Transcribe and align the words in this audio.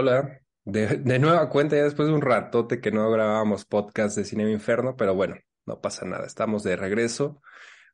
Hola, 0.00 0.40
de, 0.64 0.86
de 0.98 1.18
nueva 1.18 1.50
cuenta, 1.50 1.74
ya 1.74 1.82
después 1.82 2.06
de 2.06 2.14
un 2.14 2.22
ratote 2.22 2.80
que 2.80 2.92
no 2.92 3.10
grabábamos 3.10 3.64
podcast 3.64 4.16
de 4.16 4.24
Cinema 4.24 4.48
Inferno, 4.48 4.94
pero 4.96 5.12
bueno, 5.12 5.34
no 5.66 5.80
pasa 5.80 6.06
nada, 6.06 6.24
estamos 6.24 6.62
de 6.62 6.76
regreso. 6.76 7.42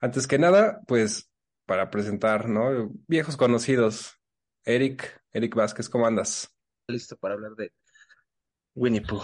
Antes 0.03 0.27
que 0.27 0.39
nada, 0.39 0.83
pues 0.87 1.31
para 1.65 1.89
presentar, 1.89 2.47
¿no? 2.47 2.93
Viejos 3.09 3.39
conocidos. 3.39 4.21
Eric, 4.67 5.19
Eric 5.33 5.55
Vázquez, 5.55 5.89
¿cómo 5.89 6.07
andas? 6.07 6.55
Listo 6.89 7.17
para 7.17 7.37
hablar 7.37 7.53
de 7.53 7.73
Winnie 8.75 9.01
Pooh. 9.01 9.23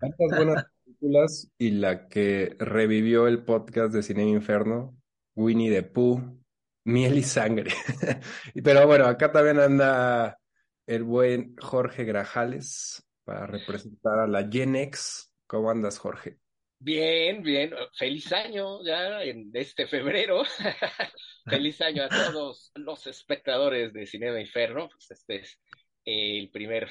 Tantas 0.00 0.38
buenas 0.38 0.64
películas 0.82 1.52
y 1.58 1.72
la 1.72 2.08
que 2.08 2.56
revivió 2.58 3.26
el 3.26 3.44
podcast 3.44 3.92
de 3.92 4.02
Cinema 4.02 4.30
Inferno, 4.30 4.96
Winnie 5.36 5.70
the 5.70 5.82
Pooh, 5.82 6.42
Miel 6.86 7.18
y 7.18 7.22
Sangre. 7.22 7.70
Pero 8.64 8.86
bueno, 8.86 9.04
acá 9.04 9.30
también 9.30 9.60
anda 9.60 10.38
el 10.86 11.02
buen 11.02 11.56
Jorge 11.56 12.04
Grajales 12.04 13.06
para 13.24 13.46
representar 13.46 14.18
a 14.20 14.26
la 14.26 14.48
Gen 14.50 14.76
X. 14.76 15.32
¿Cómo 15.46 15.70
andas, 15.70 15.98
Jorge? 15.98 16.38
Bien, 16.78 17.42
bien. 17.42 17.72
Feliz 17.96 18.30
año 18.32 18.84
ya 18.84 19.22
en 19.22 19.50
este 19.54 19.86
febrero. 19.86 20.42
Feliz 21.46 21.80
año 21.80 22.02
a 22.02 22.08
todos 22.08 22.72
los 22.74 23.06
espectadores 23.06 23.92
de 23.92 24.06
Cinema 24.06 24.40
Inferno. 24.40 24.88
Pues 24.88 25.10
este 25.10 25.36
es 25.36 25.60
el 26.04 26.50
primer 26.50 26.90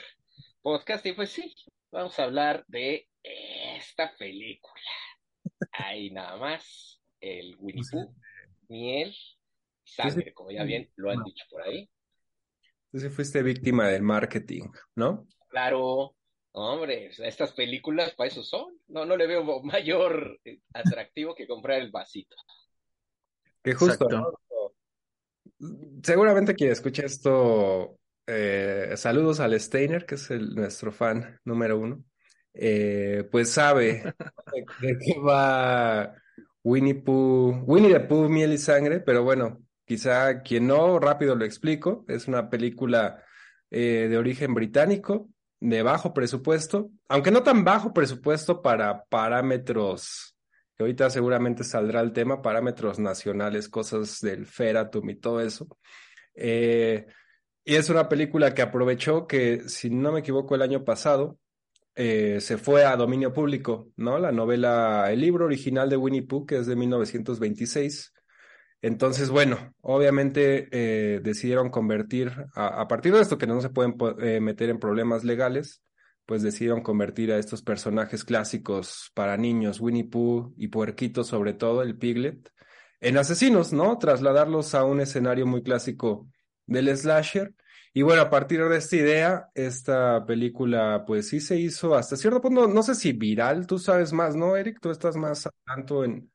podcast 0.62 1.06
y 1.06 1.14
pues 1.14 1.30
sí, 1.30 1.54
vamos 1.92 2.18
a 2.20 2.24
hablar 2.24 2.66
de 2.68 3.08
esta 3.22 4.16
película. 4.18 4.82
Ahí 5.72 6.10
nada 6.10 6.38
más, 6.38 7.00
el 7.20 7.56
Winnie 7.60 7.84
Pooh, 7.92 8.16
miel, 8.70 9.16
sangre, 9.84 10.34
como 10.34 10.52
ya 10.52 10.64
bien 10.64 10.92
lo 10.96 11.12
han 11.12 11.24
dicho 11.24 11.46
por 11.50 11.62
ahí. 11.62 11.90
Entonces 12.94 13.16
fuiste 13.16 13.42
víctima 13.42 13.88
del 13.88 14.04
marketing, 14.04 14.70
¿no? 14.94 15.28
Claro, 15.50 16.16
hombre, 16.52 17.10
estas 17.18 17.52
películas 17.54 18.14
para 18.14 18.28
eso 18.30 18.44
son. 18.44 18.78
No, 18.88 19.04
no 19.04 19.18
le 19.18 19.26
veo 19.26 19.44
mayor 19.64 20.40
eh, 20.46 20.60
atractivo 20.72 21.34
que 21.34 21.48
comprar 21.48 21.82
el 21.82 21.90
vasito. 21.90 22.36
Que 23.64 23.74
justo, 23.74 24.08
¿no? 24.08 24.32
Seguramente 26.04 26.54
quien 26.54 26.72
escucha 26.72 27.04
esto, 27.04 27.98
eh, 28.28 28.94
saludos 28.96 29.40
al 29.40 29.60
Steiner, 29.60 30.06
que 30.06 30.16
es 30.16 30.30
el, 30.30 30.54
nuestro 30.54 30.92
fan 30.92 31.40
número 31.46 31.80
uno, 31.80 32.04
eh, 32.54 33.28
pues 33.32 33.50
sabe 33.50 34.04
de, 34.54 34.66
de 34.82 34.98
qué 35.00 35.20
va 35.20 36.14
Winnie 36.64 36.94
Pooh, 36.94 37.64
Winnie 37.66 37.92
the 37.92 38.02
Pooh, 38.02 38.30
miel 38.30 38.54
y 38.54 38.60
sangre, 38.60 39.00
pero 39.00 39.24
bueno, 39.24 39.63
Quizá 39.86 40.42
quien 40.42 40.68
no, 40.68 41.00
rápido 41.00 41.36
lo 41.36 41.46
explico. 41.46 42.06
Es 42.08 42.28
una 42.28 42.50
película 42.50 43.24
eh, 43.70 44.08
de 44.10 44.18
origen 44.18 44.54
británico, 44.54 45.30
de 45.60 45.82
bajo 45.82 46.14
presupuesto, 46.14 46.92
aunque 47.08 47.32
no 47.32 47.44
tan 47.44 47.64
bajo 47.64 47.94
presupuesto 47.94 48.62
para 48.62 49.06
parámetros, 49.06 50.36
que 50.76 50.84
ahorita 50.84 51.10
seguramente 51.10 51.64
saldrá 51.64 52.02
el 52.02 52.14
tema, 52.14 52.42
parámetros 52.42 53.00
nacionales, 53.00 53.70
cosas 53.70 54.20
del 54.22 54.46
Feratum 54.46 55.10
y 55.10 55.16
todo 55.16 55.42
eso. 55.42 55.68
Eh, 56.36 57.06
y 57.66 57.76
es 57.76 57.90
una 57.90 58.10
película 58.10 58.54
que 58.54 58.62
aprovechó 58.62 59.26
que, 59.26 59.68
si 59.70 59.90
no 59.90 60.12
me 60.12 60.20
equivoco, 60.20 60.56
el 60.56 60.62
año 60.62 60.84
pasado 60.84 61.38
eh, 61.96 62.40
se 62.42 62.58
fue 62.58 62.86
a 62.86 62.96
dominio 62.96 63.34
público, 63.34 63.90
¿no? 63.96 64.20
La 64.20 64.32
novela, 64.32 65.12
el 65.12 65.22
libro 65.22 65.46
original 65.46 65.90
de 65.90 65.98
Winnie 65.98 66.24
Pooh, 66.24 66.46
que 66.46 66.58
es 66.58 66.68
de 66.68 66.76
1926 66.76 68.14
entonces, 68.84 69.30
bueno, 69.30 69.74
obviamente 69.80 70.68
eh, 70.72 71.22
decidieron 71.24 71.70
convertir, 71.70 72.34
a, 72.54 72.82
a, 72.82 72.88
partir 72.90 73.14
de 73.14 73.22
esto 73.22 73.38
que 73.38 73.48
no 73.48 73.62
se 73.62 73.70
pueden 73.70 73.96
eh, 74.20 74.42
meter 74.42 74.70
en 74.70 74.78
problemas 74.78 75.24
legales, 75.24 75.82
pues 76.26 76.44
decidieron 76.44 76.82
convertir 76.82 77.32
a 77.32 77.38
estos 77.38 77.62
personajes 77.62 78.26
clásicos 78.26 79.10
para 79.14 79.38
niños, 79.38 79.80
Winnie 79.80 80.10
Pooh 80.10 80.54
y 80.58 80.68
Puerquito 80.68 81.24
sobre 81.24 81.54
todo, 81.54 81.82
el 81.82 81.98
Piglet, 81.98 82.52
en 83.00 83.18
asesinos, 83.18 83.72
¿no? 83.72 83.98
Trasladarlos 83.98 84.76
a 84.76 84.84
un 84.84 85.00
escenario 85.00 85.48
muy 85.48 85.64
clásico 85.64 86.28
del 86.66 86.96
slasher. 86.98 87.56
Y 87.94 88.02
bueno, 88.02 88.24
a 88.24 88.30
partir 88.30 88.62
de 88.68 88.78
esta 88.78 88.98
idea, 88.98 89.50
esta 89.56 90.26
película 90.26 91.06
pues 91.08 91.30
sí 91.30 91.40
se 91.40 91.58
hizo 91.58 91.96
hasta 91.96 92.18
cierto 92.18 92.42
punto, 92.42 92.68
no, 92.68 92.84
sé 92.84 92.96
si 92.96 93.14
viral, 93.14 93.66
tú 93.66 93.80
sabes 93.80 94.12
más, 94.12 94.36
¿no, 94.36 94.58
Eric? 94.58 94.80
Tú 94.82 94.92
estás 94.92 95.16
más 95.16 95.48
tanto 95.66 96.04
en, 96.04 96.33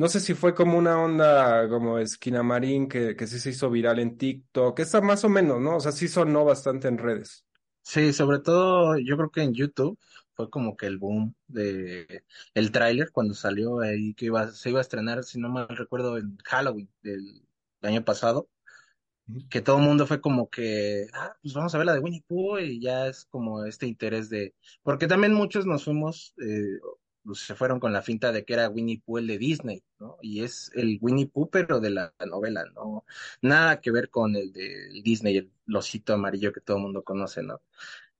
no 0.00 0.08
sé 0.08 0.18
si 0.18 0.32
fue 0.32 0.54
como 0.54 0.78
una 0.78 0.98
onda 0.98 1.68
como 1.68 1.98
Esquina 1.98 2.42
Marín, 2.42 2.88
que, 2.88 3.14
que 3.14 3.26
sí 3.26 3.38
se 3.38 3.50
hizo 3.50 3.68
viral 3.68 3.98
en 3.98 4.16
TikTok, 4.16 4.78
está 4.80 5.02
más 5.02 5.24
o 5.24 5.28
menos, 5.28 5.60
¿no? 5.60 5.76
O 5.76 5.80
sea, 5.80 5.92
sí 5.92 6.08
sonó 6.08 6.42
bastante 6.42 6.88
en 6.88 6.96
redes. 6.96 7.44
Sí, 7.82 8.14
sobre 8.14 8.38
todo 8.38 8.96
yo 8.96 9.18
creo 9.18 9.30
que 9.30 9.42
en 9.42 9.52
YouTube 9.52 9.98
fue 10.32 10.48
como 10.48 10.74
que 10.74 10.86
el 10.86 10.96
boom 10.96 11.34
de 11.48 12.24
el 12.54 12.72
tráiler 12.72 13.10
cuando 13.12 13.34
salió 13.34 13.80
ahí 13.80 14.14
que 14.14 14.24
iba, 14.26 14.50
se 14.52 14.70
iba 14.70 14.78
a 14.78 14.80
estrenar, 14.80 15.22
si 15.22 15.38
no 15.38 15.50
mal 15.50 15.68
recuerdo, 15.68 16.16
en 16.16 16.38
Halloween 16.44 16.88
del 17.02 17.42
año 17.82 18.02
pasado, 18.02 18.48
que 19.50 19.60
todo 19.60 19.76
el 19.76 19.82
mundo 19.84 20.06
fue 20.06 20.22
como 20.22 20.48
que, 20.48 21.08
ah, 21.12 21.36
pues 21.42 21.52
vamos 21.52 21.74
a 21.74 21.78
ver 21.78 21.86
la 21.86 21.92
de 21.92 22.00
Winnie 22.00 22.24
Pooh 22.26 22.58
y 22.58 22.80
ya 22.80 23.06
es 23.06 23.26
como 23.26 23.66
este 23.66 23.86
interés 23.86 24.30
de, 24.30 24.54
porque 24.82 25.06
también 25.06 25.34
muchos 25.34 25.66
nos 25.66 25.84
fuimos, 25.84 26.34
eh, 26.38 26.78
pues, 27.24 27.40
se 27.40 27.54
fueron 27.54 27.80
con 27.80 27.92
la 27.92 28.02
finta 28.02 28.32
de 28.32 28.44
que 28.44 28.54
era 28.54 28.68
Winnie 28.68 29.02
Pooh 29.04 29.18
el 29.18 29.26
de 29.26 29.38
Disney, 29.38 29.82
¿no? 29.98 30.16
Y 30.22 30.42
es 30.42 30.70
el 30.74 30.98
Winnie 31.00 31.26
Pooh, 31.28 31.50
pero 31.50 31.80
de 31.80 31.90
la 31.90 32.14
novela, 32.26 32.64
¿no? 32.74 33.04
Nada 33.42 33.80
que 33.80 33.90
ver 33.90 34.10
con 34.10 34.36
el 34.36 34.52
de 34.52 35.00
Disney, 35.02 35.36
el 35.36 35.52
losito 35.66 36.14
amarillo 36.14 36.52
que 36.52 36.60
todo 36.60 36.78
el 36.78 36.84
mundo 36.84 37.02
conoce, 37.02 37.42
¿no? 37.42 37.60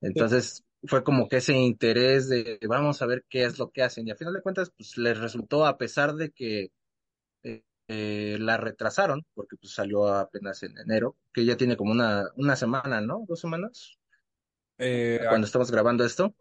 Entonces 0.00 0.64
fue 0.84 1.04
como 1.04 1.28
que 1.28 1.38
ese 1.38 1.54
interés 1.54 2.28
de 2.28 2.58
vamos 2.68 3.02
a 3.02 3.06
ver 3.06 3.24
qué 3.28 3.44
es 3.44 3.58
lo 3.58 3.70
que 3.70 3.82
hacen. 3.82 4.06
Y 4.06 4.10
a 4.10 4.16
final 4.16 4.34
de 4.34 4.42
cuentas, 4.42 4.70
pues 4.76 4.96
les 4.96 5.18
resultó, 5.18 5.66
a 5.66 5.76
pesar 5.76 6.14
de 6.14 6.30
que 6.30 6.72
eh, 7.42 7.62
eh, 7.88 8.36
la 8.40 8.56
retrasaron, 8.56 9.26
porque 9.34 9.56
pues 9.56 9.72
salió 9.74 10.06
apenas 10.08 10.62
en 10.62 10.78
enero, 10.78 11.16
que 11.32 11.44
ya 11.44 11.56
tiene 11.56 11.76
como 11.76 11.92
una, 11.92 12.24
una 12.36 12.56
semana, 12.56 13.00
¿no? 13.00 13.24
¿Dos 13.26 13.40
semanas? 13.40 13.98
Eh, 14.78 15.20
Cuando 15.28 15.46
estamos 15.46 15.70
grabando 15.70 16.04
esto. 16.04 16.34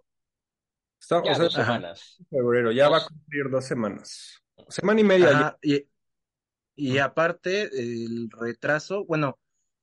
Está, 0.99 1.23
ya 1.23 1.31
o 1.31 1.35
sea, 1.35 1.43
dos 1.45 1.53
semanas. 1.53 2.17
Febrero, 2.29 2.71
ya 2.71 2.85
Dos. 2.85 2.93
va 2.93 2.97
a 2.97 3.05
cumplir 3.07 3.49
dos 3.49 3.65
semanas. 3.65 4.41
Semana 4.67 5.01
y 5.01 5.03
media. 5.03 5.29
Ajá, 5.29 5.57
y, 5.61 5.85
y 6.75 6.97
aparte, 6.97 7.69
el 7.79 8.29
retraso, 8.31 9.05
bueno, 9.05 9.39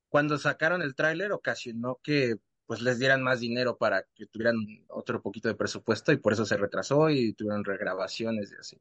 cuando 0.09 0.39
sacaron 0.39 0.83
el 0.83 0.95
tráiler 0.95 1.33
ocasionó 1.33 2.01
que 2.03 2.37
pues 2.67 2.81
les 2.83 2.99
dieran 2.99 3.23
más 3.23 3.41
dinero 3.41 3.77
para 3.77 4.05
que 4.15 4.27
tuvieran 4.27 4.57
otro 4.89 5.23
poquito 5.23 5.49
de 5.49 5.55
presupuesto 5.55 6.11
y 6.13 6.17
por 6.17 6.33
eso 6.33 6.45
se 6.45 6.57
retrasó 6.57 7.11
y 7.11 7.33
tuvieron 7.35 7.65
regrabaciones 7.65 8.53
y 8.53 8.57
así. 8.57 8.81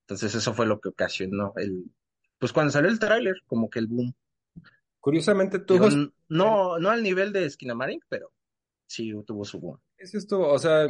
Entonces 0.00 0.34
eso 0.34 0.54
fue 0.54 0.66
lo 0.66 0.80
que 0.80 0.88
ocasionó 0.88 1.52
el, 1.56 1.84
pues 2.38 2.52
cuando 2.52 2.72
salió 2.72 2.88
el 2.90 2.98
tráiler, 2.98 3.34
como 3.46 3.68
que 3.68 3.78
el 3.78 3.88
boom. 3.88 4.14
Curiosamente 5.00 5.58
Digo, 5.58 5.88
tuvo. 5.88 6.12
no, 6.28 6.78
no 6.78 6.90
al 6.90 7.02
nivel 7.02 7.32
de 7.32 7.48
Skinamarink, 7.48 8.04
pero 8.08 8.32
sí 8.86 9.12
tuvo 9.26 9.44
su 9.44 9.60
boom. 9.60 9.78
Eso 9.98 10.16
estuvo, 10.18 10.48
o 10.48 10.58
sea, 10.58 10.88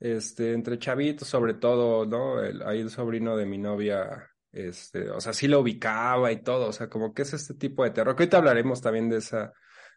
este, 0.00 0.54
entre 0.54 0.78
chavitos 0.78 1.28
sobre 1.28 1.54
todo, 1.54 2.06
¿no? 2.06 2.42
El, 2.42 2.62
ahí 2.62 2.80
el 2.80 2.90
sobrino 2.90 3.36
de 3.36 3.46
mi 3.46 3.58
novia, 3.58 4.28
este, 4.50 5.10
o 5.10 5.20
sea, 5.20 5.32
sí 5.32 5.46
lo 5.46 5.60
ubicaba 5.60 6.32
y 6.32 6.42
todo, 6.42 6.68
o 6.68 6.72
sea, 6.72 6.88
como 6.88 7.14
que 7.14 7.22
es 7.22 7.34
este 7.34 7.54
tipo 7.54 7.84
de 7.84 7.90
terror, 7.90 8.16
que 8.16 8.24
ahorita 8.24 8.38
hablaremos 8.38 8.80
también 8.80 9.08
de 9.10 9.18
esa, 9.18 9.52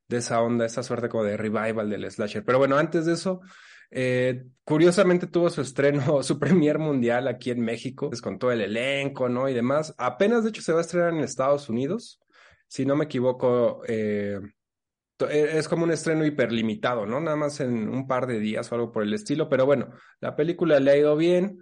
de 0.08 0.18
esa 0.18 0.42
onda, 0.42 0.66
esa 0.66 0.84
suerte 0.84 1.10
como 1.10 1.24
de 1.24 1.38
revival 1.38 1.90
del 1.90 2.12
slasher. 2.12 2.44
Pero 2.44 2.60
bueno, 2.60 2.78
antes 2.78 3.06
de 3.06 3.14
eso, 3.14 3.42
eh, 3.90 4.46
curiosamente 4.64 5.28
tuvo 5.28 5.50
su 5.50 5.62
estreno, 5.62 6.24
su 6.24 6.40
premier 6.40 6.80
mundial 6.80 7.28
aquí 7.28 7.52
en 7.52 7.62
México, 7.62 8.10
pues 8.10 8.22
con 8.22 8.38
todo 8.40 8.52
el 8.52 8.62
elenco, 8.62 9.30
¿no? 9.30 9.48
Y 9.48 9.54
demás. 9.54 9.94
Apenas, 9.98 10.44
de 10.44 10.50
hecho, 10.50 10.62
se 10.62 10.74
va 10.74 10.80
a 10.80 10.82
estrenar 10.82 11.14
en 11.14 11.20
Estados 11.20 11.70
Unidos, 11.70 12.20
si 12.68 12.86
no 12.86 12.96
me 12.96 13.06
equivoco, 13.06 13.82
eh, 13.88 14.40
es 15.28 15.68
como 15.68 15.84
un 15.84 15.92
estreno 15.92 16.26
hiperlimitado, 16.26 17.06
¿no? 17.06 17.20
Nada 17.20 17.36
más 17.36 17.60
en 17.60 17.90
un 17.90 18.08
par 18.08 18.28
de 18.28 18.40
días 18.40 18.72
o 18.72 18.76
algo 18.76 18.92
por 18.92 19.04
el 19.04 19.14
estilo, 19.14 19.50
pero 19.50 19.66
bueno, 19.66 19.90
la 20.20 20.36
película 20.36 20.80
le 20.80 20.92
ha 20.92 20.98
ido 20.98 21.16
bien 21.16 21.60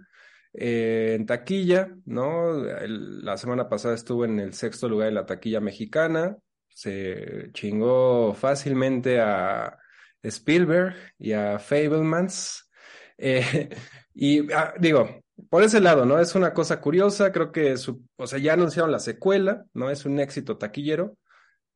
eh, 0.54 1.14
en 1.18 1.26
taquilla, 1.26 1.94
¿no? 2.04 2.54
La 2.86 3.36
semana 3.36 3.68
pasada 3.68 3.94
estuvo 3.94 4.24
en 4.24 4.38
el 4.40 4.54
sexto 4.54 4.88
lugar 4.88 5.08
de 5.08 5.14
la 5.14 5.26
taquilla 5.26 5.60
mexicana, 5.60 6.36
se 6.68 7.50
chingó 7.52 8.34
fácilmente 8.34 9.20
a 9.20 9.78
Spielberg 10.22 10.94
y 11.18 11.32
a 11.32 11.58
Fablemans. 11.58 12.68
Eh, 13.24 13.68
y 14.14 14.52
ah, 14.52 14.74
digo, 14.80 15.22
por 15.48 15.62
ese 15.62 15.80
lado, 15.80 16.04
¿no? 16.04 16.18
Es 16.18 16.34
una 16.34 16.52
cosa 16.54 16.80
curiosa, 16.80 17.30
creo 17.30 17.52
que 17.52 17.74
o 18.16 18.26
sea, 18.26 18.38
ya 18.38 18.54
anunciaron 18.54 18.90
la 18.90 18.98
secuela, 18.98 19.64
¿no? 19.74 19.90
Es 19.90 20.04
un 20.06 20.18
éxito 20.18 20.56
taquillero, 20.58 21.16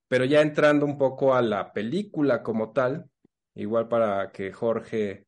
pero 0.08 0.24
ya 0.24 0.40
entrando 0.40 0.86
un 0.86 0.98
poco 0.98 1.34
a 1.34 1.42
la 1.42 1.72
película 1.72 2.42
como 2.42 2.72
tal, 2.72 3.10
igual 3.54 3.88
para 3.88 4.30
que 4.32 4.52
Jorge 4.52 5.26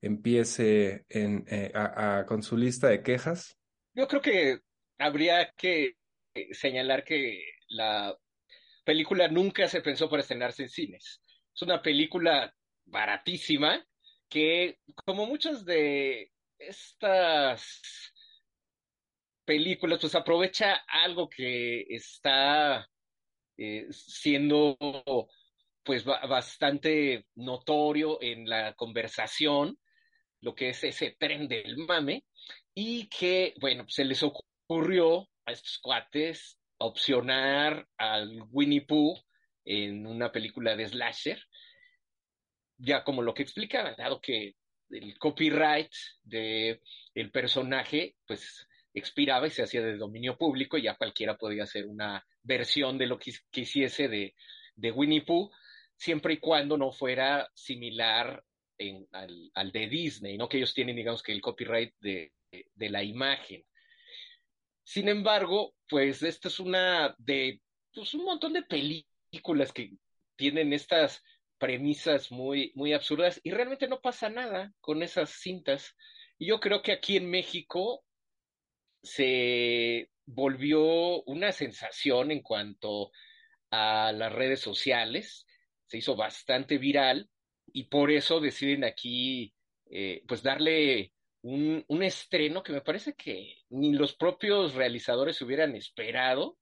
empiece 0.00 1.04
en, 1.08 1.44
eh, 1.48 1.72
a, 1.74 2.24
con 2.26 2.42
su 2.42 2.56
lista 2.56 2.88
de 2.88 3.02
quejas. 3.02 3.58
Yo 3.94 4.06
creo 4.08 4.20
que 4.20 4.60
habría 4.98 5.52
que 5.56 5.96
señalar 6.52 7.04
que 7.04 7.42
la 7.68 8.16
película 8.84 9.28
nunca 9.28 9.68
se 9.68 9.80
pensó 9.80 10.08
para 10.08 10.22
estrenarse 10.22 10.64
en 10.64 10.68
cines. 10.68 11.20
Es 11.54 11.62
una 11.62 11.82
película 11.82 12.54
baratísima, 12.84 13.84
que 14.28 14.78
como 15.04 15.26
muchas 15.26 15.64
de 15.64 16.30
estas 16.58 18.12
películas, 19.44 20.00
pues 20.00 20.14
aprovecha 20.14 20.74
algo 20.88 21.28
que 21.28 21.82
está 21.88 22.88
eh, 23.56 23.86
siendo 23.90 24.76
pues 25.82 26.04
bastante 26.04 27.26
notorio 27.36 28.20
en 28.20 28.48
la 28.48 28.74
conversación, 28.74 29.78
lo 30.40 30.54
que 30.54 30.70
es 30.70 30.82
ese 30.82 31.16
tren 31.18 31.46
del 31.46 31.76
mame, 31.78 32.24
y 32.74 33.08
que, 33.08 33.54
bueno, 33.60 33.84
se 33.88 34.04
les 34.04 34.22
ocurrió 34.22 35.28
a 35.46 35.52
estos 35.52 35.78
cuates 35.78 36.58
opcionar 36.78 37.86
al 37.96 38.42
Winnie 38.50 38.84
Pooh 38.84 39.16
en 39.64 40.06
una 40.06 40.30
película 40.30 40.76
de 40.76 40.88
slasher, 40.88 41.40
ya 42.78 43.04
como 43.04 43.22
lo 43.22 43.32
que 43.32 43.42
explicaba, 43.42 43.94
dado 43.96 44.20
que 44.20 44.56
el 44.90 45.18
copyright 45.18 45.92
de 46.22 46.80
el 47.14 47.30
personaje, 47.30 48.16
pues 48.26 48.66
expiraba 48.98 49.46
y 49.46 49.50
se 49.50 49.62
hacía 49.62 49.82
de 49.82 49.96
dominio 49.96 50.36
público, 50.36 50.78
y 50.78 50.82
ya 50.82 50.96
cualquiera 50.96 51.36
podía 51.36 51.64
hacer 51.64 51.86
una 51.86 52.24
versión 52.42 52.98
de 52.98 53.06
lo 53.06 53.18
que 53.18 53.32
quisiese 53.50 54.08
de, 54.08 54.34
de 54.74 54.90
Winnie 54.90 55.22
Pooh, 55.22 55.50
siempre 55.96 56.34
y 56.34 56.38
cuando 56.38 56.76
no 56.76 56.92
fuera 56.92 57.48
similar 57.54 58.42
al, 59.12 59.50
al, 59.54 59.72
de 59.72 59.88
Disney, 59.88 60.36
¿no? 60.36 60.48
Que 60.48 60.58
ellos 60.58 60.74
tienen, 60.74 60.96
digamos, 60.96 61.22
que 61.22 61.32
el 61.32 61.40
copyright 61.40 61.94
de, 62.00 62.32
de 62.50 62.90
la 62.90 63.02
imagen. 63.02 63.64
Sin 64.82 65.08
embargo, 65.08 65.74
pues 65.88 66.22
esta 66.22 66.48
es 66.48 66.60
una 66.60 67.14
de 67.18 67.60
pues, 67.92 68.14
un 68.14 68.24
montón 68.24 68.52
de 68.52 68.62
películas 68.62 69.72
que 69.72 69.92
tienen 70.36 70.72
estas 70.72 71.22
premisas 71.58 72.30
muy, 72.30 72.72
muy 72.74 72.92
absurdas 72.92 73.40
y 73.42 73.50
realmente 73.50 73.88
no 73.88 74.00
pasa 74.00 74.28
nada 74.28 74.72
con 74.80 75.02
esas 75.02 75.30
cintas. 75.30 75.96
Y 76.38 76.46
yo 76.46 76.60
creo 76.60 76.82
que 76.82 76.92
aquí 76.92 77.16
en 77.16 77.30
México 77.30 78.04
se 79.06 80.10
volvió 80.26 81.22
una 81.22 81.52
sensación 81.52 82.30
en 82.30 82.42
cuanto 82.42 83.10
a 83.70 84.12
las 84.12 84.32
redes 84.32 84.60
sociales, 84.60 85.46
se 85.86 85.98
hizo 85.98 86.16
bastante 86.16 86.78
viral 86.78 87.30
y 87.72 87.84
por 87.84 88.10
eso 88.10 88.40
deciden 88.40 88.84
aquí 88.84 89.54
eh, 89.90 90.22
pues 90.26 90.42
darle 90.42 91.12
un, 91.42 91.84
un, 91.86 92.02
estreno 92.02 92.62
que 92.62 92.72
me 92.72 92.80
parece 92.80 93.14
que 93.14 93.54
ni 93.70 93.92
los 93.92 94.16
propios 94.16 94.74
realizadores 94.74 95.40
hubieran 95.42 95.76
esperado, 95.76 96.58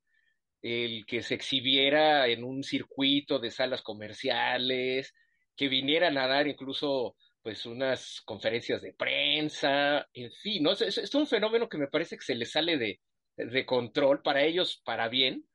el 0.60 1.06
que 1.06 1.22
se 1.22 1.34
exhibiera 1.34 2.26
en 2.28 2.44
un 2.44 2.62
circuito 2.62 3.38
de 3.38 3.50
salas 3.50 3.82
comerciales, 3.82 5.14
que 5.56 5.68
vinieran 5.68 6.18
a 6.18 6.26
dar 6.26 6.46
incluso 6.48 7.16
pues 7.44 7.66
unas 7.66 8.22
conferencias 8.24 8.80
de 8.80 8.94
prensa, 8.94 10.08
en 10.14 10.32
fin, 10.32 10.62
¿no? 10.62 10.72
Es, 10.72 10.96
es, 10.96 11.14
un 11.14 11.26
fenómeno 11.26 11.68
que 11.68 11.76
me 11.76 11.88
parece 11.88 12.16
que 12.16 12.24
se 12.24 12.34
le 12.34 12.46
sale 12.46 12.78
de, 12.78 13.02
de 13.36 13.66
control 13.66 14.22
para 14.22 14.42
ellos, 14.42 14.80
para 14.82 15.10
bien, 15.10 15.46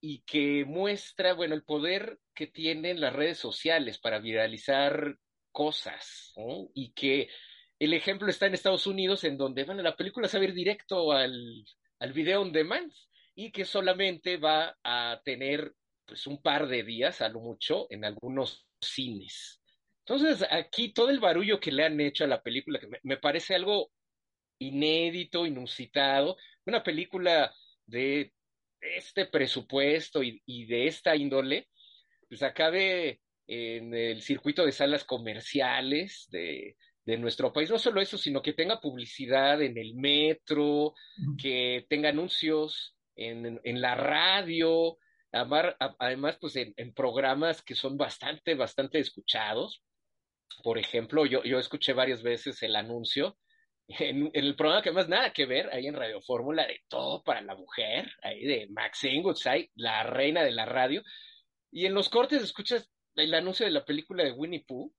y 0.00 0.22
que 0.22 0.64
muestra, 0.64 1.34
bueno, 1.34 1.56
el 1.56 1.64
poder 1.64 2.20
que 2.32 2.46
tienen 2.46 3.00
las 3.00 3.12
redes 3.12 3.38
sociales 3.38 3.98
para 3.98 4.20
viralizar 4.20 5.16
cosas. 5.50 6.32
Y 6.72 6.92
que 6.92 7.28
el 7.80 7.94
ejemplo 7.94 8.28
está 8.28 8.46
en 8.46 8.54
Estados 8.54 8.86
Unidos, 8.86 9.24
en 9.24 9.36
donde, 9.36 9.64
bueno, 9.64 9.82
la 9.82 9.96
película 9.96 10.28
se 10.28 10.38
va 10.38 10.44
a 10.44 10.48
ir 10.48 10.54
directo 10.54 11.10
al, 11.10 11.64
al 11.98 12.12
video 12.12 12.42
on 12.42 12.52
demand 12.52 12.92
y 13.34 13.50
que 13.50 13.64
solamente 13.64 14.36
va 14.36 14.78
a 14.84 15.20
tener 15.24 15.74
pues 16.04 16.28
un 16.28 16.40
par 16.40 16.68
de 16.68 16.84
días, 16.84 17.20
a 17.22 17.28
lo 17.28 17.40
mucho, 17.40 17.88
en 17.90 18.04
algunos 18.04 18.68
cines. 18.80 19.61
Entonces, 20.04 20.46
aquí 20.50 20.92
todo 20.92 21.10
el 21.10 21.20
barullo 21.20 21.60
que 21.60 21.72
le 21.72 21.84
han 21.84 22.00
hecho 22.00 22.24
a 22.24 22.28
la 22.28 22.42
película, 22.42 22.80
que 22.80 22.88
me, 22.88 22.98
me 23.02 23.16
parece 23.16 23.54
algo 23.54 23.90
inédito, 24.58 25.46
inusitado, 25.46 26.36
una 26.66 26.82
película 26.82 27.54
de 27.86 28.32
este 28.80 29.26
presupuesto 29.26 30.22
y, 30.22 30.42
y, 30.46 30.66
de 30.66 30.86
esta 30.86 31.14
índole, 31.14 31.68
pues 32.28 32.42
acabe 32.42 33.20
en 33.46 33.94
el 33.94 34.22
circuito 34.22 34.64
de 34.64 34.72
salas 34.72 35.04
comerciales 35.04 36.26
de, 36.30 36.76
de, 37.04 37.18
nuestro 37.18 37.52
país. 37.52 37.70
No 37.70 37.78
solo 37.78 38.00
eso, 38.00 38.18
sino 38.18 38.42
que 38.42 38.52
tenga 38.52 38.80
publicidad 38.80 39.62
en 39.62 39.76
el 39.78 39.94
metro, 39.94 40.94
que 41.40 41.86
tenga 41.88 42.08
anuncios 42.08 42.96
en, 43.16 43.60
en 43.62 43.80
la 43.80 43.94
radio, 43.94 44.96
además, 45.32 46.38
pues 46.40 46.56
en, 46.56 46.74
en, 46.76 46.92
programas 46.92 47.62
que 47.62 47.74
son 47.74 47.96
bastante, 47.96 48.54
bastante 48.54 48.98
escuchados. 48.98 49.82
Por 50.62 50.78
ejemplo, 50.78 51.26
yo, 51.26 51.42
yo 51.44 51.58
escuché 51.58 51.92
varias 51.92 52.22
veces 52.22 52.62
el 52.62 52.76
anuncio 52.76 53.36
en, 53.88 54.30
el 54.32 54.54
programa 54.56 54.82
que 54.82 54.92
más 54.92 55.08
nada 55.08 55.32
que 55.32 55.46
ver, 55.46 55.68
ahí 55.72 55.86
en 55.86 55.94
Radio 55.94 56.20
Fórmula, 56.20 56.66
de 56.66 56.80
todo 56.88 57.22
para 57.22 57.40
la 57.42 57.54
mujer, 57.54 58.10
ahí 58.22 58.44
de 58.44 58.68
Maxine 58.70 59.22
Goodside, 59.22 59.70
la 59.74 60.02
reina 60.04 60.42
de 60.42 60.52
la 60.52 60.64
radio, 60.64 61.02
y 61.70 61.86
en 61.86 61.94
los 61.94 62.08
cortes 62.08 62.42
escuchas 62.42 62.90
el 63.14 63.34
anuncio 63.34 63.66
de 63.66 63.72
la 63.72 63.84
película 63.84 64.24
de 64.24 64.32
Winnie 64.32 64.64
Pooh, 64.66 64.92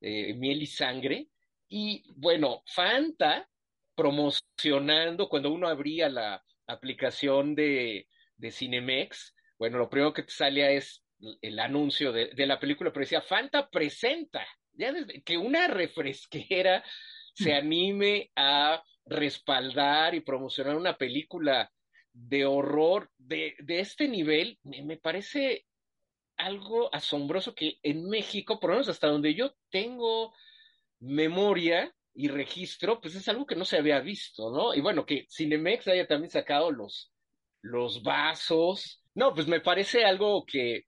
eh, 0.00 0.34
Miel 0.34 0.62
y 0.62 0.66
Sangre, 0.66 1.28
y 1.68 2.04
bueno, 2.16 2.62
Fanta 2.66 3.48
promocionando 3.94 5.28
cuando 5.28 5.50
uno 5.50 5.68
abría 5.68 6.08
la 6.08 6.42
aplicación 6.66 7.54
de, 7.54 8.08
de 8.36 8.50
Cinemex, 8.50 9.34
bueno, 9.58 9.78
lo 9.78 9.88
primero 9.88 10.12
que 10.12 10.22
te 10.22 10.32
salía 10.32 10.70
es 10.70 11.04
el 11.40 11.58
anuncio 11.60 12.12
de, 12.12 12.30
de 12.34 12.46
la 12.46 12.58
película, 12.58 12.92
pero 12.92 13.04
decía, 13.04 13.22
Fanta 13.22 13.68
presenta, 13.70 14.46
ya 14.74 14.92
desde 14.92 15.22
que 15.22 15.38
una 15.38 15.68
refresquera 15.68 16.84
se 17.34 17.54
anime 17.54 18.30
a 18.36 18.82
respaldar 19.06 20.14
y 20.14 20.20
promocionar 20.20 20.76
una 20.76 20.96
película 20.96 21.70
de 22.12 22.44
horror 22.44 23.10
de, 23.18 23.54
de 23.60 23.80
este 23.80 24.06
nivel, 24.08 24.58
me, 24.62 24.82
me, 24.82 24.96
parece 24.98 25.66
algo 26.36 26.94
asombroso 26.94 27.54
que 27.54 27.78
en 27.82 28.08
México, 28.08 28.60
por 28.60 28.70
lo 28.70 28.76
menos 28.76 28.88
hasta 28.88 29.08
donde 29.08 29.34
yo 29.34 29.54
tengo 29.70 30.34
memoria 31.00 31.94
y 32.14 32.28
registro, 32.28 33.00
pues 33.00 33.14
es 33.14 33.28
algo 33.28 33.46
que 33.46 33.56
no 33.56 33.64
se 33.64 33.78
había 33.78 34.00
visto, 34.00 34.50
¿no? 34.50 34.74
Y 34.74 34.80
bueno, 34.80 35.06
que 35.06 35.26
Cinemex 35.30 35.88
haya 35.88 36.06
también 36.06 36.30
sacado 36.30 36.70
los, 36.70 37.12
los 37.62 38.02
vasos. 38.02 39.02
No, 39.14 39.34
pues 39.34 39.46
me 39.46 39.60
parece 39.60 40.04
algo 40.04 40.44
que 40.44 40.86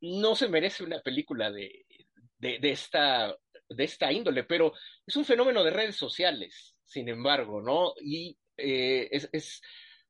no 0.00 0.34
se 0.34 0.48
merece 0.48 0.84
una 0.84 1.00
película 1.00 1.50
de, 1.50 1.85
de, 2.38 2.58
esta 2.62 3.34
de 3.68 3.84
esta 3.84 4.12
índole, 4.12 4.44
pero 4.44 4.72
es 5.06 5.16
un 5.16 5.24
fenómeno 5.24 5.64
de 5.64 5.70
redes 5.70 5.96
sociales, 5.96 6.76
sin 6.84 7.08
embargo, 7.08 7.60
¿no? 7.60 7.94
Y 8.00 8.36
eh, 8.56 9.08
es, 9.10 9.28
es, 9.32 9.60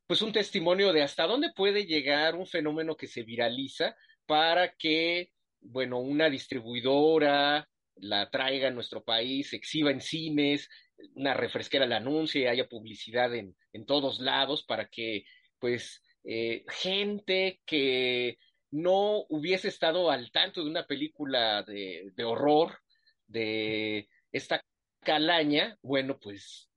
pues 0.07 0.23
un 0.23 0.33
testimonio 0.33 0.93
de 0.93 1.03
hasta 1.03 1.27
dónde 1.27 1.53
puede 1.55 1.87
llegar 1.87 2.35
un 2.35 2.47
fenómeno 2.47 2.97
que 2.97 3.07
se 3.07 3.23
viraliza 3.23 3.97
para 4.27 4.75
que, 4.75 5.31
bueno, 5.61 5.99
una 6.01 6.29
distribuidora 6.31 7.69
la 7.97 8.31
traiga 8.31 8.69
a 8.69 8.73
nuestro 8.73 9.03
país, 9.05 9.53
exhiba 9.53 9.91
en 9.91 10.01
cines, 10.01 10.69
una 11.15 11.35
refresquera 11.35 11.87
la 11.87 11.97
anuncie, 11.97 12.49
haya 12.49 12.69
publicidad 12.69 13.35
en, 13.35 13.57
en 13.73 13.87
todos 13.87 14.21
lados 14.21 14.65
para 14.65 14.89
que, 14.89 15.25
pues, 15.59 16.03
eh, 16.25 16.65
gente 16.69 17.61
que 17.65 18.37
no 18.77 19.25
hubiese 19.31 19.69
estado 19.69 20.11
al 20.11 20.31
tanto 20.31 20.63
de 20.63 20.71
una 20.71 20.87
película 20.87 21.63
de, 21.63 22.11
de 22.15 22.25
horror, 22.25 22.79
de 23.27 24.09
esta 24.31 24.63
calaña, 25.01 25.79
bueno, 25.83 26.19
pues 26.21 26.69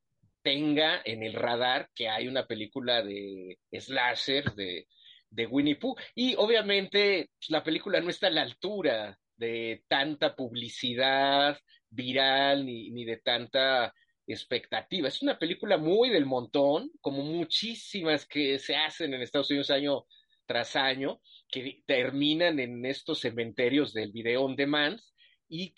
tenga 0.42 1.02
en 1.04 1.24
el 1.24 1.34
radar 1.34 1.90
que 1.94 2.08
hay 2.08 2.28
una 2.28 2.46
película 2.46 3.04
de 3.04 3.60
slasher 3.72 4.54
de, 4.54 4.88
de 5.30 5.46
Winnie 5.46 5.76
Pooh. 5.76 5.96
Y 6.16 6.36
obviamente 6.36 7.30
pues, 7.38 7.50
la 7.50 7.64
película 7.64 8.00
no 8.00 8.10
está 8.10 8.28
a 8.28 8.32
la 8.32 8.44
altura 8.44 9.20
de 9.36 9.84
tanta 9.90 10.36
publicidad 10.36 11.60
viral 11.90 12.66
ni, 12.66 12.92
ni 12.92 13.04
de 13.04 13.18
tanta 13.18 13.94
expectativa. 14.26 15.10
Es 15.10 15.22
una 15.22 15.38
película 15.38 15.78
muy 15.78 16.10
del 16.10 16.26
montón, 16.26 16.92
como 17.02 17.24
muchísimas 17.24 18.26
que 18.26 18.58
se 18.58 18.76
hacen 18.76 19.14
en 19.14 19.22
Estados 19.22 19.50
Unidos 19.50 19.70
año 19.72 20.06
tras 20.50 20.76
año, 20.76 21.22
que 21.48 21.84
terminan 21.86 22.60
en 22.60 22.84
estos 22.84 23.20
cementerios 23.20 23.94
del 23.94 24.12
video 24.12 24.46
on 24.46 24.56
demand 24.56 25.00
y 25.48 25.76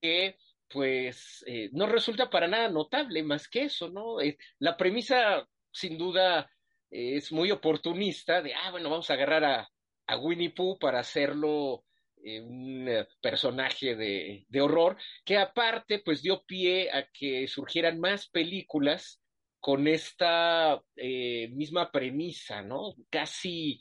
que 0.00 0.36
pues 0.68 1.44
eh, 1.46 1.70
no 1.72 1.86
resulta 1.86 2.28
para 2.28 2.48
nada 2.48 2.68
notable 2.68 3.22
más 3.22 3.46
que 3.46 3.62
eso, 3.62 3.90
¿no? 3.90 4.20
Eh, 4.20 4.36
la 4.58 4.76
premisa, 4.76 5.48
sin 5.70 5.96
duda, 5.96 6.50
eh, 6.90 7.14
es 7.16 7.30
muy 7.30 7.52
oportunista 7.52 8.42
de, 8.42 8.52
ah, 8.54 8.72
bueno, 8.72 8.90
vamos 8.90 9.08
a 9.08 9.14
agarrar 9.14 9.44
a, 9.44 9.70
a 10.08 10.18
Winnie 10.18 10.50
Pooh 10.50 10.80
para 10.80 10.98
hacerlo 10.98 11.84
un 12.24 12.88
personaje 13.20 13.94
de, 13.94 14.46
de, 14.48 14.60
horror, 14.60 14.96
que 15.24 15.36
aparte, 15.38 16.00
pues 16.00 16.22
dio 16.22 16.42
pie 16.44 16.90
a 16.92 17.06
que 17.12 17.46
surgieran 17.46 18.00
más 18.00 18.28
películas 18.28 19.21
con 19.62 19.86
esta 19.86 20.82
misma 20.96 21.90
premisa, 21.90 22.62
¿no? 22.62 22.94
Casi 23.08 23.78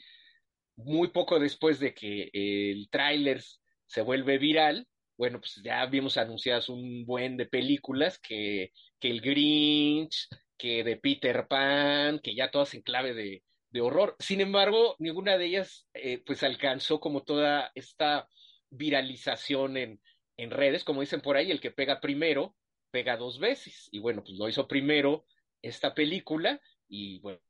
muy 0.77 1.09
poco 1.09 1.39
después 1.39 1.79
de 1.79 1.93
que 1.93 2.29
el 2.33 2.87
tráiler 2.89 3.41
se 3.87 4.01
vuelve 4.01 4.37
viral, 4.37 4.87
bueno, 5.17 5.39
pues 5.39 5.59
ya 5.63 5.85
vimos 5.87 6.17
anunciadas 6.17 6.69
un 6.69 7.05
buen 7.05 7.35
de 7.35 7.45
películas 7.45 8.19
que, 8.19 8.71
que 8.99 9.09
el 9.09 9.21
Grinch, 9.21 10.27
que 10.57 10.83
de 10.83 10.97
Peter 10.97 11.47
Pan, 11.47 12.19
que 12.19 12.35
ya 12.35 12.51
todas 12.51 12.73
en 12.73 12.83
clave 12.83 13.13
de, 13.13 13.43
de 13.69 13.81
horror. 13.81 14.15
Sin 14.19 14.39
embargo, 14.39 14.95
ninguna 14.99 15.37
de 15.37 15.45
ellas 15.47 15.87
eh, 15.93 16.23
pues 16.25 16.43
alcanzó 16.43 16.99
como 16.99 17.23
toda 17.23 17.71
esta 17.75 18.27
viralización 18.69 19.77
en, 19.77 20.01
en 20.37 20.51
redes, 20.51 20.83
como 20.83 21.01
dicen 21.01 21.21
por 21.21 21.37
ahí, 21.37 21.51
el 21.51 21.59
que 21.59 21.71
pega 21.71 21.99
primero, 21.99 22.55
pega 22.91 23.17
dos 23.17 23.39
veces. 23.39 23.89
Y 23.91 23.99
bueno, 23.99 24.23
pues 24.23 24.37
lo 24.37 24.47
hizo 24.47 24.67
primero 24.67 25.25
esta 25.61 25.93
película 25.93 26.59
y 26.87 27.19
bueno, 27.19 27.41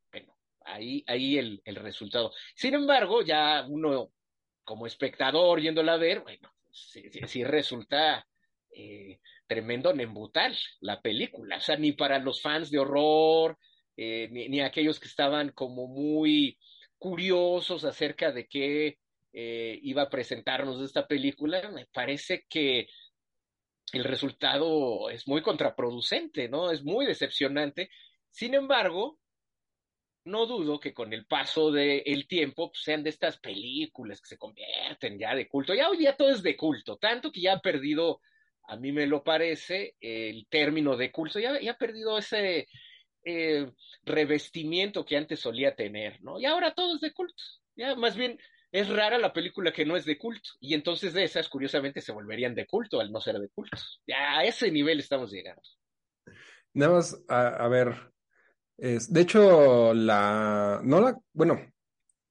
ahí, 0.64 1.04
ahí 1.06 1.38
el, 1.38 1.60
el 1.64 1.76
resultado. 1.76 2.32
Sin 2.54 2.74
embargo, 2.74 3.22
ya 3.22 3.64
uno 3.68 4.12
como 4.64 4.86
espectador 4.86 5.60
yéndola 5.60 5.94
a 5.94 5.98
ver, 5.98 6.20
bueno, 6.20 6.52
sí, 6.70 7.44
resulta 7.44 8.26
eh, 8.74 9.20
tremendo 9.46 9.92
nembutal 9.92 10.56
la 10.80 11.00
película. 11.00 11.56
O 11.56 11.60
sea, 11.60 11.76
ni 11.76 11.92
para 11.92 12.18
los 12.18 12.40
fans 12.40 12.70
de 12.70 12.78
horror, 12.78 13.58
eh, 13.96 14.28
ni, 14.30 14.48
ni, 14.48 14.60
aquellos 14.60 14.98
que 14.98 15.08
estaban 15.08 15.50
como 15.50 15.86
muy 15.86 16.58
curiosos 16.98 17.84
acerca 17.84 18.32
de 18.32 18.46
qué 18.46 18.98
eh, 19.32 19.78
iba 19.82 20.02
a 20.02 20.10
presentarnos 20.10 20.80
esta 20.80 21.06
película, 21.06 21.70
me 21.70 21.86
parece 21.86 22.46
que 22.48 22.86
el 23.92 24.04
resultado 24.04 25.10
es 25.10 25.28
muy 25.28 25.42
contraproducente, 25.42 26.48
¿no? 26.48 26.70
Es 26.70 26.82
muy 26.82 27.06
decepcionante. 27.06 27.90
Sin 28.30 28.54
embargo, 28.54 29.18
no 30.24 30.46
dudo 30.46 30.78
que 30.78 30.94
con 30.94 31.12
el 31.12 31.26
paso 31.26 31.70
del 31.70 32.26
tiempo 32.26 32.70
pues, 32.70 32.82
sean 32.84 33.02
de 33.02 33.10
estas 33.10 33.38
películas 33.38 34.20
que 34.20 34.28
se 34.28 34.38
convierten 34.38 35.18
ya 35.18 35.34
de 35.34 35.48
culto. 35.48 35.74
Ya 35.74 35.88
hoy 35.88 35.98
día 35.98 36.16
todo 36.16 36.30
es 36.30 36.42
de 36.42 36.56
culto, 36.56 36.96
tanto 36.96 37.32
que 37.32 37.40
ya 37.40 37.54
ha 37.54 37.60
perdido, 37.60 38.20
a 38.68 38.76
mí 38.76 38.92
me 38.92 39.06
lo 39.06 39.22
parece, 39.24 39.96
el 40.00 40.46
término 40.48 40.96
de 40.96 41.10
culto, 41.10 41.40
ya, 41.40 41.60
ya 41.60 41.72
ha 41.72 41.78
perdido 41.78 42.18
ese 42.18 42.68
eh, 43.24 43.70
revestimiento 44.04 45.04
que 45.04 45.16
antes 45.16 45.40
solía 45.40 45.74
tener, 45.74 46.22
¿no? 46.22 46.40
Y 46.40 46.46
ahora 46.46 46.74
todo 46.74 46.94
es 46.96 47.00
de 47.00 47.12
culto. 47.12 47.42
Ya 47.74 47.94
más 47.96 48.16
bien 48.16 48.38
es 48.72 48.88
rara 48.88 49.18
la 49.18 49.32
película 49.32 49.72
que 49.72 49.84
no 49.84 49.96
es 49.96 50.06
de 50.06 50.18
culto. 50.18 50.50
Y 50.58 50.72
entonces 50.74 51.12
de 51.12 51.24
esas, 51.24 51.48
curiosamente, 51.48 52.00
se 52.00 52.10
volverían 52.10 52.54
de 52.54 52.66
culto 52.66 53.00
al 53.00 53.12
no 53.12 53.20
ser 53.20 53.38
de 53.38 53.50
culto. 53.50 53.76
A 54.16 54.44
ese 54.44 54.70
nivel 54.70 54.98
estamos 54.98 55.30
llegando. 55.30 55.62
Nada 56.72 56.94
más, 56.94 57.22
a, 57.28 57.68
ver, 57.68 57.94
de 58.78 59.20
hecho, 59.20 59.92
la, 59.92 60.80
no 60.82 61.02
la, 61.02 61.18
bueno, 61.34 61.60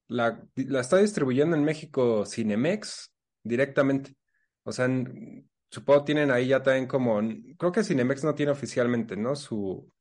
la, 0.08 0.44
la 0.56 0.82
está 0.82 0.98
distribuyendo 0.98 1.56
en 1.56 1.64
México 1.64 2.26
Cinemex 2.26 3.14
directamente. 3.44 4.16
O 4.64 4.72
sea, 4.72 4.86
en, 4.86 5.48
supongo 5.70 6.04
tienen 6.04 6.32
ahí 6.32 6.48
ya 6.48 6.64
también 6.64 6.88
como, 6.88 7.22
creo 7.58 7.72
que 7.72 7.84
Cinemex 7.84 8.24
no 8.24 8.34
tiene 8.34 8.52
oficialmente, 8.52 9.16
¿no? 9.16 9.36
Su, 9.36 9.92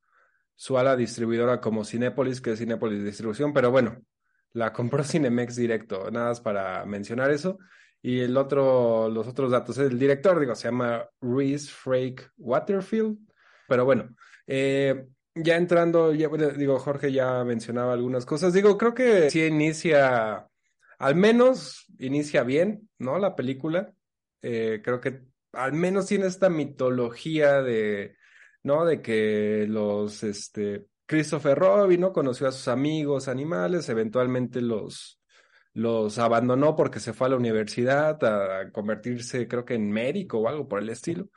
su 0.57 0.79
ala 0.79 0.97
distribuidora 0.97 1.61
como 1.61 1.85
Cinépolis, 1.85 2.41
que 2.41 2.53
es 2.53 2.59
Cinépolis 2.59 3.05
Distribución, 3.05 3.53
pero 3.53 3.71
bueno, 3.71 4.03
la 4.53 4.73
compró 4.73 5.03
Cinemex 5.05 5.57
directo, 5.57 6.11
nada 6.11 6.29
más 6.29 6.41
para 6.41 6.85
mencionar 6.85 7.31
eso. 7.31 7.59
Y 8.03 8.21
el 8.21 8.37
otro, 8.37 9.11
los 9.11 9.29
otros 9.29 9.51
datos, 9.51 9.77
el 9.79 9.99
director, 9.99 10.41
digo, 10.41 10.55
se 10.55 10.69
llama 10.69 11.07
Reese 11.21 11.71
Frake 11.71 12.29
Waterfield, 12.39 13.19
pero 13.69 13.85
bueno, 13.85 14.17
eh, 14.47 15.07
ya 15.35 15.57
entrando, 15.57 16.15
ya, 16.15 16.29
digo, 16.29 16.79
Jorge 16.79 17.13
ya 17.13 17.45
mencionaba 17.45 17.93
algunas 17.93 18.25
cosas, 18.25 18.55
digo, 18.55 18.79
creo 18.79 18.95
que 18.95 19.31
sí 19.31 19.45
inicia, 19.45 20.49
al 20.99 21.15
menos 21.15 21.85
inicia 21.99 22.43
bien, 22.43 22.89
¿no? 22.99 23.19
La 23.19 23.37
película, 23.37 23.93
eh, 24.41 24.81
creo 24.83 25.01
que 25.01 25.21
al 25.53 25.75
menos 25.75 26.07
tiene 26.07 26.27
esta 26.27 26.49
mitología 26.49 27.61
de 27.61 28.17
¿no? 28.63 28.85
De 28.85 29.01
que 29.03 29.67
los, 29.69 30.23
este, 30.23 30.87
Christopher 31.11 31.59
Robin, 31.59 32.01
¿no? 32.01 32.13
Conoció 32.13 32.47
a 32.47 32.53
sus 32.53 32.69
amigos 32.69 33.27
animales, 33.27 33.89
eventualmente 33.89 34.61
los, 34.61 35.21
los 35.73 36.21
abandonó 36.21 36.77
porque 36.77 37.01
se 37.01 37.13
fue 37.13 37.27
a 37.27 37.31
la 37.31 37.37
universidad 37.37 38.23
a 38.23 38.71
convertirse, 38.71 39.49
creo 39.49 39.65
que 39.65 39.75
en 39.75 39.91
médico 39.91 40.39
o 40.39 40.49
algo 40.49 40.69
por 40.69 40.81
el 40.81 40.89
estilo. 40.89 41.29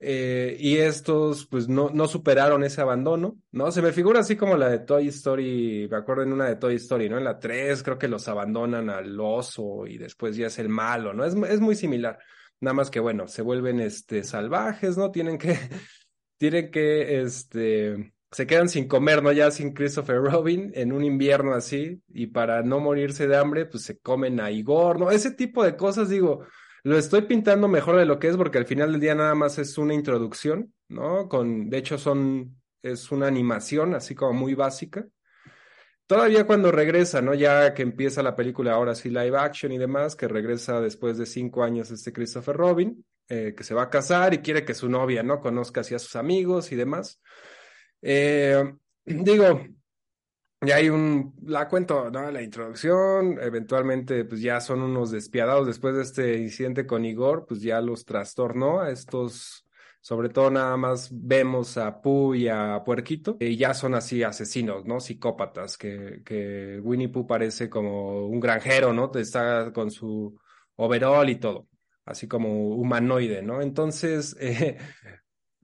Eh, 0.00 0.56
y 0.58 0.78
estos, 0.78 1.46
pues, 1.46 1.68
no, 1.68 1.90
no 1.90 2.08
superaron 2.08 2.64
ese 2.64 2.80
abandono, 2.80 3.38
¿no? 3.52 3.70
Se 3.70 3.82
me 3.82 3.92
figura 3.92 4.18
así 4.18 4.34
como 4.34 4.56
la 4.56 4.68
de 4.68 4.80
Toy 4.80 5.06
Story, 5.06 5.86
me 5.88 5.98
acuerdo 5.98 6.24
en 6.24 6.32
una 6.32 6.46
de 6.46 6.56
Toy 6.56 6.74
Story, 6.74 7.08
¿no? 7.08 7.16
En 7.16 7.22
la 7.22 7.38
3 7.38 7.84
creo 7.84 7.98
que 7.98 8.08
los 8.08 8.26
abandonan 8.26 8.90
al 8.90 9.16
oso 9.20 9.86
y 9.86 9.96
después 9.96 10.34
ya 10.34 10.48
es 10.48 10.58
el 10.58 10.70
malo, 10.70 11.14
¿no? 11.14 11.24
Es, 11.24 11.36
es 11.36 11.60
muy 11.60 11.76
similar. 11.76 12.18
Nada 12.58 12.74
más 12.74 12.90
que, 12.90 12.98
bueno, 12.98 13.28
se 13.28 13.42
vuelven, 13.42 13.78
este, 13.78 14.24
salvajes, 14.24 14.98
¿no? 14.98 15.12
Tienen 15.12 15.38
que 15.38 15.56
tienen 16.36 16.72
que, 16.72 17.20
este, 17.22 18.12
se 18.32 18.46
quedan 18.46 18.68
sin 18.68 18.86
comer, 18.86 19.22
¿no? 19.22 19.32
Ya 19.32 19.50
sin 19.50 19.72
Christopher 19.72 20.22
Robin 20.22 20.70
en 20.74 20.92
un 20.92 21.04
invierno 21.04 21.54
así, 21.54 22.00
y 22.08 22.28
para 22.28 22.62
no 22.62 22.78
morirse 22.78 23.26
de 23.26 23.36
hambre, 23.36 23.66
pues 23.66 23.82
se 23.84 23.98
comen 23.98 24.40
a 24.40 24.50
Igor, 24.50 25.00
¿no? 25.00 25.10
Ese 25.10 25.32
tipo 25.32 25.64
de 25.64 25.76
cosas, 25.76 26.08
digo, 26.08 26.46
lo 26.82 26.96
estoy 26.96 27.22
pintando 27.22 27.68
mejor 27.68 27.96
de 27.96 28.06
lo 28.06 28.18
que 28.18 28.28
es 28.28 28.36
porque 28.36 28.58
al 28.58 28.66
final 28.66 28.92
del 28.92 29.00
día 29.00 29.14
nada 29.14 29.34
más 29.34 29.58
es 29.58 29.76
una 29.78 29.94
introducción, 29.94 30.72
¿no? 30.88 31.28
Con, 31.28 31.68
de 31.68 31.78
hecho 31.78 31.98
son, 31.98 32.56
es 32.82 33.10
una 33.10 33.26
animación 33.26 33.94
así 33.94 34.14
como 34.14 34.32
muy 34.32 34.54
básica. 34.54 35.06
Todavía 36.06 36.46
cuando 36.46 36.72
regresa, 36.72 37.20
¿no? 37.22 37.34
Ya 37.34 37.74
que 37.74 37.82
empieza 37.82 38.22
la 38.22 38.34
película 38.34 38.72
ahora 38.72 38.94
sí 38.94 39.10
live 39.10 39.36
action 39.38 39.72
y 39.72 39.78
demás, 39.78 40.16
que 40.16 40.26
regresa 40.26 40.80
después 40.80 41.18
de 41.18 41.26
cinco 41.26 41.62
años 41.62 41.90
este 41.90 42.12
Christopher 42.12 42.56
Robin, 42.56 43.04
eh, 43.28 43.54
que 43.56 43.62
se 43.62 43.74
va 43.74 43.82
a 43.82 43.90
casar 43.90 44.34
y 44.34 44.38
quiere 44.38 44.64
que 44.64 44.74
su 44.74 44.88
novia, 44.88 45.22
¿no? 45.22 45.40
Conozca 45.40 45.82
así 45.82 45.94
a 45.94 45.98
sus 45.98 46.16
amigos 46.16 46.72
y 46.72 46.76
demás. 46.76 47.20
Eh, 48.02 48.74
digo, 49.04 49.62
ya 50.60 50.76
hay 50.76 50.88
un, 50.90 51.34
la 51.42 51.68
cuento, 51.68 52.10
¿no? 52.10 52.30
La 52.30 52.42
introducción, 52.42 53.38
eventualmente, 53.40 54.24
pues 54.24 54.40
ya 54.40 54.60
son 54.60 54.82
unos 54.82 55.10
despiadados 55.10 55.66
después 55.66 55.94
de 55.94 56.02
este 56.02 56.38
incidente 56.38 56.86
con 56.86 57.04
Igor, 57.04 57.46
pues 57.46 57.62
ya 57.62 57.80
los 57.80 58.04
trastornó 58.04 58.80
a 58.80 58.90
estos, 58.90 59.66
sobre 60.00 60.28
todo 60.28 60.50
nada 60.50 60.76
más 60.76 61.08
vemos 61.12 61.76
a 61.78 62.00
Pooh 62.00 62.34
y 62.34 62.48
a 62.48 62.82
Puerquito, 62.84 63.36
y 63.40 63.56
ya 63.56 63.74
son 63.74 63.94
así 63.94 64.22
asesinos, 64.22 64.84
¿no? 64.84 65.00
Psicópatas, 65.00 65.78
que, 65.78 66.22
que 66.24 66.78
Winnie 66.82 67.08
Pooh 67.08 67.26
parece 67.26 67.70
como 67.70 68.26
un 68.26 68.40
granjero, 68.40 68.92
¿no? 68.92 69.10
Está 69.14 69.72
con 69.72 69.90
su 69.90 70.38
overall 70.76 71.28
y 71.30 71.36
todo 71.36 71.70
así 72.10 72.26
como 72.28 72.74
humanoide, 72.74 73.42
¿no? 73.42 73.62
Entonces, 73.62 74.36
eh, 74.40 74.78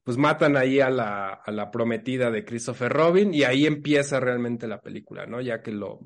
pues 0.06 0.18
matan 0.18 0.56
ahí 0.56 0.78
a 0.78 0.88
la, 0.88 1.30
a 1.30 1.50
la 1.50 1.72
prometida 1.72 2.30
de 2.30 2.44
Christopher 2.44 2.92
Robin 2.92 3.34
y 3.34 3.42
ahí 3.42 3.66
empieza 3.66 4.20
realmente 4.20 4.68
la 4.68 4.80
película, 4.80 5.26
¿no? 5.26 5.40
Ya 5.40 5.62
que 5.62 5.72
lo, 5.72 5.98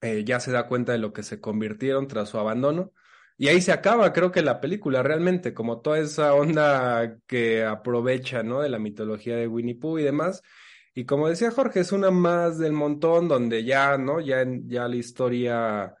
eh, 0.00 0.24
ya 0.24 0.40
se 0.40 0.52
da 0.52 0.66
cuenta 0.66 0.92
de 0.92 0.98
lo 0.98 1.12
que 1.12 1.22
se 1.22 1.38
convirtieron 1.38 2.08
tras 2.08 2.30
su 2.30 2.38
abandono. 2.38 2.92
Y 3.36 3.48
ahí 3.48 3.60
se 3.60 3.72
acaba, 3.72 4.10
creo 4.14 4.32
que 4.32 4.40
la 4.40 4.58
película 4.58 5.02
realmente, 5.02 5.52
como 5.52 5.82
toda 5.82 5.98
esa 5.98 6.32
onda 6.32 7.18
que 7.26 7.62
aprovecha, 7.62 8.42
¿no? 8.42 8.62
De 8.62 8.70
la 8.70 8.78
mitología 8.78 9.36
de 9.36 9.48
Winnie 9.48 9.74
Pooh 9.74 9.98
y 9.98 10.02
demás. 10.02 10.40
Y 10.94 11.04
como 11.04 11.28
decía 11.28 11.50
Jorge, 11.50 11.80
es 11.80 11.92
una 11.92 12.10
más 12.10 12.58
del 12.58 12.72
montón 12.72 13.28
donde 13.28 13.64
ya, 13.64 13.98
¿no? 13.98 14.18
Ya, 14.20 14.46
ya 14.64 14.88
la 14.88 14.96
historia 14.96 15.94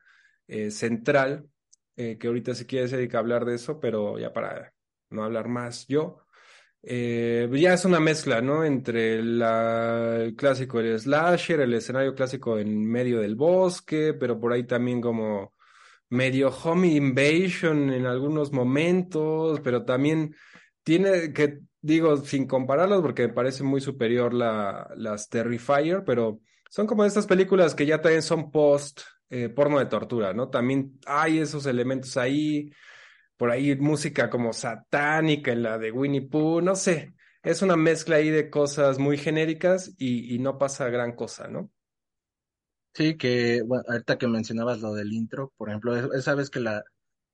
eh, 0.46 0.70
central 0.70 1.50
eh, 1.96 2.16
que 2.16 2.28
ahorita 2.28 2.54
si 2.54 2.64
quieres 2.64 2.92
dedicar 2.92 3.18
a 3.18 3.20
hablar 3.20 3.44
de 3.44 3.56
eso, 3.56 3.78
pero 3.78 4.18
ya 4.18 4.32
para 4.32 4.72
no 5.10 5.22
hablar 5.22 5.48
más 5.48 5.86
yo. 5.86 6.23
Eh, 6.86 7.48
ya 7.54 7.72
es 7.72 7.84
una 7.86 7.98
mezcla, 7.98 8.42
¿no? 8.42 8.64
Entre 8.64 9.18
el 9.18 10.34
clásico, 10.36 10.80
el 10.80 10.98
slasher, 10.98 11.60
el 11.60 11.72
escenario 11.74 12.14
clásico 12.14 12.58
en 12.58 12.84
medio 12.84 13.20
del 13.20 13.36
bosque, 13.36 14.12
pero 14.12 14.38
por 14.38 14.52
ahí 14.52 14.64
también 14.64 15.00
como 15.00 15.54
medio 16.10 16.50
home 16.50 16.88
invasion 16.88 17.90
en 17.90 18.06
algunos 18.06 18.52
momentos, 18.52 19.60
pero 19.60 19.84
también 19.84 20.34
tiene 20.82 21.32
que, 21.32 21.60
digo, 21.80 22.18
sin 22.18 22.46
compararlos, 22.46 23.00
porque 23.00 23.28
me 23.28 23.32
parece 23.32 23.64
muy 23.64 23.80
superior 23.80 24.34
la, 24.34 24.88
las 24.96 25.28
Terrifier, 25.30 26.04
pero 26.04 26.40
son 26.70 26.86
como 26.86 27.04
estas 27.04 27.26
películas 27.26 27.74
que 27.74 27.86
ya 27.86 28.00
también 28.00 28.22
son 28.22 28.50
post 28.50 29.00
eh, 29.30 29.48
porno 29.48 29.78
de 29.78 29.86
tortura, 29.86 30.34
¿no? 30.34 30.50
También 30.50 30.98
hay 31.06 31.38
esos 31.38 31.64
elementos 31.66 32.16
ahí, 32.18 32.70
por 33.36 33.50
ahí 33.50 33.76
música 33.76 34.30
como 34.30 34.52
satánica 34.52 35.52
en 35.52 35.62
la 35.62 35.78
de 35.78 35.90
Winnie 35.92 36.28
Pooh, 36.28 36.60
no 36.60 36.76
sé, 36.76 37.14
es 37.42 37.62
una 37.62 37.76
mezcla 37.76 38.16
ahí 38.16 38.30
de 38.30 38.50
cosas 38.50 38.98
muy 38.98 39.18
genéricas 39.18 39.94
y, 39.98 40.38
no 40.38 40.58
pasa 40.58 40.88
gran 40.88 41.14
cosa, 41.14 41.48
¿no? 41.48 41.70
Sí, 42.94 43.16
que 43.16 43.62
bueno, 43.62 43.84
ahorita 43.88 44.18
que 44.18 44.28
mencionabas 44.28 44.80
lo 44.80 44.94
del 44.94 45.12
intro, 45.12 45.52
por 45.56 45.68
ejemplo, 45.68 46.14
esa 46.14 46.34
vez 46.34 46.48
que 46.48 46.60
la, 46.60 46.84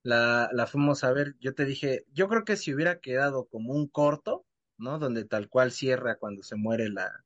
la, 0.03 0.49
la 0.53 0.67
fuimos 0.67 1.03
a 1.03 1.13
ver, 1.13 1.35
yo 1.39 1.53
te 1.53 1.65
dije, 1.65 2.05
yo 2.11 2.27
creo 2.27 2.43
que 2.43 2.57
si 2.57 2.73
hubiera 2.73 2.99
quedado 2.99 3.47
como 3.47 3.73
un 3.73 3.87
corto, 3.87 4.45
¿no? 4.77 4.97
Donde 4.99 5.23
tal 5.25 5.49
cual 5.49 5.71
cierra 5.71 6.17
cuando 6.17 6.41
se 6.41 6.55
muere 6.55 6.89
la, 6.89 7.23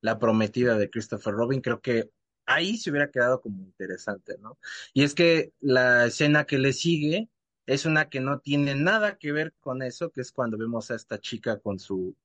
la 0.00 0.18
prometida 0.18 0.76
de 0.76 0.90
Christopher 0.90 1.34
Robin, 1.34 1.60
creo 1.60 1.80
que 1.80 2.10
ahí 2.44 2.76
se 2.76 2.90
hubiera 2.90 3.10
quedado 3.10 3.40
como 3.40 3.62
interesante, 3.62 4.36
¿no? 4.40 4.58
Y 4.92 5.04
es 5.04 5.14
que 5.14 5.52
la 5.60 6.06
escena 6.06 6.44
que 6.44 6.58
le 6.58 6.72
sigue 6.72 7.28
es 7.66 7.86
una 7.86 8.08
que 8.08 8.20
no 8.20 8.40
tiene 8.40 8.74
nada 8.74 9.18
que 9.18 9.32
ver 9.32 9.54
con 9.60 9.82
eso, 9.82 10.10
que 10.10 10.20
es 10.22 10.32
cuando 10.32 10.58
vemos 10.58 10.90
a 10.90 10.94
esta 10.96 11.18
chica 11.20 11.58
con 11.60 11.78
su, 11.78 12.16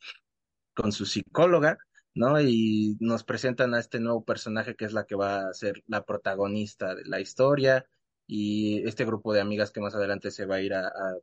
con 0.73 0.91
su 0.91 1.05
psicóloga, 1.05 1.77
¿no? 2.13 2.39
Y 2.41 2.97
nos 2.99 3.23
presentan 3.23 3.73
a 3.73 3.79
este 3.79 3.99
nuevo 3.99 4.23
personaje 4.25 4.75
que 4.75 4.85
es 4.85 4.93
la 4.93 5.05
que 5.05 5.15
va 5.15 5.49
a 5.49 5.53
ser 5.53 5.83
la 5.87 6.05
protagonista 6.05 6.95
de 6.95 7.05
la 7.05 7.19
historia 7.19 7.85
y 8.27 8.87
este 8.87 9.05
grupo 9.05 9.33
de 9.33 9.41
amigas 9.41 9.71
que 9.71 9.81
más 9.81 9.95
adelante 9.95 10.31
se 10.31 10.45
va 10.45 10.55
a 10.57 10.61
ir 10.61 10.73
a, 10.73 10.87
a- 10.87 11.17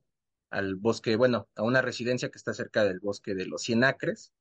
al 0.51 0.77
bosque, 0.77 1.17
bueno, 1.17 1.49
a 1.57 1.63
una 1.63 1.83
residencia 1.83 2.31
que 2.31 2.39
está 2.39 2.55
cerca 2.55 2.85
del 2.85 3.01
bosque 3.01 3.35
de 3.35 3.47
los 3.47 3.63
Cien 3.63 3.85
Acres, 3.85 4.33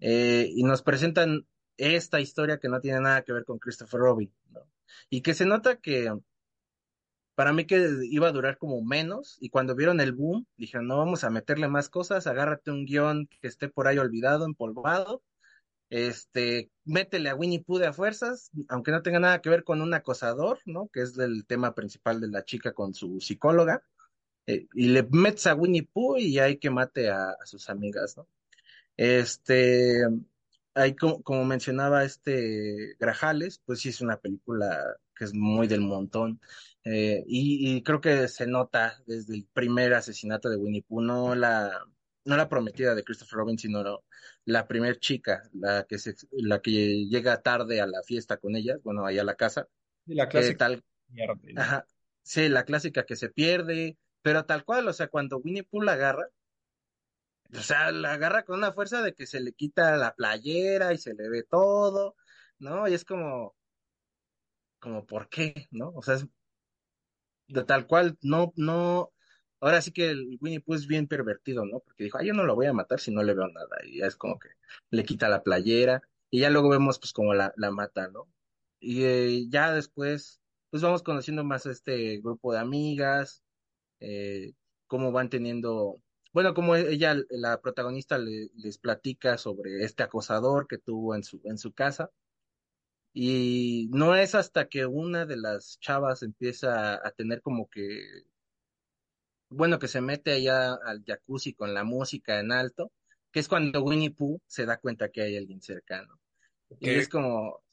eh, 0.00 0.48
y 0.54 0.62
nos 0.64 0.82
presentan 0.82 1.46
esta 1.76 2.20
historia 2.20 2.58
que 2.58 2.68
no 2.68 2.80
tiene 2.80 3.00
nada 3.00 3.22
que 3.22 3.32
ver 3.32 3.44
con 3.44 3.58
Christopher 3.58 4.00
Robin, 4.00 4.34
¿no? 4.50 4.70
Y 5.10 5.22
que 5.22 5.34
se 5.34 5.46
nota 5.46 5.76
que 5.80 6.12
para 7.38 7.52
mí 7.52 7.66
que 7.66 7.88
iba 8.10 8.26
a 8.26 8.32
durar 8.32 8.58
como 8.58 8.82
menos, 8.82 9.38
y 9.40 9.48
cuando 9.48 9.76
vieron 9.76 10.00
el 10.00 10.12
boom, 10.12 10.44
dijeron, 10.56 10.88
no 10.88 10.98
vamos 10.98 11.22
a 11.22 11.30
meterle 11.30 11.68
más 11.68 11.88
cosas, 11.88 12.26
agárrate 12.26 12.72
un 12.72 12.84
guion 12.84 13.28
que 13.28 13.46
esté 13.46 13.68
por 13.68 13.86
ahí 13.86 13.96
olvidado, 13.96 14.44
empolvado, 14.44 15.22
este, 15.88 16.72
métele 16.84 17.28
a 17.28 17.36
Winnie 17.36 17.62
Pooh 17.62 17.78
de 17.78 17.86
a 17.86 17.92
fuerzas, 17.92 18.50
aunque 18.68 18.90
no 18.90 19.02
tenga 19.02 19.20
nada 19.20 19.40
que 19.40 19.50
ver 19.50 19.62
con 19.62 19.82
un 19.82 19.94
acosador, 19.94 20.58
¿no? 20.66 20.88
Que 20.88 21.02
es 21.02 21.16
el 21.16 21.46
tema 21.46 21.76
principal 21.76 22.20
de 22.20 22.26
la 22.26 22.44
chica 22.44 22.72
con 22.72 22.92
su 22.92 23.20
psicóloga, 23.20 23.84
eh, 24.48 24.66
y 24.74 24.88
le 24.88 25.04
metes 25.04 25.46
a 25.46 25.54
Winnie 25.54 25.88
Pooh 25.92 26.16
y 26.16 26.40
hay 26.40 26.56
que 26.56 26.70
mate 26.70 27.08
a, 27.08 27.36
sus 27.44 27.70
amigas, 27.70 28.16
¿no? 28.16 28.26
Este, 28.96 30.02
hay 30.74 30.96
como, 30.96 31.22
como 31.22 31.44
mencionaba 31.44 32.02
este 32.02 32.96
Grajales, 32.98 33.62
pues 33.64 33.78
sí 33.78 33.90
es 33.90 34.00
una 34.00 34.16
película 34.16 34.96
que 35.18 35.24
es 35.24 35.34
muy 35.34 35.66
del 35.66 35.82
montón. 35.82 36.40
Eh, 36.90 37.24
y, 37.26 37.76
y 37.76 37.82
creo 37.82 38.00
que 38.00 38.28
se 38.28 38.46
nota 38.46 39.02
desde 39.06 39.34
el 39.34 39.46
primer 39.52 39.94
asesinato 39.94 40.48
de 40.48 40.56
Winnie 40.56 40.82
Pooh, 40.84 41.00
no 41.02 41.34
la, 41.34 41.84
no 42.24 42.36
la 42.36 42.48
prometida 42.48 42.94
de 42.94 43.04
Christopher 43.04 43.38
Robin, 43.38 43.58
sino 43.58 43.82
lo- 43.82 44.04
la 44.44 44.66
primer 44.68 44.98
chica, 45.00 45.42
la 45.52 45.84
que 45.88 45.98
se, 45.98 46.14
la 46.32 46.60
que 46.62 47.06
llega 47.08 47.42
tarde 47.42 47.80
a 47.80 47.86
la 47.86 48.02
fiesta 48.04 48.38
con 48.38 48.56
ellas, 48.56 48.78
bueno, 48.82 49.04
ahí 49.06 49.18
a 49.18 49.24
la 49.24 49.34
casa, 49.36 49.68
Y 50.06 50.14
la 50.14 50.28
que 50.28 50.28
clásica 50.28 50.58
tal, 50.58 50.84
pierde, 51.06 51.52
¿no? 51.54 51.70
ajá, 51.70 51.86
sí, 52.22 52.48
la 52.48 52.64
clásica 52.64 53.06
que 53.06 53.16
se 53.16 53.30
pierde, 53.30 53.98
pero 54.22 54.46
tal 54.46 54.64
cual, 54.64 54.88
o 54.88 54.92
sea, 54.94 55.08
cuando 55.08 55.38
Winnie 55.38 55.64
Pooh 55.64 55.82
la 55.82 55.92
agarra, 55.94 56.28
o 57.54 57.60
sea, 57.62 57.90
la 57.92 58.12
agarra 58.14 58.44
con 58.44 58.58
una 58.58 58.72
fuerza 58.72 59.02
de 59.02 59.14
que 59.14 59.26
se 59.26 59.40
le 59.40 59.52
quita 59.54 59.96
la 59.96 60.14
playera 60.14 60.92
y 60.92 60.98
se 60.98 61.14
le 61.14 61.28
ve 61.30 61.44
todo, 61.44 62.16
¿no? 62.58 62.86
Y 62.88 62.94
es 62.94 63.04
como, 63.04 63.56
como, 64.78 65.06
¿por 65.06 65.28
qué? 65.28 65.66
¿No? 65.70 65.90
O 65.90 66.02
sea, 66.02 66.14
es 66.16 66.26
de 67.48 67.64
tal 67.64 67.86
cual, 67.86 68.18
no, 68.22 68.52
no, 68.56 69.12
ahora 69.60 69.80
sí 69.82 69.92
que 69.92 70.10
el 70.10 70.38
Winnie 70.40 70.60
Pooh 70.60 70.74
es 70.74 70.86
bien 70.86 71.06
pervertido, 71.08 71.64
¿no? 71.66 71.80
Porque 71.80 72.04
dijo, 72.04 72.18
ah, 72.18 72.24
yo 72.24 72.34
no 72.34 72.44
lo 72.44 72.54
voy 72.54 72.66
a 72.66 72.72
matar 72.72 73.00
si 73.00 73.10
no 73.12 73.22
le 73.22 73.34
veo 73.34 73.48
nada. 73.48 73.76
Y 73.86 73.98
ya 74.00 74.06
es 74.06 74.16
como 74.16 74.38
que 74.38 74.48
le 74.90 75.04
quita 75.04 75.28
la 75.28 75.42
playera 75.42 76.02
y 76.30 76.40
ya 76.40 76.50
luego 76.50 76.68
vemos 76.70 76.98
pues 76.98 77.12
como 77.12 77.34
la, 77.34 77.52
la 77.56 77.70
mata, 77.70 78.08
¿no? 78.08 78.28
Y 78.80 79.04
eh, 79.04 79.46
ya 79.48 79.72
después, 79.74 80.40
pues 80.70 80.82
vamos 80.82 81.02
conociendo 81.02 81.44
más 81.44 81.66
a 81.66 81.70
este 81.72 82.18
grupo 82.20 82.52
de 82.52 82.60
amigas, 82.60 83.42
eh, 84.00 84.52
cómo 84.86 85.12
van 85.12 85.30
teniendo, 85.30 86.02
bueno, 86.32 86.54
como 86.54 86.76
ella, 86.76 87.16
la 87.30 87.60
protagonista 87.60 88.18
le- 88.18 88.50
les 88.56 88.78
platica 88.78 89.38
sobre 89.38 89.84
este 89.84 90.02
acosador 90.02 90.66
que 90.68 90.78
tuvo 90.78 91.14
en 91.14 91.22
su, 91.24 91.40
en 91.44 91.58
su 91.58 91.72
casa. 91.72 92.10
Y 93.20 93.88
no 93.90 94.14
es 94.14 94.36
hasta 94.36 94.68
que 94.68 94.86
una 94.86 95.26
de 95.26 95.36
las 95.36 95.80
chavas 95.80 96.22
empieza 96.22 97.04
a 97.04 97.10
tener 97.10 97.42
como 97.42 97.68
que, 97.68 98.00
bueno, 99.48 99.80
que 99.80 99.88
se 99.88 100.00
mete 100.00 100.34
allá 100.34 100.74
al 100.74 101.02
jacuzzi 101.04 101.52
con 101.52 101.74
la 101.74 101.82
música 101.82 102.38
en 102.38 102.52
alto, 102.52 102.92
que 103.32 103.40
es 103.40 103.48
cuando 103.48 103.82
Winnie 103.82 104.12
Pooh 104.12 104.40
se 104.46 104.66
da 104.66 104.76
cuenta 104.76 105.08
que 105.08 105.22
hay 105.22 105.36
alguien 105.36 105.60
cercano. 105.60 106.20
Y 106.78 106.90
es 106.90 107.08
como, 107.08 107.64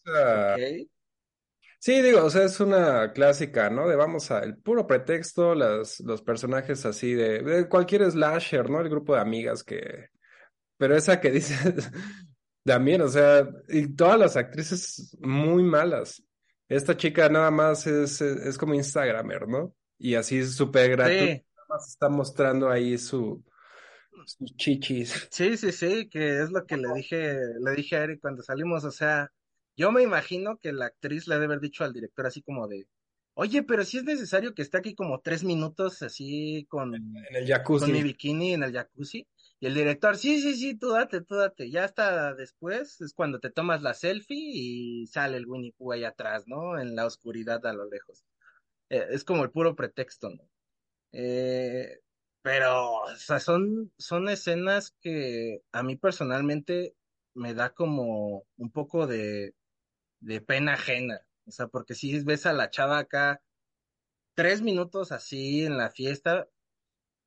Sí, 1.78 2.02
digo, 2.02 2.24
o 2.24 2.30
sea, 2.32 2.46
es 2.46 2.60
una 2.60 3.14
clásica, 3.14 3.70
¿no? 3.70 3.88
De 3.88 3.96
vamos 3.96 4.32
a, 4.32 4.40
el 4.40 4.58
puro 4.58 4.88
pretexto, 4.88 5.54
las, 5.54 6.00
los 6.00 6.24
personajes 6.24 6.88
así 6.88 7.14
de, 7.14 7.44
de 7.44 7.70
cualquier 7.70 8.10
slasher, 8.10 8.68
¿no? 8.68 8.82
El 8.82 8.90
grupo 8.90 9.14
de 9.14 9.22
amigas 9.22 9.64
que, 9.64 10.10
pero 10.78 10.96
esa 10.96 11.22
que 11.22 11.30
dices 11.30 11.92
también, 12.66 13.02
o 13.02 13.10
sea, 13.10 13.50
y 13.70 13.88
todas 13.96 14.20
las 14.20 14.38
actrices 14.38 15.18
muy 15.22 15.64
malas. 15.64 16.24
Esta 16.70 16.98
chica 16.98 17.30
nada 17.30 17.52
más 17.52 17.88
es, 17.88 18.22
es, 18.22 18.38
es 18.38 18.58
como 18.58 18.74
Instagramer, 18.76 19.48
¿no? 19.48 19.76
Y 20.00 20.16
así 20.16 20.40
es 20.40 20.56
súper 20.56 20.92
gratuito, 20.92 21.36
sí, 21.36 21.46
nada 21.56 21.68
más 21.70 21.90
está 21.90 22.10
mostrando 22.10 22.70
ahí 22.70 22.98
su, 22.98 23.44
sus 24.26 24.56
chichis. 24.58 25.30
sí, 25.30 25.58
sí, 25.58 25.72
sí, 25.72 26.10
que 26.10 26.42
es 26.42 26.52
lo 26.52 26.66
que 26.66 26.78
le 26.78 26.94
dije, 26.94 27.38
le 27.62 27.72
dije 27.76 27.96
a 27.98 28.04
Eric 28.04 28.22
cuando 28.22 28.44
salimos, 28.44 28.84
o 28.86 28.92
sea, 28.92 29.32
yo 29.76 29.92
me 29.92 30.04
imagino 30.04 30.58
que 30.60 30.72
la 30.74 30.86
actriz 30.88 31.28
le 31.28 31.36
debe 31.36 31.46
haber 31.46 31.60
dicho 31.62 31.84
al 31.84 31.94
director 31.94 32.26
así 32.26 32.42
como 32.42 32.68
de, 32.68 32.88
oye, 33.34 33.64
pero 33.64 33.84
si 33.84 33.98
es 33.98 34.04
necesario 34.04 34.54
que 34.54 34.62
esté 34.62 34.78
aquí 34.78 34.96
como 34.96 35.20
tres 35.22 35.44
minutos 35.44 36.02
así 36.02 36.66
con, 36.70 36.96
En 37.30 37.36
el 37.36 37.48
con 37.76 37.92
mi 37.92 38.02
jacuzzi. 38.02 38.02
bikini 38.02 38.54
en 38.54 38.64
el 38.64 38.74
jacuzzi. 38.74 39.28
El 39.66 39.74
director, 39.74 40.16
sí, 40.16 40.40
sí, 40.40 40.54
sí, 40.56 40.78
tú 40.78 40.92
date, 40.92 41.22
tú 41.22 41.36
date. 41.38 41.72
Ya 41.72 41.86
hasta 41.86 42.36
después 42.36 43.02
es 43.02 43.14
cuando 43.16 43.40
te 43.40 43.50
tomas 43.50 43.82
la 43.82 43.96
selfie 43.96 44.38
y 44.38 45.08
sale 45.08 45.38
el 45.38 45.48
Winnie 45.48 45.74
Pooh 45.76 45.94
ahí 45.94 46.04
atrás, 46.04 46.44
¿no? 46.48 46.78
En 46.80 46.96
la 46.96 47.08
oscuridad 47.08 47.66
a 47.66 47.74
lo 47.74 47.90
lejos. 47.90 48.24
Eh, 48.90 49.08
es 49.10 49.24
como 49.24 49.44
el 49.44 49.50
puro 49.50 49.76
pretexto, 49.76 50.30
¿no? 50.30 50.48
Eh, 51.14 52.00
pero, 52.44 53.02
o 53.06 53.16
sea, 53.16 53.40
son, 53.40 53.92
son 53.98 54.30
escenas 54.30 54.96
que 55.02 55.64
a 55.72 55.82
mí 55.82 55.96
personalmente 55.96 56.96
me 57.34 57.56
da 57.56 57.72
como 57.72 58.46
un 58.58 58.72
poco 58.72 59.08
de, 59.08 59.56
de 60.20 60.42
pena 60.42 60.74
ajena. 60.76 61.22
O 61.48 61.52
sea, 61.52 61.70
porque 61.70 61.96
si 61.96 62.24
ves 62.24 62.46
a 62.46 62.54
la 62.54 62.70
chava 62.70 63.00
acá 63.00 63.42
tres 64.36 64.62
minutos 64.62 65.12
así 65.12 65.66
en 65.66 65.78
la 65.78 65.90
fiesta, 65.90 66.48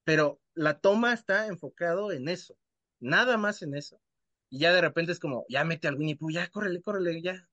pero 0.08 0.40
la 0.54 0.80
toma 0.80 1.12
está 1.12 1.48
enfocado 1.48 2.12
en 2.12 2.30
eso, 2.30 2.56
nada 2.98 3.36
más 3.36 3.60
en 3.60 3.74
eso. 3.74 4.00
Y 4.48 4.60
ya 4.60 4.72
de 4.72 4.80
repente 4.80 5.12
es 5.12 5.20
como, 5.20 5.44
ya 5.50 5.64
mete 5.64 5.86
al 5.86 5.96
Winnie 5.96 6.16
Pooh, 6.16 6.30
ya 6.30 6.48
córrele, 6.48 6.80
córrele, 6.80 7.20
ya. 7.20 7.46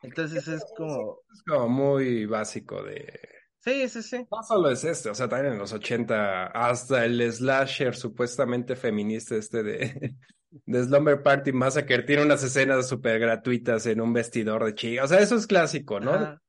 Entonces 0.00 0.48
es 0.48 0.64
como, 0.74 1.18
Es 1.30 1.42
como 1.42 1.68
muy 1.68 2.24
básico 2.24 2.82
de... 2.82 3.20
sí, 3.58 3.90
sí, 3.90 4.02
sí. 4.02 4.26
No 4.30 4.42
solo 4.42 4.70
es 4.70 4.84
este, 4.84 5.10
o 5.10 5.14
sea, 5.14 5.28
también 5.28 5.52
en 5.52 5.58
los 5.58 5.74
80, 5.74 6.46
hasta 6.46 7.04
el 7.04 7.30
slasher 7.30 7.94
supuestamente 7.94 8.74
feminista 8.74 9.36
este 9.36 9.62
de, 9.62 10.16
de 10.50 10.82
Slumber 10.82 11.22
Party 11.22 11.52
Massacre 11.52 12.04
tiene 12.04 12.22
unas 12.22 12.42
escenas 12.42 12.88
súper 12.88 13.20
gratuitas 13.20 13.84
en 13.84 14.00
un 14.00 14.14
vestidor 14.14 14.64
de 14.64 14.74
chica. 14.74 15.04
O 15.04 15.08
sea, 15.08 15.18
eso 15.18 15.36
es 15.36 15.46
clásico, 15.46 16.00
¿no? 16.00 16.14
Ajá. 16.14 16.42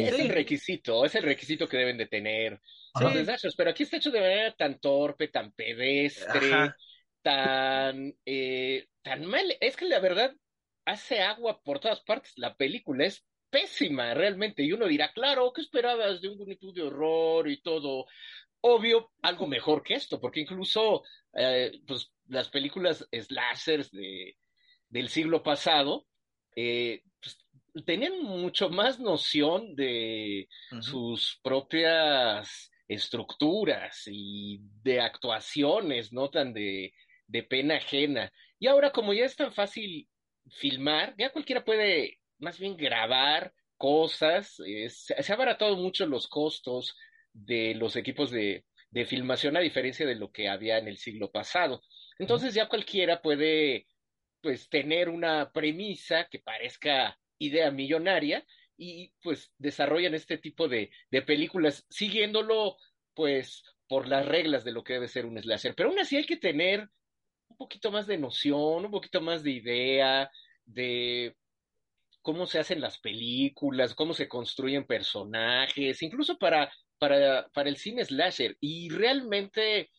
Es 0.00 0.18
el 0.18 0.28
requisito, 0.28 1.04
es 1.04 1.14
el 1.14 1.22
requisito 1.22 1.68
que 1.68 1.76
deben 1.76 1.98
de 1.98 2.06
tener 2.06 2.60
los 3.00 3.12
slashers, 3.12 3.54
pero 3.56 3.70
aquí 3.70 3.82
está 3.82 3.96
hecho 3.96 4.10
de 4.10 4.20
manera 4.20 4.54
tan 4.54 4.78
torpe, 4.78 5.28
tan 5.28 5.52
pedestre, 5.52 6.52
Ajá. 6.52 6.76
tan, 7.22 8.14
eh, 8.24 8.86
tan 9.02 9.26
mal. 9.26 9.56
Es 9.60 9.76
que 9.76 9.86
la 9.86 10.00
verdad 10.00 10.34
hace 10.84 11.20
agua 11.20 11.60
por 11.62 11.80
todas 11.80 12.00
partes. 12.00 12.32
La 12.36 12.54
película 12.54 13.06
es 13.06 13.24
pésima 13.50 14.14
realmente. 14.14 14.62
Y 14.62 14.72
uno 14.72 14.86
dirá, 14.86 15.12
claro, 15.12 15.52
¿qué 15.52 15.60
esperabas 15.60 16.20
de 16.20 16.28
un 16.28 16.38
Pooh 16.38 16.72
de 16.72 16.82
horror 16.82 17.48
y 17.48 17.60
todo? 17.60 18.06
Obvio, 18.62 19.12
algo 19.22 19.46
mejor 19.46 19.82
que 19.82 19.94
esto, 19.94 20.20
porque 20.20 20.40
incluso 20.40 21.02
eh, 21.34 21.72
pues, 21.86 22.12
las 22.28 22.48
películas 22.48 23.06
slashers 23.10 23.90
de, 23.90 24.36
del 24.88 25.08
siglo 25.08 25.42
pasado 25.42 26.06
eh, 26.54 27.02
pues, 27.20 27.38
tenían 27.86 28.22
mucho 28.22 28.68
más 28.68 29.00
noción 29.00 29.74
de 29.74 30.48
sus 30.80 31.40
propias 31.42 32.70
estructuras 32.88 34.02
y 34.06 34.60
de 34.82 35.00
actuaciones, 35.00 36.12
no 36.12 36.30
tan 36.30 36.52
de, 36.52 36.92
de 37.26 37.42
pena 37.42 37.76
ajena. 37.76 38.32
Y 38.58 38.66
ahora, 38.66 38.92
como 38.92 39.14
ya 39.14 39.24
es 39.24 39.36
tan 39.36 39.52
fácil 39.52 40.08
filmar, 40.50 41.14
ya 41.18 41.32
cualquiera 41.32 41.64
puede 41.64 42.18
más 42.38 42.58
bien 42.58 42.76
grabar 42.76 43.52
cosas, 43.76 44.60
eh, 44.66 44.88
se, 44.90 45.20
se 45.22 45.32
ha 45.32 45.34
abaratado 45.34 45.76
mucho 45.76 46.06
los 46.06 46.28
costos 46.28 46.96
de 47.32 47.74
los 47.74 47.96
equipos 47.96 48.30
de, 48.30 48.64
de 48.90 49.06
filmación 49.06 49.56
a 49.56 49.60
diferencia 49.60 50.06
de 50.06 50.14
lo 50.14 50.30
que 50.30 50.48
había 50.48 50.78
en 50.78 50.86
el 50.86 50.98
siglo 50.98 51.30
pasado. 51.30 51.82
Entonces 52.18 52.54
ya 52.54 52.68
cualquiera 52.68 53.22
puede 53.22 53.86
pues 54.42 54.68
tener 54.68 55.08
una 55.08 55.50
premisa 55.50 56.28
que 56.30 56.40
parezca 56.40 57.18
idea 57.44 57.70
millonaria 57.70 58.44
y 58.76 59.12
pues 59.22 59.52
desarrollan 59.58 60.14
este 60.14 60.38
tipo 60.38 60.68
de, 60.68 60.90
de 61.10 61.22
películas 61.22 61.86
siguiéndolo 61.90 62.76
pues 63.14 63.64
por 63.88 64.08
las 64.08 64.26
reglas 64.26 64.64
de 64.64 64.72
lo 64.72 64.82
que 64.82 64.94
debe 64.94 65.08
ser 65.08 65.26
un 65.26 65.40
slasher. 65.40 65.74
Pero 65.74 65.90
aún 65.90 65.98
así 65.98 66.16
hay 66.16 66.24
que 66.24 66.36
tener 66.36 66.88
un 67.48 67.56
poquito 67.56 67.90
más 67.90 68.06
de 68.06 68.18
noción, 68.18 68.86
un 68.86 68.90
poquito 68.90 69.20
más 69.20 69.42
de 69.42 69.50
idea, 69.50 70.30
de 70.64 71.36
cómo 72.22 72.46
se 72.46 72.58
hacen 72.58 72.80
las 72.80 72.98
películas, 72.98 73.94
cómo 73.94 74.14
se 74.14 74.28
construyen 74.28 74.86
personajes, 74.86 76.02
incluso 76.02 76.38
para 76.38 76.72
para, 77.02 77.48
para 77.48 77.68
el 77.68 77.78
cine 77.78 78.04
slasher. 78.04 78.56
Y 78.60 78.88
realmente 78.88 79.90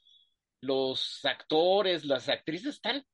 los 0.61 1.19
actores, 1.25 2.05
las 2.05 2.29
actrices 2.29 2.75
están 2.75 3.05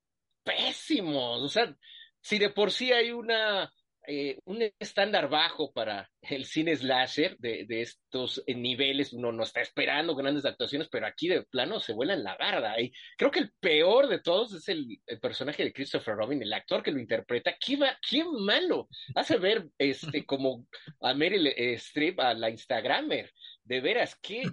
pésimos. 0.43 1.41
O 1.41 1.49
sea, 1.49 1.75
si 2.21 2.37
de 2.37 2.51
por 2.51 2.71
sí 2.71 2.91
hay 2.91 3.09
una 3.09 3.73
eh, 4.07 4.39
un 4.45 4.63
estándar 4.79 5.29
bajo 5.29 5.71
para 5.71 6.09
el 6.21 6.45
cine 6.45 6.75
slasher 6.75 7.37
de, 7.37 7.65
de, 7.65 7.81
estos 7.81 8.43
niveles. 8.47 9.13
Uno 9.13 9.31
no 9.31 9.43
está 9.43 9.61
esperando 9.61 10.15
grandes 10.15 10.45
actuaciones, 10.45 10.87
pero 10.89 11.05
aquí 11.05 11.27
de 11.27 11.43
plano 11.43 11.79
se 11.79 11.93
vuelan 11.93 12.23
la 12.23 12.35
barda. 12.37 12.79
Y 12.79 12.91
creo 13.17 13.29
que 13.29 13.39
el 13.39 13.51
peor 13.59 14.07
de 14.07 14.19
todos 14.19 14.53
es 14.53 14.67
el, 14.69 14.99
personaje 15.21 15.63
de 15.63 15.73
Christopher 15.73 16.15
Robin, 16.15 16.41
el 16.41 16.53
actor 16.53 16.81
que 16.81 16.91
lo 16.91 16.99
interpreta. 16.99 17.55
¡Qué, 17.59 17.77
qué 18.07 18.23
malo! 18.23 18.87
Hace 19.15 19.37
ver 19.37 19.67
este, 19.77 20.25
como 20.25 20.65
a 21.01 21.13
Meryl 21.13 21.47
Streep, 21.47 22.19
a 22.19 22.33
la 22.33 22.49
Instagramer. 22.49 23.31
De 23.63 23.81
veras, 23.81 24.17
qué. 24.21 24.43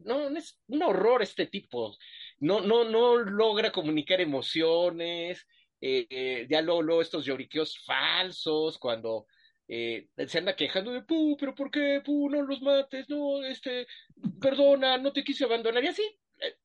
No, 0.00 0.28
es 0.36 0.60
un 0.66 0.82
horror 0.82 1.22
este 1.22 1.46
tipo. 1.46 1.96
No, 2.38 2.60
no, 2.60 2.84
no 2.84 3.16
logra 3.16 3.72
comunicar 3.72 4.20
emociones 4.20 5.46
eh, 5.82 6.06
eh, 6.08 6.46
ya 6.48 6.62
luego, 6.62 7.02
estos 7.02 7.24
lloriqueos 7.24 7.76
falsos, 7.84 8.78
cuando 8.78 9.26
eh, 9.66 10.06
se 10.28 10.38
anda 10.38 10.54
quejando 10.54 10.92
de, 10.92 11.02
Pu, 11.02 11.36
pero 11.36 11.54
¿por 11.54 11.70
qué, 11.70 12.00
Pu, 12.04 12.30
no 12.30 12.42
los 12.42 12.62
mates? 12.62 13.08
No, 13.08 13.44
este, 13.44 13.86
perdona, 14.40 14.96
no 14.98 15.12
te 15.12 15.24
quise 15.24 15.44
abandonar. 15.44 15.82
Y 15.82 15.88
así, 15.88 16.02
eh, 16.40 16.56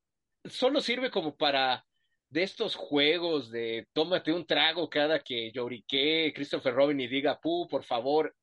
solo 0.44 0.80
sirve 0.80 1.10
como 1.10 1.36
para 1.36 1.84
de 2.30 2.42
estos 2.44 2.76
juegos 2.76 3.50
de 3.50 3.88
tómate 3.92 4.32
un 4.32 4.46
trago 4.46 4.88
cada 4.88 5.20
que 5.20 5.50
lloriquee 5.52 6.32
Christopher 6.34 6.74
Robin 6.74 7.00
y 7.00 7.08
diga, 7.08 7.40
Pu, 7.40 7.66
por 7.68 7.82
favor, 7.82 8.36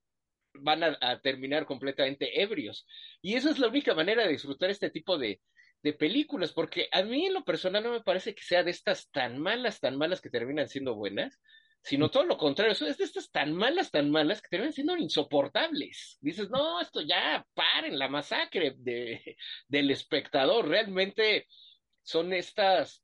van 0.55 0.83
a, 0.83 1.21
terminar 1.21 1.65
completamente 1.65 2.41
ebrios. 2.41 2.85
Y 3.21 3.35
esa 3.35 3.51
es 3.51 3.59
la 3.59 3.67
única 3.67 3.93
manera 3.93 4.23
de 4.23 4.31
disfrutar 4.33 4.69
este 4.69 4.89
tipo 4.89 5.17
de, 5.17 5.41
de 5.85 5.93
películas, 5.93 6.51
porque 6.51 6.89
a 6.91 7.03
mí 7.03 7.27
en 7.27 7.35
lo 7.35 7.45
personal 7.45 7.83
no 7.83 7.91
me 7.91 8.01
parece 8.01 8.33
que 8.33 8.41
sea 8.41 8.63
de 8.63 8.71
estas 8.71 9.11
tan 9.11 9.37
malas, 9.37 9.79
tan 9.79 9.95
malas 9.97 10.19
que 10.19 10.31
terminan 10.31 10.67
siendo 10.67 10.95
buenas, 10.95 11.39
sino 11.83 12.09
todo 12.09 12.23
lo 12.23 12.39
contrario, 12.39 12.71
es 12.71 12.97
de 12.97 13.03
estas 13.03 13.29
tan 13.29 13.53
malas, 13.53 13.91
tan 13.91 14.09
malas 14.09 14.41
que 14.41 14.49
terminan 14.49 14.73
siendo 14.73 14.97
insoportables. 14.97 16.17
Dices, 16.21 16.49
no, 16.49 16.81
esto 16.81 17.01
ya, 17.01 17.45
paren 17.53 17.99
la 17.99 18.07
masacre 18.07 18.73
de, 18.77 19.37
del 19.67 19.91
espectador, 19.91 20.67
realmente 20.67 21.45
son 22.01 22.33
estas 22.33 23.03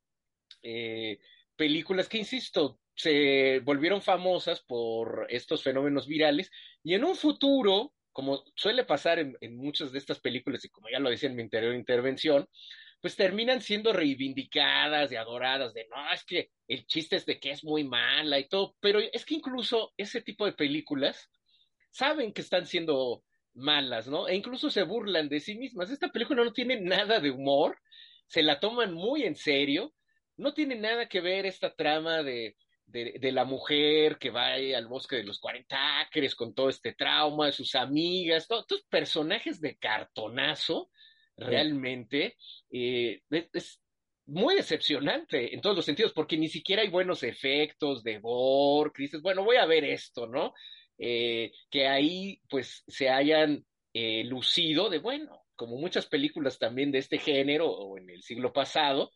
eh, 0.64 1.20
películas 1.54 2.08
que, 2.08 2.18
insisto, 2.18 2.80
se 2.96 3.60
volvieron 3.60 4.02
famosas 4.02 4.60
por 4.64 5.28
estos 5.30 5.62
fenómenos 5.62 6.08
virales 6.08 6.50
y 6.82 6.94
en 6.94 7.04
un 7.04 7.14
futuro 7.14 7.94
como 8.12 8.44
suele 8.54 8.84
pasar 8.84 9.18
en, 9.18 9.56
muchas 9.56 9.92
de 9.92 9.98
estas 9.98 10.20
películas, 10.20 10.64
y 10.64 10.68
como 10.68 10.88
ya 10.90 10.98
lo 10.98 11.10
decía 11.10 11.28
en 11.28 11.36
mi 11.36 11.42
anterior 11.42 11.74
intervención, 11.74 12.46
pues 13.00 13.16
terminan 13.16 13.60
siendo 13.60 13.92
reivindicadas 13.92 15.10
y 15.10 15.16
adoradas 15.16 15.74
de, 15.74 15.88
no, 15.88 16.12
es 16.12 16.24
que 16.24 16.50
el 16.68 16.86
chiste 16.86 17.16
es 17.16 17.26
de 17.26 17.40
que 17.40 17.50
es 17.50 17.64
muy 17.64 17.84
mala 17.84 18.38
y 18.38 18.48
todo, 18.48 18.76
pero 18.80 19.00
es 19.00 19.24
que 19.24 19.34
incluso 19.34 19.92
ese 19.96 20.22
tipo 20.22 20.46
de 20.46 20.52
películas 20.52 21.28
saben 21.90 22.32
que 22.32 22.42
están 22.42 22.66
siendo 22.66 23.24
malas, 23.54 24.06
¿no? 24.08 24.28
E 24.28 24.34
incluso 24.34 24.70
se 24.70 24.82
burlan 24.82 25.28
de 25.28 25.40
sí 25.40 25.56
mismas. 25.56 25.90
Esta 25.90 26.08
película 26.08 26.44
no 26.44 26.52
tiene 26.52 26.80
nada 26.80 27.20
de 27.20 27.30
humor, 27.30 27.78
se 28.26 28.42
la 28.42 28.60
toman 28.60 28.94
muy 28.94 29.24
en 29.24 29.34
serio, 29.34 29.92
no 30.36 30.54
tiene 30.54 30.76
nada 30.76 31.06
que 31.06 31.20
ver 31.20 31.44
esta 31.44 31.74
trama 31.74 32.22
de 32.22 32.56
de, 32.92 33.18
de, 33.18 33.32
la 33.32 33.44
mujer 33.44 34.18
que 34.18 34.30
va 34.30 34.52
al 34.52 34.86
bosque 34.86 35.16
de 35.16 35.24
los 35.24 35.40
40 35.40 36.00
acres 36.00 36.34
con 36.34 36.54
todo 36.54 36.68
este 36.68 36.92
trauma, 36.94 37.46
de 37.46 37.52
sus 37.52 37.74
amigas, 37.74 38.46
todos 38.46 38.62
estos 38.62 38.82
personajes 38.88 39.60
de 39.60 39.76
cartonazo, 39.76 40.90
realmente, 41.36 42.36
eh, 42.70 43.22
es 43.30 43.80
muy 44.26 44.54
decepcionante 44.54 45.54
en 45.54 45.60
todos 45.60 45.76
los 45.76 45.84
sentidos, 45.84 46.12
porque 46.12 46.36
ni 46.36 46.48
siquiera 46.48 46.82
hay 46.82 46.88
buenos 46.88 47.22
efectos 47.22 48.02
de 48.02 48.18
gore, 48.18 48.90
que 48.94 49.02
dices, 49.02 49.22
bueno, 49.22 49.44
voy 49.44 49.56
a 49.56 49.66
ver 49.66 49.84
esto, 49.84 50.26
¿no? 50.26 50.54
Eh, 50.98 51.52
que 51.70 51.88
ahí 51.88 52.40
pues 52.48 52.84
se 52.86 53.08
hayan 53.08 53.64
eh, 53.92 54.24
lucido 54.24 54.88
de, 54.88 54.98
bueno, 54.98 55.42
como 55.56 55.76
muchas 55.76 56.06
películas 56.06 56.58
también 56.58 56.92
de 56.92 56.98
este 56.98 57.18
género 57.18 57.70
o 57.70 57.98
en 57.98 58.10
el 58.10 58.22
siglo 58.22 58.52
pasado, 58.52 59.10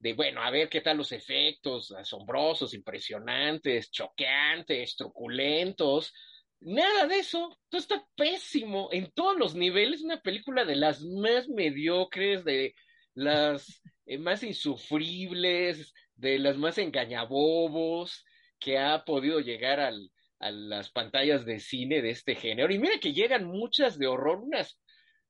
de, 0.00 0.14
bueno, 0.14 0.42
a 0.42 0.50
ver 0.50 0.68
qué 0.68 0.80
tal 0.80 0.96
los 0.96 1.12
efectos 1.12 1.92
asombrosos, 1.92 2.74
impresionantes, 2.74 3.90
choqueantes, 3.90 4.96
truculentos. 4.96 6.12
Nada 6.60 7.06
de 7.06 7.18
eso. 7.18 7.58
Todo 7.68 7.80
está 7.80 8.06
pésimo 8.16 8.88
en 8.92 9.10
todos 9.12 9.36
los 9.36 9.54
niveles. 9.54 10.02
Una 10.02 10.20
película 10.20 10.64
de 10.64 10.76
las 10.76 11.02
más 11.02 11.48
mediocres, 11.48 12.44
de 12.44 12.74
las 13.14 13.82
eh, 14.06 14.18
más 14.18 14.42
insufribles, 14.42 15.92
de 16.14 16.38
las 16.38 16.56
más 16.56 16.78
engañabobos 16.78 18.24
que 18.58 18.78
ha 18.78 19.04
podido 19.04 19.40
llegar 19.40 19.80
al, 19.80 20.10
a 20.38 20.50
las 20.50 20.90
pantallas 20.90 21.44
de 21.44 21.60
cine 21.60 22.00
de 22.00 22.10
este 22.10 22.34
género. 22.36 22.72
Y 22.72 22.78
mira 22.78 22.98
que 22.98 23.12
llegan 23.12 23.44
muchas 23.44 23.98
de 23.98 24.06
horror, 24.06 24.38
unas 24.38 24.80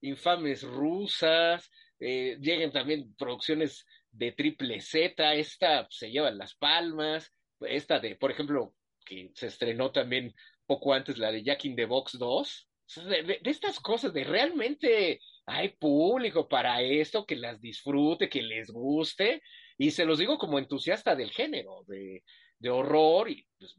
infames 0.01 0.63
rusas, 0.63 1.71
eh, 1.99 2.39
llegan 2.41 2.73
también 2.73 3.15
producciones 3.17 3.85
de 4.13 4.33
triple 4.33 4.81
Z, 4.81 5.35
esta 5.35 5.87
se 5.91 6.11
lleva 6.11 6.31
las 6.31 6.55
palmas, 6.55 7.33
esta 7.61 8.01
de, 8.01 8.17
por 8.17 8.31
ejemplo, 8.31 8.75
que 9.05 9.31
se 9.35 9.47
estrenó 9.47 9.93
también 9.93 10.35
poco 10.67 10.93
antes, 10.93 11.19
la 11.19 11.33
de 11.33 11.43
Jack 11.43 11.65
in 11.65 11.77
the 11.77 11.85
Box 11.85 12.19
2, 12.19 12.69
de, 12.97 13.41
estas 13.45 13.79
cosas, 13.81 14.13
de 14.13 14.25
realmente 14.25 15.21
hay 15.47 15.71
público 15.71 16.49
para 16.49 16.83
esto, 16.83 17.27
que 17.27 17.37
las 17.37 17.61
disfrute, 17.61 18.29
que 18.29 18.43
les 18.43 18.71
guste, 18.71 19.43
y 19.79 19.91
se 19.91 20.05
los 20.05 20.19
digo 20.19 20.39
como 20.39 20.59
entusiasta 20.59 21.15
del 21.15 21.31
género, 21.31 21.85
de, 21.87 22.25
de 22.59 22.71
horror, 22.71 23.31
y 23.31 23.47
pues 23.59 23.77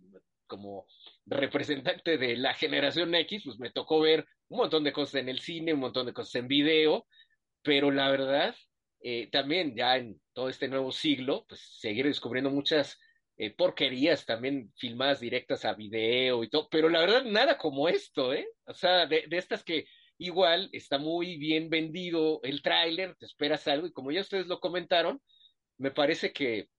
como 0.47 0.85
representante 1.25 2.17
de 2.17 2.35
la 2.35 2.53
generación 2.53 3.15
X, 3.15 3.43
pues 3.45 3.59
me 3.59 3.71
tocó 3.71 4.01
ver 4.01 4.25
un 4.49 4.57
montón 4.57 4.83
de 4.83 4.91
cosas 4.91 5.15
en 5.15 5.29
el 5.29 5.39
cine, 5.39 5.73
un 5.73 5.79
montón 5.79 6.05
de 6.05 6.13
cosas 6.13 6.35
en 6.35 6.47
video, 6.49 7.07
pero 7.63 7.89
la 7.89 8.09
verdad, 8.11 8.55
eh, 9.01 9.29
también 9.31 9.75
ya 9.75 9.97
en 9.97 10.21
todo 10.33 10.49
este 10.49 10.67
nuevo 10.67 10.91
siglo, 10.91 11.45
pues 11.47 11.61
seguir 11.79 12.05
descubriendo 12.05 12.51
muchas 12.51 12.99
eh, 13.37 13.53
porquerías 13.55 14.25
también 14.25 14.71
filmadas 14.77 15.19
directas 15.19 15.65
a 15.65 15.73
video 15.73 16.43
y 16.43 16.49
todo, 16.49 16.67
pero 16.69 16.89
la 16.89 16.99
verdad 16.99 17.23
nada 17.25 17.57
como 17.57 17.89
esto, 17.89 18.33
¿eh? 18.33 18.47
O 18.65 18.73
sea, 18.73 19.05
de, 19.07 19.25
de 19.27 19.37
estas 19.37 19.63
que 19.63 19.85
igual 20.17 20.69
está 20.71 20.99
muy 20.99 21.37
bien 21.37 21.69
vendido 21.69 22.39
el 22.43 22.61
tráiler, 22.61 23.15
te 23.15 23.25
esperas 23.25 23.67
algo 23.67 23.87
y 23.87 23.91
como 23.91 24.11
ya 24.11 24.21
ustedes 24.21 24.47
lo 24.47 24.59
comentaron, 24.59 25.21
me 25.77 25.91
parece 25.91 26.31
que 26.31 26.69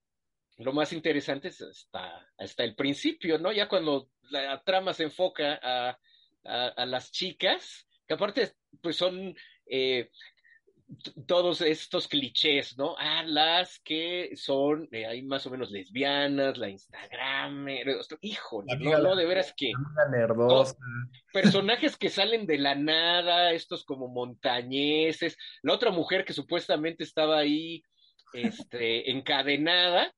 lo 0.59 0.73
más 0.73 0.93
interesante 0.93 1.49
es 1.49 1.61
hasta, 1.61 2.29
hasta 2.39 2.63
el 2.65 2.77
principio, 2.77 3.39
¿no? 3.39 3.53
Ya 3.53 3.69
cuando 3.69 4.11
la 4.31 4.63
trama 4.63 4.93
se 4.93 5.05
enfoca 5.05 5.59
a, 5.61 5.99
a, 6.45 6.69
a 6.69 6.87
las 6.87 7.11
chicas, 7.11 7.89
que 8.07 8.15
aparte 8.15 8.53
pues 8.81 8.97
son 8.97 9.35
eh, 9.67 10.11
todos 11.27 11.61
estos 11.61 12.09
clichés, 12.09 12.77
¿no? 12.77 12.95
Ah, 12.99 13.23
las 13.27 13.81
que 13.81 14.33
son 14.37 14.89
eh, 14.93 15.07
ahí 15.07 15.23
más 15.23 15.47
o 15.47 15.51
menos 15.51 15.71
lesbianas, 15.71 16.59
la 16.59 16.69
Instagram, 16.69 17.67
híjole, 18.21 18.77
no, 18.77 18.99
no, 18.99 19.17
de 19.17 19.27
veras 19.27 19.55
que 19.57 19.73
no, 19.73 20.65
personajes 21.33 21.97
que 21.97 22.11
salen 22.11 22.47
de 22.47 22.59
la 22.59 22.75
nada, 22.75 23.53
estos 23.53 23.85
como 23.85 24.09
montañeses, 24.09 25.37
la 25.63 25.75
otra 25.75 25.91
mujer 25.91 26.25
que 26.25 26.33
supuestamente 26.33 27.05
estaba 27.05 27.39
ahí 27.39 27.83
este, 28.33 29.11
encadenada, 29.11 30.13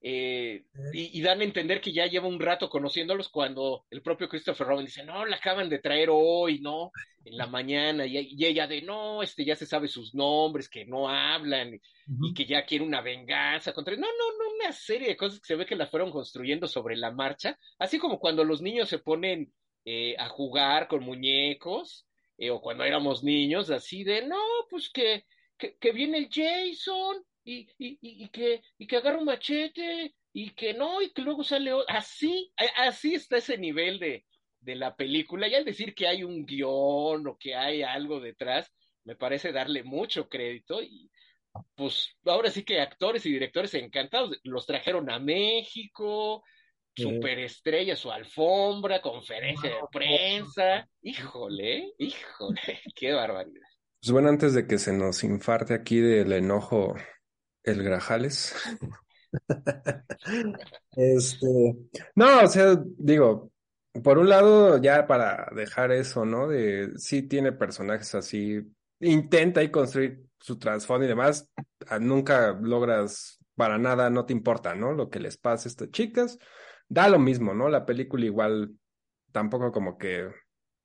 eh, 0.00 0.64
y, 0.92 1.18
y, 1.18 1.22
dan 1.22 1.40
a 1.40 1.44
entender 1.44 1.80
que 1.80 1.92
ya 1.92 2.06
lleva 2.06 2.28
un 2.28 2.38
rato 2.38 2.70
conociéndolos 2.70 3.28
cuando 3.30 3.84
el 3.90 4.00
propio 4.00 4.28
Christopher 4.28 4.68
Robin 4.68 4.86
dice, 4.86 5.04
no, 5.04 5.26
la 5.26 5.36
acaban 5.36 5.68
de 5.68 5.80
traer 5.80 6.08
hoy, 6.12 6.60
¿no? 6.60 6.92
En 7.24 7.36
la 7.36 7.48
mañana, 7.48 8.06
y, 8.06 8.16
y 8.16 8.46
ella 8.46 8.68
de, 8.68 8.80
no, 8.82 9.22
este 9.24 9.44
ya 9.44 9.56
se 9.56 9.66
sabe 9.66 9.88
sus 9.88 10.14
nombres, 10.14 10.68
que 10.68 10.84
no 10.84 11.08
hablan, 11.08 11.74
uh 11.74 12.12
-huh. 12.12 12.30
y 12.30 12.34
que 12.34 12.46
ya 12.46 12.64
quiere 12.64 12.84
una 12.84 13.00
venganza 13.00 13.72
contra... 13.72 13.96
No, 13.96 14.02
no, 14.02 14.38
no, 14.38 14.54
una 14.54 14.72
serie 14.72 15.08
de 15.08 15.16
cosas 15.16 15.40
que 15.40 15.46
se 15.46 15.56
ve 15.56 15.66
que 15.66 15.74
la 15.76 15.88
fueron 15.88 16.12
construyendo 16.12 16.68
sobre 16.68 16.96
la 16.96 17.10
marcha, 17.10 17.58
así 17.78 17.98
como 17.98 18.20
cuando 18.20 18.44
los 18.44 18.62
niños 18.62 18.88
se 18.88 19.00
ponen 19.00 19.52
eh, 19.84 20.14
a 20.16 20.28
jugar 20.28 20.86
con 20.86 21.02
muñecos, 21.02 22.06
eh, 22.38 22.50
o 22.50 22.60
cuando 22.60 22.84
éramos 22.84 23.24
niños, 23.24 23.68
así 23.70 24.04
de, 24.04 24.24
no, 24.26 24.38
pues 24.70 24.90
que, 24.90 25.24
que, 25.58 25.76
que 25.76 25.90
viene 25.90 26.18
el 26.18 26.28
Jason, 26.30 27.24
y, 27.48 27.66
y, 27.78 27.98
y, 28.02 28.28
que, 28.28 28.62
y 28.76 28.86
que 28.86 28.96
agarra 28.98 29.18
un 29.18 29.24
machete 29.24 30.14
y 30.34 30.50
que 30.50 30.74
no, 30.74 31.00
y 31.00 31.10
que 31.12 31.22
luego 31.22 31.42
sale 31.42 31.72
así, 31.88 32.52
así 32.76 33.14
está 33.14 33.38
ese 33.38 33.56
nivel 33.56 33.98
de, 33.98 34.26
de 34.60 34.74
la 34.74 34.94
película. 34.94 35.48
Y 35.48 35.54
al 35.54 35.64
decir 35.64 35.94
que 35.94 36.06
hay 36.06 36.24
un 36.24 36.44
guion 36.44 37.26
o 37.26 37.38
que 37.38 37.54
hay 37.54 37.82
algo 37.82 38.20
detrás, 38.20 38.70
me 39.04 39.16
parece 39.16 39.50
darle 39.50 39.82
mucho 39.82 40.28
crédito 40.28 40.82
y 40.82 41.10
pues 41.74 42.10
ahora 42.26 42.50
sí 42.50 42.62
que 42.64 42.82
actores 42.82 43.24
y 43.24 43.32
directores 43.32 43.72
encantados 43.72 44.38
los 44.44 44.66
trajeron 44.66 45.10
a 45.10 45.18
México, 45.18 46.44
superestrella, 46.94 47.96
su 47.96 48.12
alfombra, 48.12 49.00
conferencia 49.00 49.70
de 49.70 49.80
prensa. 49.90 50.86
Híjole, 51.02 51.94
híjole, 51.96 52.60
qué 52.94 53.12
barbaridad. 53.14 53.66
Pues 54.02 54.12
bueno, 54.12 54.28
antes 54.28 54.52
de 54.52 54.66
que 54.66 54.78
se 54.78 54.92
nos 54.92 55.24
infarte 55.24 55.72
aquí 55.72 55.98
del 55.98 56.32
enojo 56.32 56.94
el 57.70 57.82
Grajales. 57.82 58.54
Este, 60.96 61.46
no, 62.14 62.42
o 62.42 62.46
sea, 62.46 62.76
digo, 62.96 63.52
por 64.02 64.18
un 64.18 64.28
lado, 64.28 64.78
ya 64.78 65.06
para 65.06 65.48
dejar 65.54 65.92
eso, 65.92 66.24
¿no? 66.24 66.48
De 66.48 66.92
sí 66.96 67.22
tiene 67.22 67.52
personajes 67.52 68.14
así, 68.14 68.60
intenta 69.00 69.62
y 69.62 69.70
construir 69.70 70.24
su 70.40 70.58
trasfondo 70.58 71.04
y 71.04 71.08
demás, 71.08 71.48
nunca 72.00 72.52
logras 72.52 73.38
para 73.54 73.78
nada, 73.78 74.08
no 74.10 74.24
te 74.24 74.32
importa, 74.32 74.74
¿no? 74.74 74.92
Lo 74.92 75.10
que 75.10 75.20
les 75.20 75.36
pasa 75.36 75.68
a 75.68 75.70
estas 75.70 75.90
chicas, 75.90 76.38
da 76.88 77.08
lo 77.08 77.18
mismo, 77.18 77.54
¿no? 77.54 77.68
La 77.68 77.84
película 77.84 78.24
igual 78.24 78.72
tampoco 79.32 79.72
como 79.72 79.98
que 79.98 80.30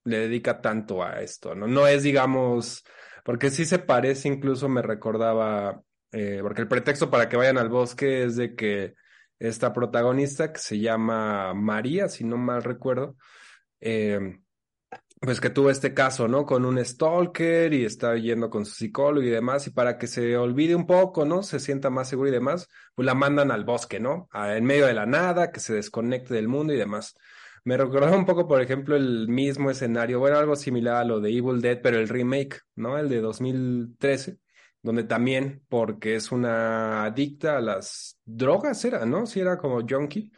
le 0.06 0.18
dedica 0.20 0.62
tanto 0.62 1.04
a 1.04 1.22
esto, 1.22 1.56
¿no? 1.56 1.68
No 1.68 1.88
es, 1.88 2.04
digamos, 2.04 2.84
porque 3.24 3.50
sí 3.50 3.66
se 3.66 3.80
parece, 3.80 4.28
incluso 4.28 4.68
me 4.70 4.82
recordaba, 4.82 5.82
eh, 6.14 6.40
porque 6.42 6.62
el 6.62 6.68
pretexto 6.68 7.10
para 7.10 7.28
que 7.28 7.38
vayan 7.38 7.58
al 7.58 7.70
bosque 7.70 8.24
es 8.24 8.36
de 8.36 8.56
que 8.56 8.94
esta 9.40 9.74
protagonista, 9.74 10.54
que 10.54 10.60
se 10.60 10.80
llama 10.80 11.54
María, 11.54 12.08
si 12.08 12.24
no 12.24 12.38
mal 12.38 12.64
recuerdo, 12.64 13.18
eh, 13.82 14.38
pues 15.20 15.42
que 15.42 15.50
tuvo 15.50 15.70
este 15.70 15.94
caso, 15.94 16.28
¿no? 16.28 16.46
Con 16.46 16.66
un 16.66 16.84
stalker 16.84 17.74
y 17.74 17.86
está 17.86 18.16
yendo 18.16 18.50
con 18.50 18.66
su 18.66 18.76
psicólogo 18.76 19.26
y 19.26 19.30
demás, 19.30 19.66
y 19.68 19.72
para 19.72 19.98
que 19.98 20.06
se 20.08 20.38
olvide 20.38 20.76
un 20.76 20.86
poco, 20.86 21.26
¿no? 21.26 21.44
Se 21.44 21.60
sienta 21.60 21.90
más 21.90 22.10
seguro 22.10 22.30
y 22.30 22.34
demás, 22.34 22.68
pues 22.94 23.06
la 23.06 23.16
mandan 23.16 23.50
al 23.50 23.66
bosque, 23.66 24.00
¿no? 24.00 24.30
en 24.34 24.66
medio 24.66 24.86
de 24.86 24.94
la 24.94 25.06
nada, 25.06 25.52
que 25.52 25.60
se 25.60 25.74
desconecte 25.74 26.34
del 26.34 26.48
mundo 26.48 26.74
y 26.74 26.78
demás. 26.78 27.16
Me 27.64 27.78
recordaba 27.78 28.18
un 28.18 28.26
poco, 28.26 28.48
por 28.48 28.62
ejemplo, 28.62 28.96
el 28.98 29.30
mismo 29.30 29.72
escenario, 29.72 30.20
bueno, 30.20 30.38
algo 30.38 30.56
similar 30.58 30.98
a 30.98 31.06
lo 31.06 31.22
de 31.22 31.30
Evil 31.32 31.62
Dead, 31.62 31.80
pero 31.82 31.98
el 31.98 32.10
remake, 32.10 32.60
¿no? 32.76 32.98
El 32.98 33.08
de 33.10 33.22
2013, 33.22 34.38
donde 34.84 35.06
también, 35.06 35.64
porque 35.68 36.16
es 36.16 36.32
una 36.32 37.06
adicta 37.06 37.58
a 37.58 37.62
las 37.62 38.20
drogas, 38.26 38.86
era, 38.86 39.06
¿no? 39.06 39.26
Si 39.26 39.40
era 39.40 39.58
como 39.58 39.82
junkie. 39.82 40.32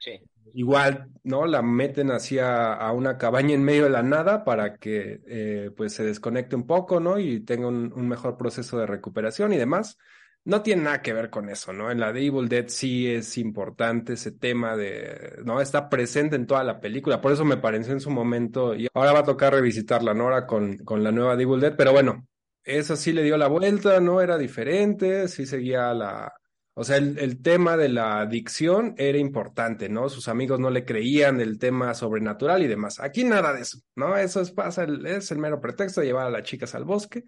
Sí. 0.00 0.20
Igual, 0.54 1.08
¿no? 1.22 1.46
La 1.46 1.62
meten 1.62 2.10
hacia 2.10 2.72
a 2.72 2.90
una 2.90 3.16
cabaña 3.16 3.54
en 3.54 3.62
medio 3.62 3.84
de 3.84 3.90
la 3.90 4.02
nada 4.02 4.44
para 4.44 4.76
que 4.78 5.20
eh, 5.28 5.70
pues 5.76 5.92
se 5.92 6.04
desconecte 6.04 6.56
un 6.56 6.66
poco, 6.66 6.98
¿no? 6.98 7.20
Y 7.20 7.40
tenga 7.40 7.68
un, 7.68 7.92
un 7.92 8.08
mejor 8.08 8.36
proceso 8.36 8.76
de 8.78 8.86
recuperación 8.86 9.52
y 9.52 9.56
demás 9.56 9.96
no 10.44 10.62
tiene 10.62 10.82
nada 10.82 11.02
que 11.02 11.12
ver 11.12 11.30
con 11.30 11.48
eso, 11.50 11.72
¿no? 11.72 11.90
En 11.90 12.00
la 12.00 12.12
de 12.12 12.24
Evil 12.26 12.48
Dead 12.48 12.66
sí 12.68 13.06
es 13.08 13.36
importante 13.38 14.14
ese 14.14 14.32
tema 14.32 14.76
de, 14.76 15.38
¿no? 15.44 15.60
Está 15.60 15.88
presente 15.88 16.36
en 16.36 16.46
toda 16.46 16.64
la 16.64 16.80
película, 16.80 17.20
por 17.20 17.32
eso 17.32 17.44
me 17.44 17.58
pareció 17.58 17.92
en 17.92 18.00
su 18.00 18.10
momento, 18.10 18.74
y 18.74 18.88
ahora 18.94 19.12
va 19.12 19.18
a 19.20 19.24
tocar 19.24 19.52
revisitarla, 19.52 20.14
¿no? 20.14 20.24
Ahora 20.24 20.46
con, 20.46 20.78
con 20.78 21.04
la 21.04 21.12
nueva 21.12 21.36
de 21.36 21.42
Evil 21.42 21.60
Dead, 21.60 21.76
pero 21.76 21.92
bueno, 21.92 22.26
eso 22.64 22.96
sí 22.96 23.12
le 23.12 23.22
dio 23.22 23.36
la 23.36 23.48
vuelta, 23.48 24.00
¿no? 24.00 24.20
Era 24.20 24.38
diferente, 24.38 25.28
sí 25.28 25.46
seguía 25.46 25.92
la... 25.94 26.32
O 26.74 26.84
sea, 26.84 26.96
el, 26.96 27.18
el 27.18 27.42
tema 27.42 27.76
de 27.76 27.88
la 27.88 28.20
adicción 28.20 28.94
era 28.96 29.18
importante, 29.18 29.88
¿no? 29.88 30.08
Sus 30.08 30.28
amigos 30.28 30.60
no 30.60 30.70
le 30.70 30.84
creían 30.84 31.40
el 31.40 31.58
tema 31.58 31.92
sobrenatural 31.94 32.62
y 32.62 32.68
demás. 32.68 33.00
Aquí 33.00 33.24
nada 33.24 33.52
de 33.52 33.62
eso, 33.62 33.78
¿no? 33.96 34.16
Eso 34.16 34.40
es, 34.40 34.50
pasa, 34.52 34.86
es 35.04 35.30
el 35.30 35.38
mero 35.38 35.60
pretexto 35.60 36.00
de 36.00 36.06
llevar 36.06 36.26
a 36.26 36.30
las 36.30 36.44
chicas 36.44 36.74
al 36.74 36.84
bosque. 36.84 37.24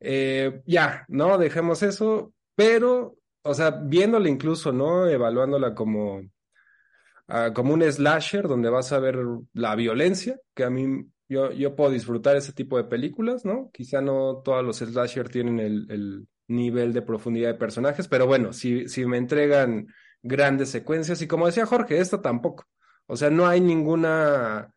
Eh, 0.00 0.62
ya, 0.64 1.04
¿no? 1.08 1.36
Dejemos 1.38 1.82
eso 1.82 2.32
pero, 2.58 3.16
o 3.42 3.54
sea, 3.54 3.70
viéndola 3.70 4.28
incluso, 4.28 4.72
¿no? 4.72 5.06
Evaluándola 5.06 5.76
como, 5.76 6.16
uh, 6.18 7.52
como 7.54 7.72
un 7.72 7.84
slasher 7.84 8.48
donde 8.48 8.68
vas 8.68 8.90
a 8.90 8.98
ver 8.98 9.16
la 9.52 9.76
violencia, 9.76 10.40
que 10.56 10.64
a 10.64 10.70
mí 10.70 11.06
yo, 11.28 11.52
yo 11.52 11.76
puedo 11.76 11.90
disfrutar 11.90 12.36
ese 12.36 12.52
tipo 12.52 12.76
de 12.76 12.84
películas, 12.84 13.44
¿no? 13.44 13.70
Quizá 13.72 14.00
no 14.00 14.42
todos 14.44 14.64
los 14.64 14.78
slasher 14.78 15.28
tienen 15.28 15.60
el, 15.60 15.86
el 15.90 16.28
nivel 16.48 16.92
de 16.92 17.02
profundidad 17.02 17.48
de 17.48 17.58
personajes, 17.58 18.08
pero 18.08 18.26
bueno, 18.26 18.52
si, 18.52 18.88
si 18.88 19.04
me 19.06 19.18
entregan 19.18 19.88
grandes 20.22 20.70
secuencias, 20.70 21.20
y 21.22 21.26
como 21.28 21.46
decía 21.46 21.66
Jorge, 21.66 21.98
esta 21.98 22.20
tampoco. 22.22 22.66
O 23.06 23.16
sea, 23.16 23.30
no 23.30 23.46
hay 23.46 23.60
ninguna 23.60 24.72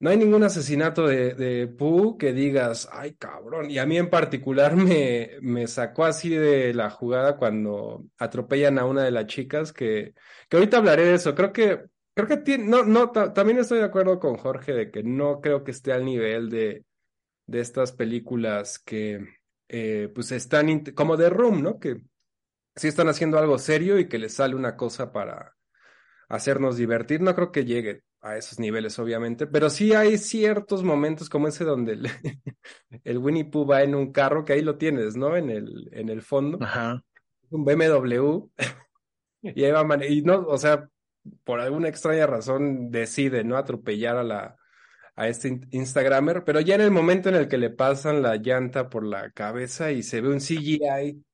no 0.00 0.08
hay 0.10 0.16
ningún 0.16 0.42
asesinato 0.42 1.06
de, 1.06 1.34
de 1.34 1.66
Pooh 1.68 2.16
que 2.16 2.32
digas, 2.32 2.88
ay 2.92 3.14
cabrón. 3.14 3.70
Y 3.70 3.78
a 3.78 3.86
mí 3.86 3.98
en 3.98 4.08
particular 4.10 4.74
me, 4.76 5.32
me 5.42 5.66
sacó 5.66 6.04
así 6.04 6.30
de 6.30 6.72
la 6.74 6.90
jugada 6.90 7.36
cuando 7.36 8.04
atropellan 8.18 8.78
a 8.78 8.86
una 8.86 9.04
de 9.04 9.10
las 9.10 9.26
chicas, 9.26 9.72
que, 9.72 10.14
que 10.48 10.56
ahorita 10.56 10.78
hablaré 10.78 11.04
de 11.04 11.14
eso. 11.14 11.34
Creo 11.34 11.52
que, 11.52 11.84
creo 12.14 12.28
que 12.28 12.36
tiene, 12.38 12.64
no, 12.64 12.84
no, 12.84 13.10
también 13.10 13.58
estoy 13.58 13.78
de 13.78 13.84
acuerdo 13.84 14.18
con 14.18 14.36
Jorge 14.36 14.72
de 14.72 14.90
que 14.90 15.02
no 15.02 15.40
creo 15.40 15.64
que 15.64 15.70
esté 15.70 15.92
al 15.92 16.04
nivel 16.04 16.50
de, 16.50 16.84
de 17.46 17.60
estas 17.60 17.92
películas 17.92 18.78
que 18.78 19.26
eh, 19.68 20.10
pues 20.14 20.32
están 20.32 20.84
como 20.94 21.16
de 21.16 21.30
Room, 21.30 21.62
¿no? 21.62 21.78
Que 21.78 22.02
sí 22.76 22.88
están 22.88 23.08
haciendo 23.08 23.38
algo 23.38 23.58
serio 23.58 23.98
y 23.98 24.08
que 24.08 24.18
les 24.18 24.34
sale 24.34 24.54
una 24.54 24.76
cosa 24.76 25.12
para 25.12 25.56
hacernos 26.28 26.76
divertir. 26.76 27.20
No 27.20 27.34
creo 27.34 27.52
que 27.52 27.64
llegue 27.64 28.02
a 28.20 28.36
esos 28.36 28.58
niveles, 28.58 28.98
obviamente, 28.98 29.46
pero 29.46 29.70
sí 29.70 29.94
hay 29.94 30.18
ciertos 30.18 30.82
momentos 30.82 31.30
como 31.30 31.48
ese 31.48 31.64
donde 31.64 31.92
el, 31.92 32.08
el, 33.04 33.18
Winnie 33.18 33.44
Pooh 33.44 33.66
va 33.66 33.82
en 33.82 33.94
un 33.94 34.12
carro, 34.12 34.44
que 34.44 34.52
ahí 34.52 34.62
lo 34.62 34.76
tienes, 34.76 35.16
¿no? 35.16 35.36
En 35.36 35.50
el, 35.50 35.88
en 35.92 36.08
el 36.08 36.22
fondo. 36.22 36.58
Ajá. 36.60 37.02
Un 37.50 37.64
BMW. 37.64 38.48
y 39.42 39.64
ahí 39.64 39.72
va, 39.72 40.06
y 40.06 40.22
no, 40.22 40.46
o 40.46 40.58
sea, 40.58 40.88
por 41.44 41.60
alguna 41.60 41.88
extraña 41.88 42.26
razón 42.26 42.90
decide, 42.90 43.44
¿no? 43.44 43.56
Atropellar 43.56 44.16
a 44.16 44.24
la, 44.24 44.56
a 45.16 45.28
este 45.28 45.60
Instagramer, 45.70 46.44
pero 46.44 46.60
ya 46.60 46.74
en 46.74 46.82
el 46.82 46.90
momento 46.90 47.28
en 47.28 47.36
el 47.36 47.48
que 47.48 47.58
le 47.58 47.70
pasan 47.70 48.22
la 48.22 48.36
llanta 48.36 48.88
por 48.88 49.04
la 49.04 49.30
cabeza 49.30 49.92
y 49.92 50.02
se 50.02 50.20
ve 50.20 50.28
un 50.28 50.40
CGI 50.40 51.24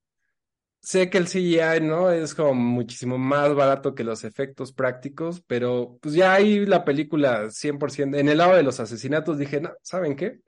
sé 0.86 1.10
que 1.10 1.18
el 1.18 1.26
CGI, 1.26 1.80
¿no? 1.82 2.12
Es 2.12 2.32
como 2.32 2.54
muchísimo 2.54 3.18
más 3.18 3.52
barato 3.56 3.92
que 3.94 4.04
los 4.04 4.22
efectos 4.22 4.72
prácticos, 4.72 5.40
pero 5.40 5.98
pues 6.00 6.14
ya 6.14 6.32
ahí 6.32 6.64
la 6.64 6.84
película 6.84 7.50
100%, 7.50 8.16
en 8.16 8.28
el 8.28 8.38
lado 8.38 8.54
de 8.54 8.62
los 8.62 8.78
asesinatos 8.78 9.36
dije, 9.36 9.60
no, 9.60 9.72
¿saben 9.82 10.14
qué? 10.14 10.38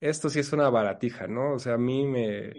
Esto 0.00 0.30
sí 0.30 0.38
es 0.38 0.52
una 0.52 0.70
baratija, 0.70 1.26
¿no? 1.26 1.54
O 1.54 1.58
sea, 1.58 1.74
a 1.74 1.78
mí 1.78 2.06
me... 2.06 2.52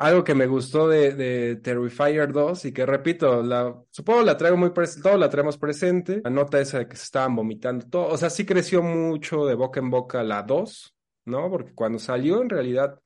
Algo 0.00 0.24
que 0.24 0.34
me 0.34 0.46
gustó 0.46 0.88
de, 0.88 1.56
Terrifier 1.56 2.32
2 2.32 2.64
y 2.64 2.72
que 2.72 2.86
repito, 2.86 3.42
la, 3.42 3.76
supongo 3.90 4.22
la 4.22 4.36
traigo 4.36 4.56
muy 4.56 4.70
presente, 4.70 5.02
todo 5.06 5.18
la 5.18 5.28
traemos 5.28 5.58
presente, 5.58 6.22
la 6.24 6.30
nota 6.30 6.58
esa 6.58 6.78
de 6.78 6.88
que 6.88 6.96
se 6.96 7.04
estaban 7.04 7.36
vomitando, 7.36 7.86
todo, 7.86 8.06
o 8.06 8.16
sea, 8.16 8.30
sí 8.30 8.46
creció 8.46 8.82
mucho 8.82 9.44
de 9.44 9.54
boca 9.54 9.78
en 9.78 9.90
boca 9.90 10.22
la 10.22 10.42
2, 10.42 10.96
¿no? 11.26 11.50
Porque 11.50 11.74
cuando 11.74 11.98
salió 11.98 12.40
en 12.42 12.48
realidad... 12.48 12.98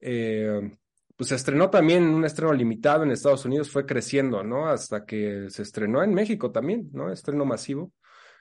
Eh, 0.00 0.76
pues 1.16 1.28
se 1.28 1.34
estrenó 1.34 1.68
también 1.68 2.04
un 2.04 2.24
estreno 2.24 2.54
limitado 2.54 3.02
en 3.02 3.10
Estados 3.10 3.44
Unidos, 3.44 3.68
fue 3.70 3.84
creciendo, 3.84 4.42
¿no? 4.42 4.68
Hasta 4.68 5.04
que 5.04 5.50
se 5.50 5.60
estrenó 5.60 6.02
en 6.02 6.14
México 6.14 6.50
también, 6.50 6.88
¿no? 6.94 7.12
Estreno 7.12 7.44
masivo. 7.44 7.92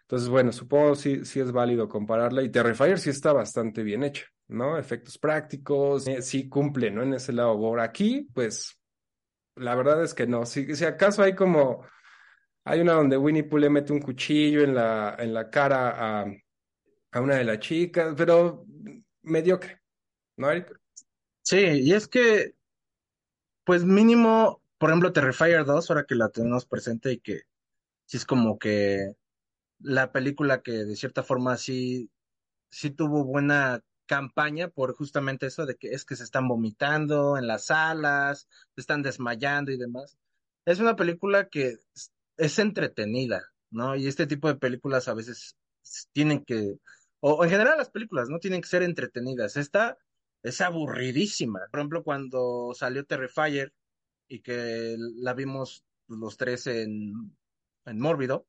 Entonces, 0.09 0.27
bueno, 0.27 0.51
supongo 0.51 0.95
sí, 0.95 1.23
sí 1.23 1.39
es 1.39 1.51
válido 1.51 1.87
compararla. 1.87 2.41
Y 2.41 2.49
Terrifier 2.49 2.97
sí 2.97 3.11
está 3.11 3.31
bastante 3.31 3.83
bien 3.83 4.01
hecha, 4.01 4.25
¿no? 4.47 4.75
Efectos 4.75 5.19
prácticos, 5.19 6.07
eh, 6.07 6.23
sí 6.23 6.49
cumple, 6.49 6.89
¿no? 6.89 7.03
En 7.03 7.13
ese 7.13 7.31
lado. 7.31 7.55
Por 7.59 7.79
aquí, 7.79 8.27
pues, 8.33 8.75
la 9.55 9.75
verdad 9.75 10.03
es 10.03 10.15
que 10.15 10.25
no. 10.25 10.47
Si, 10.47 10.65
acaso 10.83 11.21
hay 11.21 11.35
como, 11.35 11.85
hay 12.63 12.79
una 12.79 12.93
donde 12.93 13.17
Winnie 13.17 13.43
Pooh 13.43 13.59
le 13.59 13.69
mete 13.69 13.93
un 13.93 14.01
cuchillo 14.01 14.63
en 14.63 14.73
la, 14.73 15.15
en 15.19 15.31
la 15.31 15.47
cara 15.51 16.21
a, 16.21 16.25
a 17.11 17.21
una 17.21 17.35
de 17.35 17.43
las 17.43 17.59
chicas, 17.59 18.15
pero 18.17 18.65
mediocre, 19.21 19.79
¿no, 20.37 20.47
Sí, 21.43 21.57
y 21.57 21.93
es 21.93 22.07
que 22.07 22.55
pues 23.63 23.85
mínimo, 23.85 24.63
por 24.79 24.89
ejemplo, 24.89 25.13
Terrifier 25.13 25.63
2, 25.63 25.91
ahora 25.91 26.05
que 26.05 26.15
la 26.15 26.29
tenemos 26.29 26.65
presente 26.65 27.11
y 27.11 27.19
que 27.19 27.41
sí 28.05 28.17
es 28.17 28.25
como 28.25 28.57
que 28.57 29.13
la 29.79 30.11
película 30.11 30.61
que 30.61 30.71
de 30.71 30.95
cierta 30.95 31.23
forma 31.23 31.57
sí, 31.57 32.11
sí 32.69 32.91
tuvo 32.91 33.23
buena 33.25 33.81
campaña 34.05 34.69
por 34.69 34.95
justamente 34.95 35.45
eso 35.47 35.65
de 35.65 35.75
que 35.75 35.89
es 35.89 36.03
que 36.05 36.15
se 36.15 36.23
están 36.23 36.47
vomitando 36.47 37.37
en 37.37 37.47
las 37.47 37.67
salas, 37.67 38.47
se 38.75 38.81
están 38.81 39.03
desmayando 39.03 39.71
y 39.71 39.77
demás. 39.77 40.17
Es 40.65 40.79
una 40.79 40.95
película 40.95 41.47
que 41.47 41.77
es 42.37 42.59
entretenida, 42.59 43.41
¿no? 43.69 43.95
Y 43.95 44.07
este 44.07 44.27
tipo 44.27 44.47
de 44.47 44.55
películas 44.55 45.07
a 45.07 45.13
veces 45.13 45.55
tienen 46.11 46.43
que, 46.43 46.79
o 47.19 47.43
en 47.43 47.49
general 47.51 47.77
las 47.77 47.91
películas, 47.91 48.29
¿no? 48.29 48.39
Tienen 48.39 48.61
que 48.61 48.67
ser 48.67 48.83
entretenidas. 48.83 49.57
Esta 49.57 49.97
es 50.43 50.61
aburridísima. 50.61 51.59
Por 51.71 51.79
ejemplo, 51.79 52.03
cuando 52.03 52.71
salió 52.73 53.05
Terrifier 53.05 53.73
y 54.27 54.41
que 54.41 54.95
la 54.97 55.33
vimos 55.33 55.85
los 56.07 56.37
tres 56.37 56.67
en, 56.67 57.37
en 57.85 57.99
Mórbido, 57.99 58.47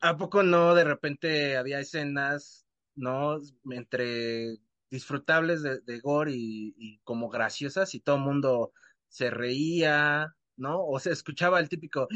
¿a 0.00 0.16
poco 0.16 0.42
no 0.42 0.74
de 0.74 0.84
repente 0.84 1.56
había 1.56 1.80
escenas, 1.80 2.66
no? 2.94 3.38
Entre 3.70 4.58
disfrutables 4.90 5.62
de, 5.62 6.00
gore 6.00 6.32
y, 6.32 6.74
y, 6.78 6.98
como 7.00 7.28
graciosas 7.28 7.94
y 7.94 8.00
todo 8.00 8.16
el 8.16 8.22
mundo 8.22 8.72
se 9.08 9.30
reía, 9.30 10.34
¿no? 10.56 10.84
O 10.84 10.98
se 11.00 11.10
escuchaba 11.10 11.60
el 11.60 11.68
típico, 11.68 12.08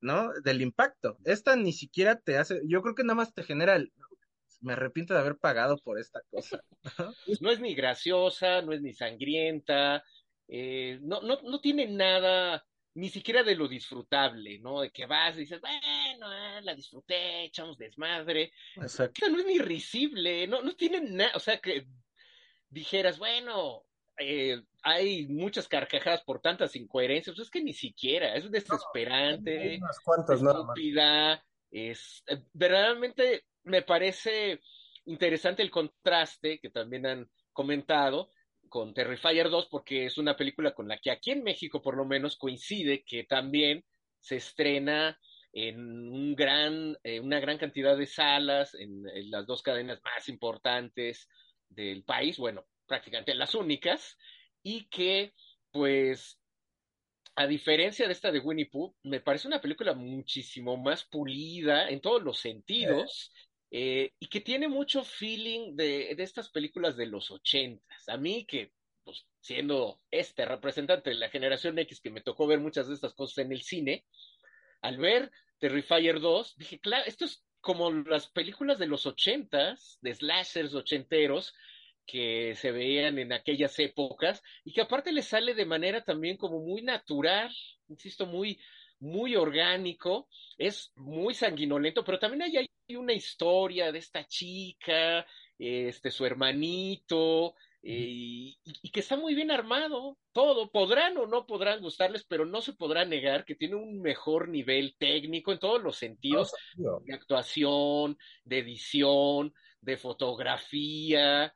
¿no? 0.00 0.30
Del 0.44 0.62
impacto. 0.62 1.18
Esta 1.24 1.56
ni 1.56 1.72
siquiera 1.72 2.18
te 2.18 2.38
hace, 2.38 2.60
yo 2.66 2.82
creo 2.82 2.94
que 2.94 3.04
nada 3.04 3.16
más 3.16 3.34
te 3.34 3.42
genera 3.42 3.76
el, 3.76 3.92
me 4.60 4.72
arrepiento 4.72 5.14
de 5.14 5.20
haber 5.20 5.36
pagado 5.36 5.78
por 5.78 5.98
esta 5.98 6.20
cosa. 6.30 6.62
no 7.40 7.50
es 7.50 7.60
ni 7.60 7.74
graciosa, 7.74 8.62
no 8.62 8.72
es 8.72 8.82
ni 8.82 8.92
sangrienta, 8.92 10.02
eh, 10.48 10.98
no, 11.02 11.22
no, 11.22 11.40
no 11.42 11.60
tiene 11.60 11.86
nada, 11.86 12.64
ni 12.96 13.10
siquiera 13.10 13.42
de 13.42 13.54
lo 13.54 13.68
disfrutable, 13.68 14.58
¿no? 14.58 14.80
De 14.80 14.90
que 14.90 15.04
vas 15.04 15.36
y 15.36 15.40
dices, 15.40 15.60
bueno, 15.60 16.26
ah, 16.28 16.60
la 16.62 16.74
disfruté, 16.74 17.44
echamos 17.44 17.76
desmadre. 17.76 18.52
Exacto. 18.76 19.28
no 19.28 19.38
es 19.38 19.44
ni 19.44 19.58
risible, 19.58 20.46
no, 20.46 20.62
no 20.62 20.74
tiene 20.74 21.02
nada, 21.02 21.32
o 21.34 21.38
sea, 21.38 21.58
que 21.58 21.86
dijeras, 22.70 23.18
bueno, 23.18 23.84
eh, 24.18 24.62
hay 24.82 25.26
muchas 25.26 25.68
carcajadas 25.68 26.22
por 26.22 26.40
tantas 26.40 26.74
incoherencias, 26.74 27.36
pues 27.36 27.48
es 27.48 27.50
que 27.50 27.62
ni 27.62 27.74
siquiera, 27.74 28.34
es 28.34 28.50
desesperante, 28.50 29.76
unas 29.76 30.00
cuantas, 30.00 30.40
estúpida, 30.40 31.44
es, 31.70 32.24
eh, 32.28 32.42
verdaderamente 32.54 33.44
me 33.64 33.82
parece 33.82 34.62
interesante 35.04 35.62
el 35.62 35.70
contraste 35.70 36.58
que 36.60 36.70
también 36.70 37.04
han 37.04 37.30
comentado 37.52 38.30
con 38.76 38.92
Terrifier 38.92 39.48
2 39.48 39.68
porque 39.70 40.04
es 40.04 40.18
una 40.18 40.36
película 40.36 40.74
con 40.74 40.86
la 40.86 40.98
que 40.98 41.10
aquí 41.10 41.30
en 41.30 41.42
México 41.42 41.80
por 41.80 41.96
lo 41.96 42.04
menos 42.04 42.36
coincide 42.36 43.04
que 43.04 43.24
también 43.24 43.82
se 44.20 44.36
estrena 44.36 45.18
en 45.54 45.80
un 45.80 46.36
gran, 46.36 46.94
eh, 47.02 47.18
una 47.18 47.40
gran 47.40 47.56
cantidad 47.56 47.96
de 47.96 48.06
salas 48.06 48.74
en, 48.74 49.02
las 49.30 49.46
dos 49.46 49.62
cadenas 49.62 50.02
más 50.04 50.28
importantes 50.28 51.26
del 51.70 52.04
país, 52.04 52.36
bueno, 52.36 52.66
prácticamente 52.86 53.34
las 53.34 53.54
únicas, 53.54 54.18
y 54.62 54.86
que 54.90 55.32
pues 55.70 56.38
a 57.34 57.46
diferencia 57.46 58.06
de 58.06 58.12
esta 58.12 58.30
de 58.30 58.40
Winnie 58.40 58.68
Pooh, 58.70 58.94
me 59.04 59.20
parece 59.20 59.48
una 59.48 59.62
película 59.62 59.94
muchísimo 59.94 60.76
más 60.76 61.02
pulida 61.04 61.88
en 61.88 62.02
todos 62.02 62.22
los 62.22 62.38
sentidos. 62.38 63.32
Eh, 63.70 64.12
y 64.20 64.28
que 64.28 64.40
tiene 64.40 64.68
mucho 64.68 65.02
feeling 65.04 65.74
de, 65.74 66.14
de, 66.14 66.22
estas 66.22 66.48
películas 66.48 66.96
de 66.96 67.06
los 67.06 67.30
ochentas. 67.30 68.08
A 68.08 68.16
mí 68.16 68.46
que, 68.46 68.72
pues, 69.04 69.26
siendo 69.40 70.00
este 70.10 70.44
representante 70.44 71.10
de 71.10 71.16
la 71.16 71.30
generación 71.30 71.78
X 71.78 72.00
que 72.00 72.10
me 72.10 72.20
tocó 72.20 72.46
ver 72.46 72.60
muchas 72.60 72.88
de 72.88 72.94
estas 72.94 73.14
cosas 73.14 73.38
en 73.38 73.52
el 73.52 73.62
cine, 73.62 74.04
al 74.82 74.98
ver 74.98 75.32
Terrifier 75.58 76.20
2, 76.20 76.56
dije, 76.56 76.78
claro, 76.78 77.04
esto 77.06 77.24
es 77.24 77.44
como 77.60 77.90
las 77.90 78.28
películas 78.28 78.78
de 78.78 78.86
los 78.86 79.06
ochentas, 79.06 79.98
de 80.00 80.14
slashers 80.14 80.74
ochenteros, 80.74 81.52
que 82.06 82.54
se 82.54 82.70
veían 82.70 83.18
en 83.18 83.32
aquellas 83.32 83.76
épocas 83.80 84.42
y 84.64 84.72
que 84.72 84.82
aparte 84.82 85.12
le 85.12 85.22
sale 85.22 85.54
de 85.54 85.66
manera 85.66 86.04
también 86.04 86.36
como 86.36 86.60
muy 86.60 86.82
natural, 86.82 87.52
insisto, 87.88 88.26
muy, 88.26 88.60
muy 89.00 89.34
orgánico, 89.34 90.28
es 90.56 90.92
muy 90.94 91.34
sanguinolento, 91.34 92.04
pero 92.04 92.20
también 92.20 92.42
hay, 92.42 92.56
hay 92.58 92.70
una 92.94 93.12
historia 93.12 93.90
de 93.90 93.98
esta 93.98 94.24
chica, 94.24 95.26
este, 95.58 96.10
su 96.12 96.24
hermanito, 96.24 97.54
eh, 97.82 98.54
y, 98.64 98.90
que 98.90 99.00
está 99.00 99.16
muy 99.16 99.34
bien 99.34 99.50
armado, 99.50 100.18
todo, 100.32 100.70
podrán 100.70 101.16
o 101.16 101.26
no 101.26 101.46
podrán 101.46 101.80
gustarles, 101.80 102.24
pero 102.24 102.44
no 102.44 102.60
se 102.60 102.74
podrá 102.74 103.04
negar 103.04 103.44
que 103.44 103.54
tiene 103.54 103.74
un 103.76 104.00
mejor 104.00 104.48
nivel 104.48 104.96
técnico 104.98 105.52
en 105.52 105.58
todos 105.58 105.82
los 105.82 105.96
sentidos, 105.96 106.52
de 106.76 107.14
actuación, 107.14 108.18
de 108.44 108.58
edición, 108.58 109.54
de 109.80 109.96
fotografía, 109.96 111.54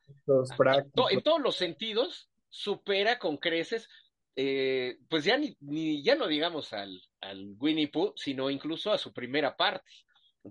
en 1.11 1.21
todos 1.23 1.41
los 1.41 1.57
sentidos, 1.57 2.29
supera 2.49 3.19
con 3.19 3.37
creces, 3.37 3.89
eh, 4.37 4.99
pues 5.09 5.25
ya 5.25 5.37
ni, 5.37 6.03
ya 6.03 6.15
no 6.15 6.27
digamos 6.27 6.73
al, 6.73 7.01
al 7.21 7.55
Winnie 7.59 7.89
Pooh, 7.89 8.13
sino 8.17 8.51
incluso 8.51 8.93
a 8.93 8.99
su 8.99 9.13
primera 9.13 9.57
parte. 9.57 9.91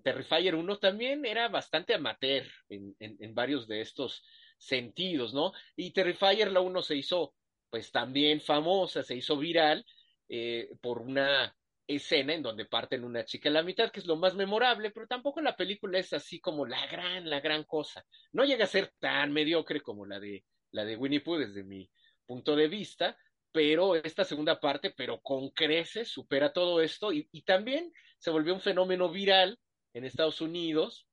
Terrifier 0.04 0.56
1 0.56 0.78
también 0.78 1.25
era 1.25 1.47
bastante 1.47 1.93
amateur 1.93 2.45
en, 2.69 2.95
en, 2.99 3.34
varios 3.34 3.67
de 3.67 3.82
estos 3.82 4.23
sentidos, 4.58 5.34
¿no? 5.34 5.52
Y 5.75 5.91
Terrifier 5.91 6.52
la 6.52 6.62
1 6.62 6.82
se 6.84 6.95
hizo, 6.95 7.34
pues 7.69 7.91
también 7.91 8.39
famosa, 8.39 9.04
se 9.04 9.15
hizo 9.15 9.38
viral 9.38 9.86
eh, 10.28 10.69
por 10.82 10.99
una 11.02 11.56
escena 11.88 12.36
en 12.36 12.43
donde 12.43 12.65
parten 12.65 13.04
una 13.04 13.25
chica 13.25 13.49
a 13.49 13.52
la 13.52 13.63
mitad, 13.63 13.89
que 13.89 13.99
es 13.99 14.06
lo 14.06 14.15
más 14.15 14.36
memorable, 14.36 14.91
pero 14.91 15.08
tampoco 15.08 15.41
la 15.41 15.56
película 15.56 15.97
es 15.97 16.13
así 16.13 16.39
como 16.39 16.67
la 16.67 16.86
gran, 16.86 17.28
la 17.28 17.39
gran 17.39 17.63
cosa. 17.63 18.06
No 18.32 18.45
llega 18.45 18.65
a 18.65 18.67
ser 18.67 18.93
tan 18.99 19.34
mediocre 19.34 19.82
como 19.82 20.06
la 20.06 20.19
de, 20.19 20.45
la 20.71 20.86
de 20.86 20.95
Winnie 20.97 21.21
Pooh 21.21 21.38
desde 21.38 21.63
mi 21.63 21.89
punto 22.28 22.56
de 22.56 22.67
vista, 22.67 23.17
pero 23.52 23.95
esta 23.95 24.23
segunda 24.23 24.60
parte, 24.60 24.93
pero 24.95 25.19
con 25.19 25.49
creces, 25.49 26.10
supera 26.10 26.54
todo 26.54 26.80
esto 26.80 27.12
y, 27.12 27.28
y 27.32 27.41
también 27.41 27.91
se 28.19 28.30
volvió 28.30 28.54
un 28.54 28.62
fenómeno 28.62 29.10
viral 29.10 29.58
en 29.93 30.06
Estados 30.06 30.41
Unidos, 30.41 31.08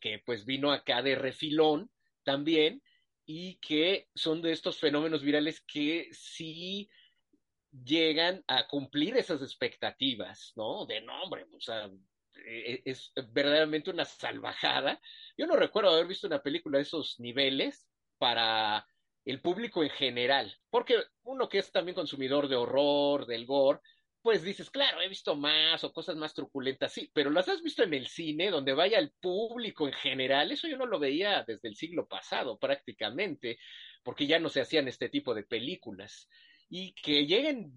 que 0.00 0.18
pues 0.24 0.44
vino 0.44 0.72
acá 0.72 1.02
de 1.02 1.14
refilón 1.14 1.90
también, 2.22 2.82
y 3.26 3.56
que 3.56 4.08
son 4.14 4.42
de 4.42 4.52
estos 4.52 4.78
fenómenos 4.78 5.22
virales 5.22 5.60
que 5.60 6.08
sí 6.12 6.90
llegan 7.70 8.42
a 8.48 8.66
cumplir 8.66 9.16
esas 9.16 9.40
expectativas, 9.42 10.52
¿no? 10.56 10.84
De 10.86 11.00
nombre, 11.00 11.46
o 11.56 11.60
sea, 11.60 11.88
e, 12.44 12.72
e, 12.72 12.82
es 12.84 13.12
verdaderamente 13.32 13.90
una 13.90 14.04
salvajada. 14.04 15.00
Yo 15.36 15.46
no 15.46 15.54
recuerdo 15.54 15.90
haber 15.90 16.06
visto 16.06 16.26
una 16.26 16.42
película 16.42 16.78
de 16.78 16.82
esos 16.82 17.20
niveles 17.20 17.86
para 18.18 18.84
el 19.24 19.40
público 19.40 19.82
en 19.84 19.90
general, 19.90 20.52
porque 20.68 20.96
uno 21.22 21.48
que 21.48 21.58
es 21.58 21.70
también 21.70 21.94
consumidor 21.94 22.48
de 22.48 22.56
horror, 22.56 23.26
del 23.26 23.46
gore, 23.46 23.80
pues 24.22 24.42
dices, 24.42 24.70
claro, 24.70 25.00
he 25.00 25.08
visto 25.08 25.34
más 25.34 25.82
o 25.84 25.92
cosas 25.92 26.16
más 26.16 26.34
truculentas, 26.34 26.92
sí, 26.92 27.10
pero 27.14 27.30
las 27.30 27.48
has 27.48 27.62
visto 27.62 27.82
en 27.82 27.94
el 27.94 28.06
cine, 28.06 28.50
donde 28.50 28.74
vaya 28.74 28.98
el 28.98 29.12
público 29.12 29.86
en 29.86 29.94
general, 29.94 30.52
eso 30.52 30.68
yo 30.68 30.76
no 30.76 30.86
lo 30.86 30.98
veía 30.98 31.44
desde 31.46 31.68
el 31.68 31.76
siglo 31.76 32.06
pasado 32.06 32.58
prácticamente, 32.58 33.58
porque 34.02 34.26
ya 34.26 34.38
no 34.38 34.48
se 34.48 34.60
hacían 34.60 34.88
este 34.88 35.08
tipo 35.08 35.34
de 35.34 35.44
películas 35.44 36.28
y 36.68 36.92
que 36.94 37.26
lleguen 37.26 37.72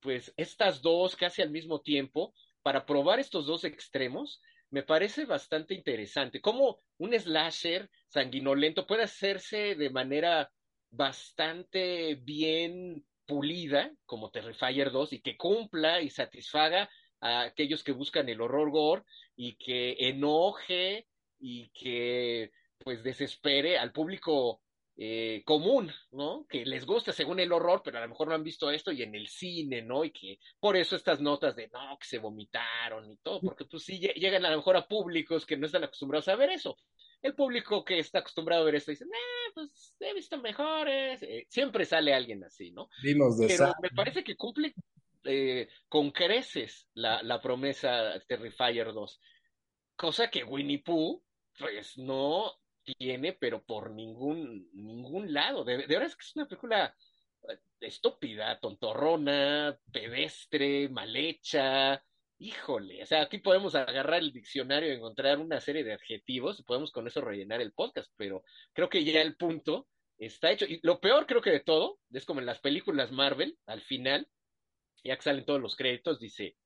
pues 0.00 0.32
estas 0.36 0.82
dos 0.82 1.16
casi 1.16 1.42
al 1.42 1.50
mismo 1.50 1.80
tiempo 1.80 2.34
para 2.62 2.86
probar 2.86 3.18
estos 3.18 3.46
dos 3.46 3.64
extremos, 3.64 4.40
me 4.70 4.82
parece 4.82 5.24
bastante 5.24 5.74
interesante. 5.74 6.40
Cómo 6.40 6.82
un 6.98 7.18
slasher 7.18 7.90
sanguinolento 8.06 8.86
puede 8.86 9.04
hacerse 9.04 9.74
de 9.74 9.90
manera 9.90 10.52
bastante 10.90 12.14
bien 12.16 13.04
pulida, 13.28 13.92
como 14.06 14.30
Terrifier 14.30 14.90
2, 14.90 15.12
y 15.12 15.20
que 15.20 15.36
cumpla 15.36 16.00
y 16.00 16.08
satisfaga 16.10 16.88
a 17.20 17.42
aquellos 17.42 17.84
que 17.84 17.92
buscan 17.92 18.28
el 18.28 18.40
horror 18.40 18.70
gore 18.70 19.02
y 19.36 19.56
que 19.56 19.96
enoje 20.08 21.06
y 21.38 21.68
que 21.70 22.50
pues 22.78 23.04
desespere 23.04 23.78
al 23.78 23.92
público 23.92 24.62
eh, 24.96 25.42
común, 25.44 25.92
¿no? 26.10 26.46
Que 26.48 26.64
les 26.64 26.86
gusta 26.86 27.12
según 27.12 27.38
el 27.38 27.52
horror, 27.52 27.82
pero 27.84 27.98
a 27.98 28.00
lo 28.00 28.08
mejor 28.08 28.28
no 28.28 28.34
han 28.34 28.42
visto 28.42 28.70
esto 28.70 28.92
y 28.92 29.02
en 29.02 29.14
el 29.14 29.28
cine, 29.28 29.82
¿no? 29.82 30.04
Y 30.04 30.10
que 30.10 30.38
por 30.58 30.76
eso 30.76 30.96
estas 30.96 31.20
notas 31.20 31.54
de 31.54 31.68
no, 31.68 31.98
que 32.00 32.06
se 32.06 32.18
vomitaron 32.18 33.10
y 33.10 33.16
todo, 33.18 33.40
porque 33.40 33.66
pues 33.66 33.84
sí 33.84 34.00
llegan 34.00 34.46
a 34.46 34.50
lo 34.50 34.56
mejor 34.56 34.76
a 34.76 34.88
públicos 34.88 35.44
que 35.44 35.56
no 35.56 35.66
están 35.66 35.84
acostumbrados 35.84 36.28
a 36.28 36.36
ver 36.36 36.50
eso. 36.50 36.78
El 37.22 37.34
público 37.34 37.84
que 37.84 37.98
está 37.98 38.20
acostumbrado 38.20 38.62
a 38.62 38.64
ver 38.66 38.76
esto 38.76 38.90
dice, 38.92 39.04
eh, 39.04 39.50
pues 39.54 39.94
he 40.00 40.14
visto 40.14 40.38
mejores. 40.38 41.22
Eh, 41.22 41.46
siempre 41.48 41.84
sale 41.84 42.14
alguien 42.14 42.44
así, 42.44 42.70
¿no? 42.70 42.88
Vimos 43.02 43.38
de 43.38 43.48
Pero 43.48 43.74
me 43.82 43.90
parece 43.90 44.22
que 44.22 44.36
cumple 44.36 44.74
eh, 45.24 45.68
con 45.88 46.10
creces 46.10 46.88
la, 46.94 47.22
la 47.22 47.40
promesa 47.40 48.20
Terrifier 48.26 48.92
2. 48.92 49.20
Cosa 49.96 50.30
que 50.30 50.44
Winnie 50.44 50.82
Pooh, 50.82 51.22
pues 51.58 51.98
no, 51.98 52.52
tiene, 52.96 53.32
pero 53.34 53.62
por 53.62 53.90
ningún, 53.90 54.68
ningún 54.72 55.32
lado. 55.32 55.64
De, 55.64 55.76
verdad 55.76 56.04
es 56.04 56.16
que 56.16 56.24
es 56.24 56.36
una 56.36 56.46
película 56.46 56.94
eh, 57.48 57.58
estúpida, 57.80 58.58
tontorrona, 58.58 59.78
pedestre, 59.92 60.88
mal 60.88 61.14
hecha. 61.14 62.02
Híjole, 62.40 63.02
o 63.02 63.06
sea, 63.06 63.22
aquí 63.22 63.38
podemos 63.38 63.74
agarrar 63.74 64.20
el 64.20 64.32
diccionario 64.32 64.92
y 64.92 64.96
encontrar 64.96 65.38
una 65.38 65.60
serie 65.60 65.82
de 65.82 65.92
adjetivos 65.92 66.60
y 66.60 66.62
podemos 66.62 66.92
con 66.92 67.06
eso 67.06 67.20
rellenar 67.20 67.60
el 67.60 67.72
podcast, 67.72 68.12
pero 68.16 68.44
creo 68.72 68.88
que 68.88 69.04
ya 69.04 69.20
el 69.20 69.36
punto 69.36 69.88
está 70.18 70.52
hecho. 70.52 70.64
Y 70.64 70.78
lo 70.82 71.00
peor 71.00 71.26
creo 71.26 71.42
que 71.42 71.50
de 71.50 71.60
todo 71.60 71.98
es 72.12 72.24
como 72.24 72.40
en 72.40 72.46
las 72.46 72.60
películas 72.60 73.10
Marvel, 73.10 73.58
al 73.66 73.80
final, 73.80 74.28
ya 75.02 75.16
que 75.16 75.22
salen 75.22 75.44
todos 75.44 75.60
los 75.60 75.74
créditos, 75.74 76.20
dice, 76.20 76.56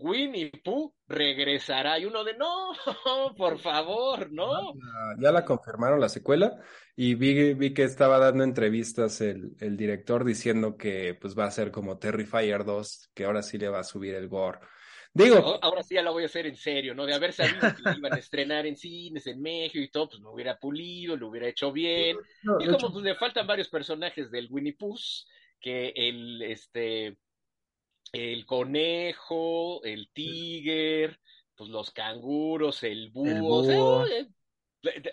Winnie 0.00 0.50
Pooh 0.64 0.94
regresará. 1.06 1.98
Y 1.98 2.06
uno 2.06 2.24
de, 2.24 2.36
no, 2.36 2.72
por 3.36 3.58
favor, 3.58 4.30
no. 4.32 4.74
Ya, 5.18 5.30
la 5.30 5.44
confirmaron 5.44 6.00
la 6.00 6.08
secuela 6.08 6.56
y 6.96 7.14
vi, 7.14 7.54
vi 7.54 7.72
que 7.72 7.84
estaba 7.84 8.18
dando 8.18 8.44
entrevistas 8.44 9.20
el, 9.20 9.76
director 9.76 10.24
diciendo 10.24 10.76
que 10.76 11.16
pues 11.20 11.38
va 11.38 11.44
a 11.44 11.50
ser 11.50 11.70
como 11.70 11.98
Terrifier 11.98 12.64
2, 12.64 13.10
que 13.14 13.24
ahora 13.24 13.42
sí 13.42 13.58
le 13.58 13.68
va 13.68 13.80
a 13.80 13.84
subir 13.84 14.14
el 14.14 14.28
gore. 14.28 14.60
Digo. 15.12 15.58
ahora 15.60 15.82
sí 15.82 15.96
ya 15.96 16.02
lo 16.02 16.12
voy 16.12 16.22
a 16.22 16.26
hacer 16.26 16.46
en 16.46 16.56
serio, 16.56 16.94
¿no? 16.94 17.04
De 17.04 17.14
haber 17.14 17.32
sabido 17.32 17.60
que 17.74 17.98
iban 17.98 18.12
a 18.12 18.18
estrenar 18.18 18.64
en 18.66 18.76
cines 18.76 19.26
en 19.26 19.40
México 19.42 19.82
y 19.82 19.90
todo, 19.90 20.08
pues 20.08 20.20
me 20.20 20.28
hubiera 20.28 20.58
pulido, 20.58 21.16
lo 21.16 21.28
hubiera 21.28 21.48
hecho 21.48 21.72
bien. 21.72 22.16
y 22.60 22.66
como 22.66 22.92
pues 22.92 23.04
le 23.04 23.14
faltan 23.16 23.46
varios 23.46 23.68
personajes 23.68 24.30
del 24.30 24.48
Winnie 24.50 24.74
Pooh, 24.74 24.96
que 25.60 25.92
el, 25.96 26.42
este, 26.42 27.16
el 28.12 28.46
conejo, 28.46 29.82
el 29.84 30.10
tigre, 30.12 31.18
pues 31.56 31.70
los 31.70 31.90
canguros, 31.90 32.82
el 32.84 33.10
búho. 33.10 34.04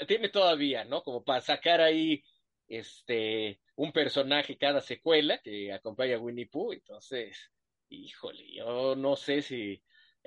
tiene 0.08 0.30
todavía, 0.30 0.86
¿no? 0.86 1.02
Como 1.02 1.24
para 1.24 1.42
sacar 1.42 1.82
ahí 1.82 2.24
este 2.68 3.60
un 3.76 3.92
personaje 3.92 4.58
cada 4.58 4.82
secuela 4.82 5.40
que 5.42 5.72
acompaña 5.72 6.16
a 6.16 6.20
Winnie 6.20 6.48
Pooh, 6.48 6.74
entonces, 6.74 7.52
híjole, 7.90 8.52
yo 8.52 8.96
no 8.96 9.16
sé 9.16 9.42
si 9.42 9.82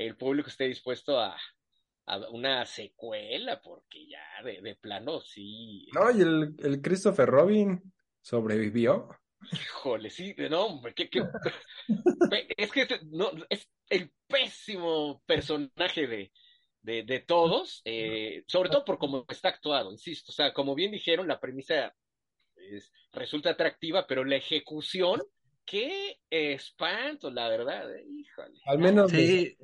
el 0.07 0.17
público 0.17 0.49
esté 0.49 0.65
dispuesto 0.65 1.21
a, 1.21 1.37
a 2.07 2.19
una 2.31 2.65
secuela, 2.65 3.61
porque 3.61 4.07
ya 4.07 4.43
de, 4.43 4.61
de 4.61 4.75
plano 4.77 5.21
sí. 5.21 5.87
No, 5.93 6.11
y 6.11 6.23
el, 6.23 6.55
el 6.59 6.81
Christopher 6.81 7.29
Robin 7.29 7.93
sobrevivió. 8.21 9.09
Híjole, 9.53 10.11
sí, 10.11 10.35
no, 10.51 10.67
hombre, 10.67 10.95
que, 10.95 11.09
que... 11.11 11.23
es 12.57 12.73
que 12.73 12.87
no, 13.11 13.31
es 13.49 13.69
el 13.89 14.11
pésimo 14.27 15.23
personaje 15.27 16.07
de, 16.07 16.33
de, 16.83 17.03
de 17.03 17.21
todos, 17.21 17.83
eh, 17.85 18.45
sobre 18.47 18.71
todo 18.71 18.85
por 18.85 18.99
cómo 18.99 19.25
está 19.29 19.49
actuado, 19.49 19.93
insisto, 19.93 20.33
o 20.33 20.35
sea, 20.35 20.53
como 20.53 20.75
bien 20.75 20.93
dijeron, 20.93 21.29
la 21.29 21.41
premisa 21.41 21.95
es, 22.57 22.93
resulta 23.13 23.51
atractiva, 23.51 24.07
pero 24.07 24.25
la 24.25 24.37
ejecución, 24.37 25.23
qué 25.71 26.19
espanto, 26.29 27.31
la 27.31 27.49
verdad, 27.49 27.95
eh, 27.95 28.05
híjole. 28.05 28.61
Al 28.67 28.79
menos 28.81 29.13
Sí, 29.13 29.57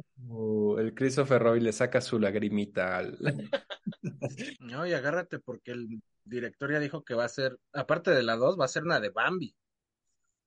el 0.78 0.94
Christopher 0.94 1.42
Robin 1.42 1.64
le 1.64 1.72
saca 1.72 2.00
su 2.00 2.20
lagrimita 2.20 2.98
al... 2.98 3.18
no, 4.60 4.86
y 4.86 4.92
agárrate 4.92 5.40
porque 5.40 5.72
el 5.72 6.00
director 6.22 6.70
ya 6.70 6.78
dijo 6.78 7.02
que 7.02 7.14
va 7.14 7.24
a 7.24 7.28
ser, 7.28 7.58
aparte 7.72 8.12
de 8.12 8.22
la 8.22 8.36
2, 8.36 8.56
va 8.58 8.66
a 8.66 8.68
ser 8.68 8.84
una 8.84 9.00
de 9.00 9.10
Bambi. 9.10 9.54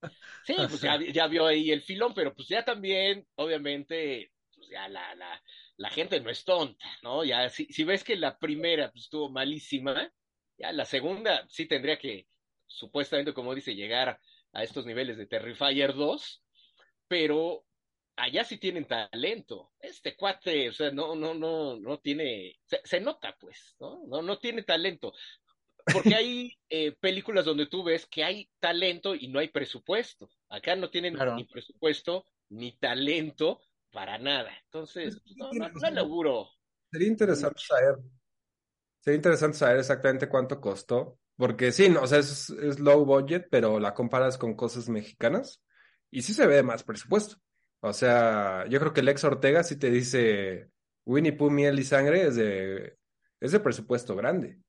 Sí, 0.46 0.56
pues 0.56 0.80
ya, 0.80 0.98
ya 1.14 1.28
vio 1.28 1.46
ahí 1.46 1.72
el 1.72 1.82
filón, 1.82 2.14
pero 2.16 2.34
pues 2.34 2.48
ya 2.48 2.64
también, 2.64 3.28
obviamente, 3.36 4.32
pues 4.56 4.70
ya 4.70 4.88
la, 4.88 5.14
la, 5.16 5.44
la 5.76 5.90
gente 5.90 6.22
no 6.22 6.30
es 6.30 6.46
tonta, 6.46 6.86
¿no? 7.04 7.26
Ya 7.26 7.50
si, 7.50 7.66
si 7.66 7.84
ves 7.84 8.06
que 8.06 8.16
la 8.16 8.38
primera 8.38 8.90
pues, 8.92 9.04
estuvo 9.04 9.30
malísima, 9.30 10.10
ya 10.58 10.72
la 10.72 10.86
segunda 10.86 11.46
sí 11.50 11.66
tendría 11.66 12.00
que, 12.00 12.28
supuestamente, 12.66 13.34
como 13.34 13.54
dice, 13.54 13.76
llegar 13.76 14.18
a 14.54 14.64
estos 14.64 14.86
niveles 14.86 15.18
de 15.18 15.28
Terrifier 15.28 15.94
2, 15.94 16.44
pero 17.08 17.66
allá 18.16 18.44
sí 18.44 18.58
tienen 18.58 18.86
talento. 18.86 19.72
Este 19.80 20.16
cuate, 20.16 20.70
o 20.70 20.74
sea, 20.74 20.92
no, 20.92 21.16
no, 21.16 21.34
no, 21.34 21.80
no 21.80 22.00
tiene, 22.00 22.60
se, 22.66 22.82
se 22.84 23.00
nota, 23.00 23.36
pues, 23.40 23.76
¿no? 23.80 24.04
No, 24.08 24.22
no 24.22 24.38
tiene 24.40 24.64
talento. 24.64 25.14
Porque 25.92 26.16
hay 26.16 26.58
eh, 26.70 26.92
películas 27.00 27.46
donde 27.46 27.68
tú 27.68 27.84
ves 27.84 28.06
que 28.06 28.24
hay 28.24 28.50
talento 28.60 29.16
y 29.16 29.28
no 29.28 29.40
hay 29.40 29.50
presupuesto. 29.50 30.30
Acá 30.50 30.76
no 30.76 30.90
tienen 30.90 31.16
claro. 31.16 31.36
ni 31.36 31.46
presupuesto 31.46 32.26
ni 32.50 32.78
talento 32.78 33.62
para 33.92 34.18
nada. 34.18 34.52
Entonces, 34.66 35.22
no, 35.36 35.52
no, 35.54 35.70
no 35.70 35.92
laburo. 35.92 36.50
Sería 36.92 37.08
interesante 37.08 37.60
saber. 37.60 37.96
Sería 39.00 39.16
interesante 39.16 39.58
saber 39.58 39.78
exactamente 39.78 40.28
cuánto 40.28 40.60
costó. 40.60 41.20
Porque 41.40 41.72
sí, 41.72 41.88
o 41.88 42.06
sea, 42.06 42.20
es, 42.20 42.50
es 42.50 42.80
low 42.82 43.06
budget, 43.06 43.48
pero 43.50 43.80
la 43.80 43.94
comparas 43.94 44.38
con 44.38 44.56
cosas 44.56 44.90
mexicanas 44.90 45.64
y 46.12 46.24
sí 46.24 46.34
se 46.34 46.46
ve 46.46 46.64
más 46.64 46.84
presupuesto. 46.84 47.38
O 47.80 47.94
sea, 47.94 48.66
yo 48.68 48.78
creo 48.82 48.94
que 48.94 49.02
Lex 49.02 49.24
Ortega 49.24 49.64
sí 49.64 49.78
te 49.78 49.90
dice 49.90 50.70
Winnie 51.06 51.32
Pooh, 51.32 51.50
miel 51.50 51.80
y 51.80 51.86
sangre 51.86 52.28
es 52.28 52.36
de, 52.36 52.98
es 53.40 53.54
de 53.54 53.62
presupuesto 53.62 54.18
grande. 54.18 54.60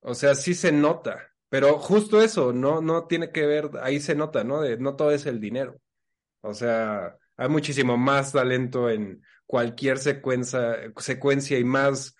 O 0.00 0.14
sea, 0.14 0.34
sí 0.34 0.52
se 0.54 0.70
nota, 0.70 1.32
pero 1.48 1.78
justo 1.78 2.20
eso, 2.20 2.52
no, 2.52 2.82
no 2.82 3.06
tiene 3.06 3.32
que 3.32 3.46
ver, 3.46 3.70
ahí 3.80 3.98
se 3.98 4.14
nota, 4.14 4.44
¿no? 4.44 4.60
De, 4.60 4.76
no 4.76 4.96
todo 4.96 5.12
es 5.12 5.24
el 5.24 5.40
dinero. 5.40 5.80
O 6.42 6.52
sea, 6.52 7.16
hay 7.38 7.48
muchísimo 7.48 7.96
más 7.96 8.32
talento 8.32 8.90
en 8.90 9.22
cualquier 9.46 9.96
secuencia, 9.96 10.92
secuencia 10.98 11.58
y 11.58 11.64
más 11.64 12.14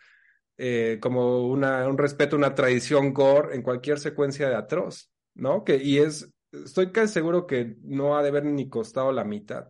eh, 0.61 0.99
como 1.01 1.47
una, 1.47 1.87
un 1.87 1.97
respeto, 1.97 2.35
una 2.35 2.55
tradición 2.55 3.15
gore 3.15 3.55
en 3.55 3.63
cualquier 3.63 4.01
secuencia 4.01 4.49
de 4.49 4.57
atroz, 4.57 5.09
¿no? 5.35 5.63
Que, 5.63 5.77
y 5.77 5.99
es, 5.99 6.33
estoy 6.51 6.91
casi 6.91 7.15
seguro 7.15 7.47
que 7.47 7.77
no 7.83 8.19
ha 8.19 8.23
de 8.23 8.31
haber 8.31 8.45
ni 8.45 8.69
costado 8.69 9.13
la 9.13 9.23
mitad. 9.23 9.69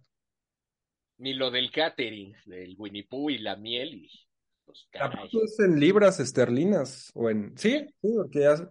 Ni 1.18 1.34
lo 1.34 1.50
del 1.50 1.70
catering, 1.70 2.34
del 2.46 2.74
Winnie 2.78 3.06
Pooh 3.06 3.28
y 3.28 3.38
la 3.38 3.56
miel 3.56 3.94
y 3.94 4.10
pues 4.64 4.86
caray. 4.90 5.28
es 5.30 5.60
en 5.60 5.78
libras 5.78 6.20
esterlinas 6.20 7.10
o 7.14 7.28
en... 7.28 7.56
Sí, 7.58 7.86
sí, 8.00 8.12
porque 8.16 8.40
ya... 8.40 8.52
Está... 8.52 8.70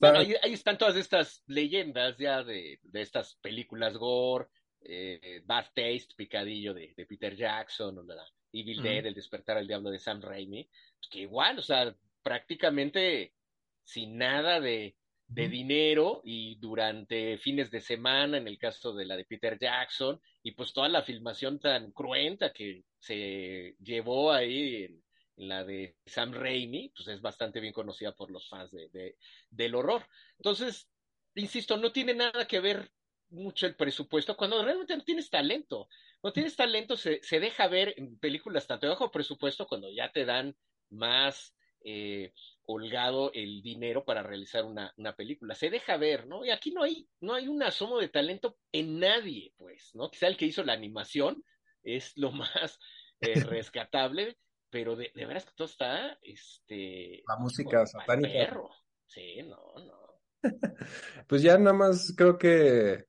Bueno, 0.00 0.18
ahí, 0.20 0.34
ahí, 0.42 0.52
están 0.52 0.78
todas 0.78 0.96
estas 0.96 1.42
leyendas 1.46 2.16
ya 2.16 2.44
de, 2.44 2.78
de 2.82 3.00
estas 3.00 3.36
películas 3.36 3.96
gore, 3.96 4.46
eh, 4.82 5.42
Bad 5.46 5.66
Taste, 5.74 6.14
Picadillo 6.16 6.74
de, 6.74 6.94
de 6.96 7.06
Peter 7.06 7.34
Jackson, 7.34 7.98
o 7.98 8.02
la 8.02 8.24
Evil. 8.54 8.80
Dead, 8.82 9.06
El 9.06 9.14
despertar 9.14 9.56
al 9.58 9.66
diablo 9.66 9.90
de 9.90 9.98
Sam 9.98 10.20
Raimi, 10.22 10.68
pues 10.98 11.08
que 11.10 11.20
igual, 11.20 11.58
o 11.58 11.62
sea, 11.62 11.94
prácticamente 12.22 13.34
sin 13.82 14.16
nada 14.16 14.60
de, 14.60 14.96
de 15.26 15.48
dinero 15.48 16.20
y 16.24 16.56
durante 16.56 17.38
fines 17.38 17.70
de 17.70 17.80
semana, 17.80 18.38
en 18.38 18.48
el 18.48 18.58
caso 18.58 18.94
de 18.94 19.06
la 19.06 19.16
de 19.16 19.24
Peter 19.24 19.58
Jackson, 19.58 20.20
y 20.42 20.52
pues 20.52 20.72
toda 20.72 20.88
la 20.88 21.02
filmación 21.02 21.58
tan 21.58 21.92
cruenta 21.92 22.52
que 22.52 22.84
se 22.98 23.76
llevó 23.80 24.32
ahí 24.32 24.84
en, 24.84 25.04
en 25.36 25.48
la 25.48 25.64
de 25.64 25.96
Sam 26.06 26.32
Raimi, 26.32 26.90
pues 26.94 27.08
es 27.08 27.20
bastante 27.20 27.60
bien 27.60 27.72
conocida 27.72 28.14
por 28.14 28.30
los 28.30 28.48
fans 28.48 28.70
de, 28.70 28.88
de, 28.90 29.18
del 29.50 29.74
horror. 29.74 30.06
Entonces, 30.38 30.90
insisto, 31.34 31.76
no 31.76 31.92
tiene 31.92 32.14
nada 32.14 32.46
que 32.46 32.60
ver 32.60 32.90
mucho 33.30 33.66
el 33.66 33.74
presupuesto 33.76 34.36
cuando 34.36 34.64
realmente 34.64 34.96
no 34.96 35.04
tienes 35.04 35.28
talento. 35.30 35.88
Cuando 36.24 36.32
tienes 36.36 36.56
talento 36.56 36.96
se, 36.96 37.22
se 37.22 37.38
deja 37.38 37.68
ver 37.68 37.92
en 37.98 38.18
películas 38.18 38.66
tanto 38.66 38.86
de 38.86 38.92
bajo 38.92 39.10
presupuesto 39.10 39.66
cuando 39.66 39.90
ya 39.90 40.10
te 40.10 40.24
dan 40.24 40.56
más 40.88 41.54
eh, 41.84 42.32
holgado 42.62 43.30
el 43.34 43.60
dinero 43.60 44.06
para 44.06 44.22
realizar 44.22 44.64
una, 44.64 44.90
una, 44.96 45.14
película. 45.14 45.54
Se 45.54 45.68
deja 45.68 45.98
ver, 45.98 46.26
¿no? 46.26 46.42
Y 46.42 46.50
aquí 46.50 46.70
no 46.72 46.82
hay, 46.82 47.06
no 47.20 47.34
hay 47.34 47.46
un 47.46 47.62
asomo 47.62 47.98
de 47.98 48.08
talento 48.08 48.56
en 48.72 49.00
nadie, 49.00 49.52
pues, 49.58 49.90
¿no? 49.92 50.10
Quizá 50.10 50.28
el 50.28 50.38
que 50.38 50.46
hizo 50.46 50.64
la 50.64 50.72
animación 50.72 51.44
es 51.82 52.16
lo 52.16 52.32
más 52.32 52.78
eh, 53.20 53.44
rescatable, 53.44 54.38
pero 54.70 54.96
de, 54.96 55.12
de, 55.14 55.26
veras 55.26 55.44
que 55.44 55.52
todo 55.54 55.68
está, 55.68 56.18
este... 56.22 57.22
La 57.28 57.36
música 57.36 57.84
satánica. 57.84 58.32
Perro. 58.32 58.70
Sí, 59.04 59.42
no, 59.42 59.74
no. 59.76 60.22
pues 61.28 61.42
ya 61.42 61.58
nada 61.58 61.76
más 61.76 62.14
creo 62.16 62.38
que 62.38 63.08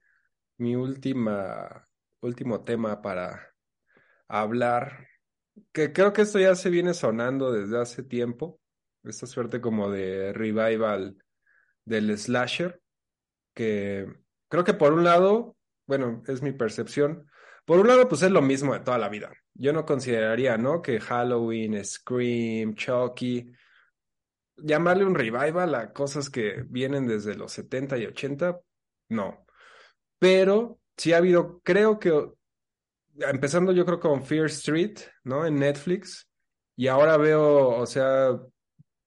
mi 0.57 0.75
última, 0.75 1.84
último 2.25 2.63
tema 2.63 3.01
para 3.01 3.53
hablar, 4.27 5.07
que 5.71 5.93
creo 5.93 6.13
que 6.13 6.23
esto 6.23 6.39
ya 6.39 6.55
se 6.55 6.69
viene 6.69 6.93
sonando 6.93 7.51
desde 7.51 7.79
hace 7.79 8.03
tiempo, 8.03 8.59
esta 9.03 9.27
suerte 9.27 9.61
como 9.61 9.89
de 9.89 10.33
revival 10.33 11.17
del 11.85 12.17
slasher, 12.17 12.81
que 13.53 14.07
creo 14.49 14.63
que 14.63 14.73
por 14.73 14.93
un 14.93 15.03
lado, 15.03 15.55
bueno, 15.87 16.23
es 16.27 16.41
mi 16.41 16.51
percepción, 16.51 17.29
por 17.65 17.79
un 17.79 17.87
lado 17.87 18.07
pues 18.07 18.21
es 18.23 18.31
lo 18.31 18.41
mismo 18.41 18.73
de 18.73 18.81
toda 18.81 18.97
la 18.97 19.09
vida. 19.09 19.31
Yo 19.53 19.71
no 19.71 19.85
consideraría, 19.85 20.57
¿no? 20.57 20.81
Que 20.81 20.99
Halloween, 20.99 21.83
Scream, 21.83 22.75
Chucky, 22.75 23.51
llamarle 24.57 25.05
un 25.05 25.15
revival 25.15 25.75
a 25.75 25.93
cosas 25.93 26.29
que 26.29 26.63
vienen 26.67 27.07
desde 27.07 27.35
los 27.35 27.53
70 27.53 27.97
y 27.97 28.05
80, 28.05 28.59
no. 29.09 29.45
Pero 30.19 30.79
sí 30.97 31.13
ha 31.13 31.17
habido, 31.17 31.59
creo 31.63 31.99
que, 31.99 32.31
empezando 33.17 33.71
yo 33.71 33.85
creo 33.85 33.99
con 33.99 34.23
Fear 34.25 34.45
Street, 34.47 34.99
¿no? 35.23 35.45
En 35.45 35.55
Netflix, 35.55 36.27
y 36.75 36.87
ahora 36.87 37.17
veo, 37.17 37.69
o 37.69 37.85
sea, 37.85 38.39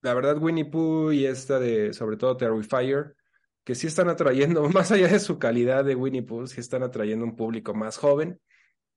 la 0.01 0.13
verdad 0.13 0.41
Winnie 0.41 0.65
Pooh 0.65 1.11
y 1.11 1.25
esta 1.25 1.59
de, 1.59 1.93
sobre 1.93 2.17
todo 2.17 2.37
Terrifier, 2.37 3.15
que 3.63 3.75
sí 3.75 3.87
están 3.87 4.09
atrayendo, 4.09 4.63
más 4.69 4.91
allá 4.91 5.07
de 5.07 5.19
su 5.19 5.37
calidad 5.39 5.85
de 5.85 5.95
Winnie 5.95 6.23
Pooh, 6.23 6.47
sí 6.47 6.59
están 6.59 6.83
atrayendo 6.83 7.25
un 7.25 7.35
público 7.35 7.73
más 7.73 7.97
joven. 7.97 8.39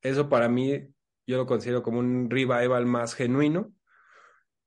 Eso 0.00 0.28
para 0.28 0.48
mí, 0.48 0.88
yo 1.26 1.36
lo 1.36 1.46
considero 1.46 1.82
como 1.82 1.98
un 1.98 2.30
revival 2.30 2.86
más 2.86 3.14
genuino 3.14 3.72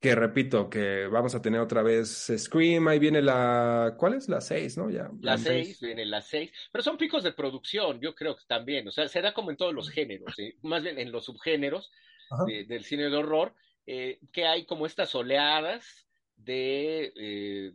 que 0.06 0.14
repito, 0.14 0.70
que 0.70 1.08
vamos 1.08 1.34
a 1.34 1.42
tener 1.42 1.60
otra 1.60 1.82
vez 1.82 2.30
Scream, 2.36 2.86
ahí 2.86 3.00
viene 3.00 3.20
la, 3.20 3.96
¿cuál 3.98 4.14
es? 4.14 4.28
La 4.28 4.40
6, 4.40 4.78
¿no? 4.78 4.88
Ya. 4.88 5.10
La 5.20 5.36
6, 5.36 5.80
viene 5.80 6.06
la 6.06 6.22
6, 6.22 6.52
pero 6.70 6.84
son 6.84 6.96
picos 6.96 7.24
de 7.24 7.32
producción, 7.32 8.00
yo 8.00 8.14
creo 8.14 8.36
que 8.36 8.44
también, 8.46 8.86
o 8.86 8.92
sea, 8.92 9.08
se 9.08 9.20
da 9.20 9.34
como 9.34 9.50
en 9.50 9.56
todos 9.56 9.74
los 9.74 9.90
géneros, 9.90 10.32
más 10.62 10.84
bien 10.84 11.00
en 11.00 11.10
los 11.10 11.24
subgéneros 11.24 11.90
de, 12.46 12.66
del 12.66 12.84
cine 12.84 13.10
de 13.10 13.16
horror, 13.16 13.52
eh, 13.84 14.20
que 14.32 14.46
hay 14.46 14.64
como 14.64 14.86
estas 14.86 15.12
oleadas 15.16 16.06
de 16.36 17.12
eh, 17.16 17.72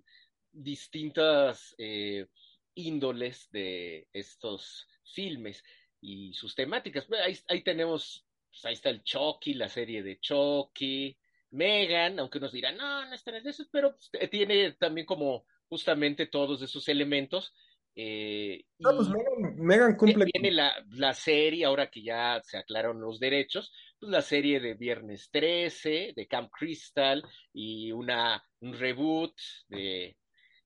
distintas 0.53 1.75
eh, 1.77 2.27
índoles 2.75 3.49
de 3.51 4.07
estos 4.13 4.87
filmes 5.03 5.65
y 5.99 6.33
sus 6.33 6.55
temáticas. 6.55 7.07
Ahí, 7.25 7.37
ahí 7.49 7.61
tenemos, 7.61 8.25
pues 8.49 8.63
ahí 8.63 8.73
está 8.75 8.89
el 8.89 9.03
Chucky, 9.03 9.53
la 9.53 9.67
serie 9.67 10.01
de 10.01 10.17
Chucky, 10.21 11.17
Megan, 11.51 12.19
aunque 12.19 12.39
nos 12.39 12.51
dirán, 12.51 12.77
no, 12.77 13.05
no 13.05 13.13
están 13.13 13.35
en 13.35 13.47
eso, 13.47 13.63
pero 13.71 13.95
tiene 14.29 14.71
también 14.73 15.05
como 15.05 15.45
justamente 15.69 16.25
todos 16.25 16.61
esos 16.61 16.87
elementos 16.87 17.53
Eh, 17.93 18.63
No, 18.79 18.95
pues 18.95 19.09
Megan, 19.09 19.55
Megan 19.57 19.97
cumple. 19.97 20.25
viene 20.33 20.51
la, 20.51 20.73
la 20.91 21.13
serie, 21.13 21.65
ahora 21.65 21.91
que 21.91 22.01
ya 22.01 22.39
se 22.41 22.57
aclararon 22.57 23.01
los 23.01 23.19
derechos, 23.19 23.69
pues 23.99 24.09
la 24.09 24.21
serie 24.21 24.61
de 24.61 24.75
Viernes 24.75 25.29
13, 25.29 26.13
de 26.15 26.25
Camp 26.27 26.49
Crystal, 26.57 27.21
y 27.53 27.91
una, 27.91 28.41
un 28.61 28.73
reboot 28.79 29.35
de, 29.67 30.15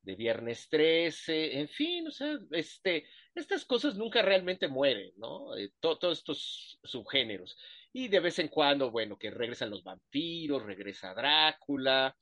de 0.03 0.15
Viernes 0.15 0.69
13, 0.69 1.59
en 1.61 1.67
fin, 1.67 2.07
o 2.07 2.11
sea, 2.11 2.38
este, 2.51 3.07
estas 3.33 3.65
cosas 3.65 3.95
nunca 3.97 4.21
realmente 4.21 4.67
mueren, 4.67 5.11
¿no? 5.17 5.57
Eh, 5.57 5.71
to- 5.79 5.97
todos 5.97 6.19
estos 6.19 6.79
subgéneros. 6.83 7.57
Y 7.97 8.09
de 8.09 8.19
vez 8.19 8.39
en 8.39 8.49
cuando, 8.49 8.91
bueno, 8.91 9.17
que 9.17 9.31
regresan 9.31 9.69
los 9.69 9.81
vampiros, 9.81 10.63
regresa 10.63 11.13
Drácula, 11.13 12.13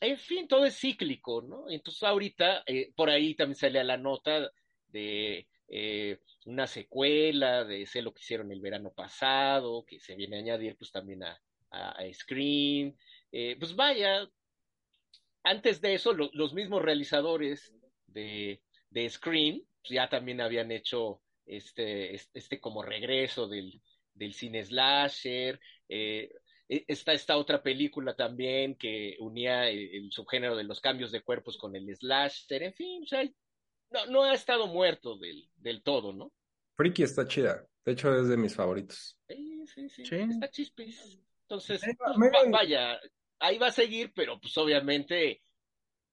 en 0.00 0.18
fin, 0.18 0.46
todo 0.46 0.64
es 0.64 0.78
cíclico, 0.78 1.42
¿no? 1.42 1.68
Entonces 1.68 2.00
ahorita, 2.04 2.62
eh, 2.64 2.92
por 2.94 3.10
ahí 3.10 3.34
también 3.34 3.56
sale 3.56 3.80
a 3.80 3.84
la 3.84 3.96
nota 3.96 4.52
de 4.86 5.48
eh, 5.66 6.20
una 6.44 6.68
secuela 6.68 7.64
de 7.64 7.86
Sé 7.86 8.02
lo 8.02 8.14
que 8.14 8.20
hicieron 8.20 8.52
el 8.52 8.60
verano 8.60 8.92
pasado, 8.94 9.84
que 9.84 9.98
se 9.98 10.14
viene 10.14 10.36
a 10.36 10.38
añadir 10.38 10.76
pues 10.76 10.92
también 10.92 11.24
a, 11.24 11.42
a, 11.70 11.90
a 11.90 12.12
Scream. 12.14 12.94
Eh, 13.32 13.56
pues 13.58 13.74
vaya, 13.74 14.28
antes 15.42 15.80
de 15.80 15.94
eso, 15.94 16.12
lo, 16.12 16.30
los 16.34 16.54
mismos 16.54 16.82
realizadores 16.82 17.74
de, 18.06 18.62
de 18.90 19.10
Scream 19.10 19.62
pues 19.80 19.90
ya 19.90 20.08
también 20.08 20.40
habían 20.40 20.70
hecho 20.70 21.20
este, 21.44 22.14
este, 22.14 22.38
este 22.38 22.60
como 22.60 22.82
regreso 22.84 23.48
del, 23.48 23.82
del 24.16 24.34
cine 24.34 24.64
slasher. 24.64 25.60
Eh, 25.88 26.30
está 26.68 27.12
esta 27.12 27.36
otra 27.36 27.62
película 27.62 28.16
también 28.16 28.74
que 28.74 29.16
unía 29.20 29.68
el, 29.68 29.94
el, 29.94 30.10
subgénero 30.10 30.56
de 30.56 30.64
los 30.64 30.80
cambios 30.80 31.12
de 31.12 31.22
cuerpos 31.22 31.56
con 31.56 31.76
el 31.76 31.94
slasher, 31.94 32.62
en 32.64 32.74
fin, 32.74 33.02
o 33.04 33.06
sea, 33.06 33.24
no, 33.90 34.06
no 34.06 34.24
ha 34.24 34.34
estado 34.34 34.66
muerto 34.66 35.16
del, 35.16 35.48
del 35.56 35.82
todo, 35.82 36.12
¿no? 36.12 36.32
Freaky 36.76 37.04
está 37.04 37.26
chida. 37.26 37.66
De 37.84 37.92
hecho, 37.92 38.14
es 38.18 38.28
de 38.28 38.36
mis 38.36 38.54
favoritos. 38.54 39.16
Sí, 39.28 39.64
sí, 39.66 39.88
sí. 39.88 40.04
Sí. 40.04 40.16
Está 40.16 40.50
chispis. 40.50 41.20
Entonces, 41.42 41.80
pues, 41.96 42.32
va- 42.34 42.50
vaya, 42.50 43.00
ahí 43.38 43.58
va 43.58 43.68
a 43.68 43.72
seguir, 43.72 44.12
pero 44.12 44.40
pues 44.40 44.56
obviamente 44.58 45.42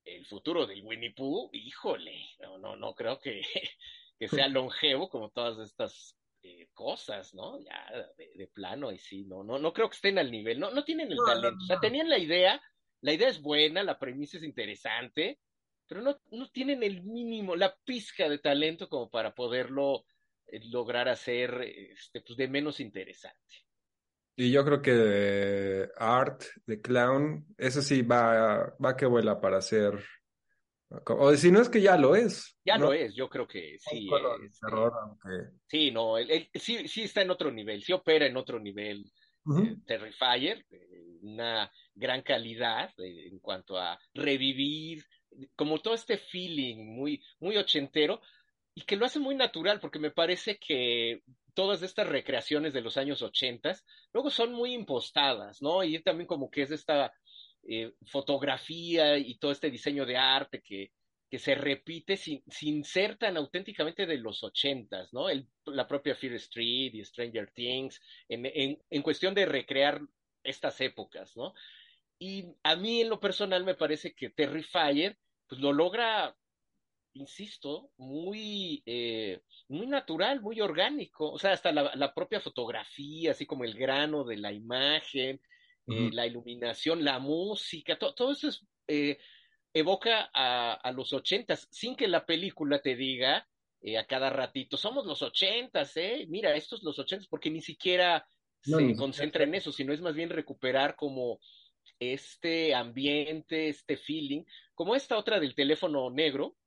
el 0.05 0.25
futuro 0.25 0.67
del 0.67 0.83
Winnie 0.83 1.13
Pooh, 1.13 1.49
híjole, 1.51 2.27
no, 2.39 2.59
no, 2.59 2.75
no 2.75 2.93
creo 2.93 3.19
que, 3.19 3.41
que 4.19 4.27
sea 4.27 4.47
longevo 4.47 5.09
como 5.09 5.31
todas 5.31 5.57
estas 5.59 6.15
eh, 6.43 6.69
cosas, 6.73 7.33
¿no? 7.33 7.59
Ya 7.59 7.85
de, 8.17 8.31
de 8.35 8.47
plano, 8.47 8.91
y 8.91 8.99
sí, 8.99 9.25
no, 9.25 9.43
no, 9.43 9.57
no 9.57 9.73
creo 9.73 9.89
que 9.89 9.95
estén 9.95 10.19
al 10.19 10.29
nivel, 10.29 10.59
no, 10.59 10.71
no 10.71 10.83
tienen 10.83 11.09
el 11.11 11.17
No, 11.17 11.23
no, 11.25 11.33
talento, 11.33 11.63
o 11.63 11.65
sea, 11.67 11.79
tenían 11.79 12.09
la 12.09 12.17
idea, 12.19 12.61
la 13.01 13.13
idea 13.13 13.29
es 13.29 13.41
buena, 13.41 13.83
la 13.83 13.97
premisa 13.97 14.37
es 14.37 14.43
interesante, 14.43 15.39
pero 15.87 16.01
no, 16.01 16.19
no 16.31 16.49
tienen 16.49 16.83
el 16.83 17.03
mínimo, 17.03 17.55
la 17.55 17.75
pizca 17.85 18.27
de 18.27 18.39
talento 18.39 18.89
como 18.89 19.09
para 19.09 19.33
poderlo 19.33 20.05
eh, 20.47 20.59
lograr 20.69 21.07
hacer 21.09 21.61
este, 21.61 22.21
pues, 22.21 22.37
de 22.37 22.47
menos 22.47 22.79
interesante. 22.79 23.65
Y 24.35 24.51
yo 24.51 24.65
creo 24.65 24.81
que 24.81 24.91
de 24.93 25.89
Art, 25.97 26.43
de 26.65 26.81
Clown, 26.81 27.45
eso 27.57 27.81
sí 27.81 28.01
va, 28.01 28.75
va 28.83 28.97
que 28.97 29.05
vuela 29.05 29.39
para 29.39 29.61
ser. 29.61 30.03
O 31.05 31.35
si 31.35 31.51
no 31.51 31.61
es 31.61 31.69
que 31.69 31.81
ya 31.81 31.97
lo 31.97 32.15
es. 32.15 32.57
Ya 32.63 32.77
¿no? 32.77 32.85
lo 32.85 32.93
es, 32.93 33.15
yo 33.15 33.29
creo 33.29 33.47
que 33.47 33.77
sí. 33.79 34.07
Este, 34.43 34.59
terror, 34.61 34.93
aunque- 35.01 35.49
sí, 35.67 35.91
no, 35.91 36.17
él, 36.17 36.29
él 36.29 36.49
sí, 36.53 36.87
sí 36.87 37.03
está 37.03 37.21
en 37.21 37.31
otro 37.31 37.51
nivel, 37.51 37.83
sí 37.83 37.93
opera 37.93 38.25
en 38.25 38.37
otro 38.37 38.59
nivel. 38.59 39.03
Eh, 39.45 39.75
Terrifier, 39.85 40.65
eh, 40.71 41.17
una 41.21 41.69
gran 41.93 42.21
calidad 42.21 42.89
eh, 42.97 43.27
en 43.27 43.39
cuanto 43.39 43.77
a 43.77 43.99
revivir, 44.13 45.03
como 45.55 45.79
todo 45.79 45.95
este 45.95 46.17
feeling 46.17 46.85
muy, 46.85 47.21
muy 47.39 47.57
ochentero, 47.57 48.21
y 48.73 48.83
que 48.83 48.95
lo 48.95 49.05
hace 49.05 49.19
muy 49.19 49.35
natural, 49.35 49.79
porque 49.81 49.99
me 49.99 50.11
parece 50.11 50.57
que 50.57 51.23
todas 51.53 51.81
estas 51.83 52.07
recreaciones 52.07 52.73
de 52.73 52.81
los 52.81 52.97
años 52.97 53.21
ochentas 53.21 53.83
luego 54.13 54.29
son 54.29 54.53
muy 54.53 54.73
impostadas, 54.73 55.61
¿no? 55.61 55.83
Y 55.83 56.01
también 56.01 56.27
como 56.27 56.49
que 56.49 56.61
es 56.63 56.71
esta 56.71 57.11
eh, 57.67 57.93
fotografía 58.05 59.17
y 59.17 59.37
todo 59.37 59.51
este 59.51 59.71
diseño 59.71 60.05
de 60.05 60.17
arte 60.17 60.61
que, 60.61 60.91
que 61.29 61.39
se 61.39 61.55
repite 61.55 62.15
sin, 62.17 62.43
sin 62.47 62.83
ser 62.83 63.17
tan 63.17 63.37
auténticamente 63.37 64.05
de 64.05 64.17
los 64.17 64.43
ochentas, 64.43 65.13
¿no? 65.13 65.29
El, 65.29 65.47
la 65.65 65.87
propia 65.87 66.15
Fear 66.15 66.33
Street 66.35 66.93
y 66.93 67.03
Stranger 67.03 67.51
Things, 67.51 67.99
en, 68.29 68.45
en, 68.45 68.79
en 68.89 69.01
cuestión 69.01 69.33
de 69.33 69.45
recrear 69.45 70.01
estas 70.43 70.79
épocas, 70.81 71.35
¿no? 71.35 71.53
Y 72.19 72.45
a 72.63 72.75
mí 72.75 73.01
en 73.01 73.09
lo 73.09 73.19
personal 73.19 73.63
me 73.63 73.75
parece 73.75 74.13
que 74.13 74.29
Terrifier 74.29 75.17
pues 75.47 75.59
lo 75.59 75.73
logra, 75.73 76.37
insisto, 77.13 77.91
muy, 77.97 78.81
eh, 78.85 79.41
muy 79.67 79.87
natural, 79.87 80.41
muy 80.41 80.61
orgánico, 80.61 81.31
o 81.31 81.39
sea, 81.39 81.51
hasta 81.51 81.71
la, 81.71 81.95
la 81.95 82.13
propia 82.13 82.39
fotografía, 82.39 83.31
así 83.31 83.45
como 83.45 83.65
el 83.65 83.73
grano 83.73 84.23
de 84.23 84.37
la 84.37 84.51
imagen, 84.51 85.41
eh, 85.87 86.09
la 86.13 86.25
iluminación, 86.27 87.03
la 87.03 87.19
música, 87.19 87.97
to- 87.99 88.13
todo 88.15 88.31
eso 88.31 88.49
es, 88.49 88.65
eh, 88.87 89.17
evoca 89.73 90.29
a, 90.33 90.73
a 90.73 90.91
los 90.91 91.13
ochentas, 91.13 91.67
sin 91.71 91.95
que 91.95 92.07
la 92.07 92.25
película 92.25 92.81
te 92.81 92.95
diga 92.95 93.47
eh, 93.81 93.97
a 93.97 94.05
cada 94.07 94.29
ratito, 94.29 94.77
somos 94.77 95.05
los 95.05 95.21
ochentas, 95.21 95.95
¿eh? 95.97 96.25
Mira, 96.29 96.55
estos 96.55 96.83
los 96.83 96.99
ochentas, 96.99 97.27
porque 97.27 97.49
ni 97.51 97.61
siquiera 97.61 98.25
No, 98.65 98.79
se 98.79 98.95
concentra 98.95 99.43
en 99.43 99.55
eso, 99.55 99.71
sino 99.71 99.93
es 99.93 100.01
más 100.01 100.15
bien 100.15 100.29
recuperar 100.29 100.95
como 100.95 101.39
este 101.99 102.73
ambiente, 102.75 103.69
este 103.69 103.97
feeling, 103.97 104.43
como 104.73 104.95
esta 104.95 105.17
otra 105.17 105.39
del 105.39 105.55
teléfono 105.55 106.09
negro, 106.09 106.57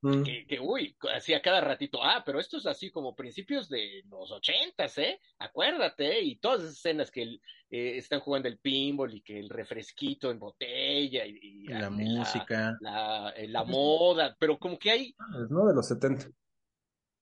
Mm. 0.00 0.22
que, 0.22 0.46
que 0.46 0.60
uy, 0.60 0.96
hacía 1.12 1.42
cada 1.42 1.60
ratito, 1.60 1.98
ah, 2.02 2.22
pero 2.24 2.38
esto 2.38 2.58
es 2.58 2.66
así 2.66 2.90
como 2.90 3.16
principios 3.16 3.68
de 3.68 4.04
los 4.08 4.30
ochentas, 4.30 4.96
¿eh? 4.98 5.20
Acuérdate, 5.40 6.18
¿eh? 6.18 6.22
y 6.22 6.36
todas 6.36 6.60
esas 6.62 6.74
escenas 6.76 7.10
que 7.10 7.22
el, 7.22 7.42
eh, 7.70 7.96
están 7.96 8.20
jugando 8.20 8.46
el 8.48 8.58
pinball 8.60 9.12
y 9.12 9.22
que 9.22 9.40
el 9.40 9.48
refresquito 9.48 10.30
en 10.30 10.38
botella 10.38 11.26
y, 11.26 11.38
y 11.42 11.66
La 11.66 11.86
ah, 11.86 11.90
música. 11.90 12.76
la, 12.80 13.30
eh, 13.36 13.48
la 13.48 13.64
moda, 13.64 14.36
pero 14.38 14.56
como 14.58 14.78
que 14.78 14.90
hay 14.90 15.16
¿no? 15.50 15.66
De 15.66 15.74
los 15.74 15.88
70. 15.88 16.28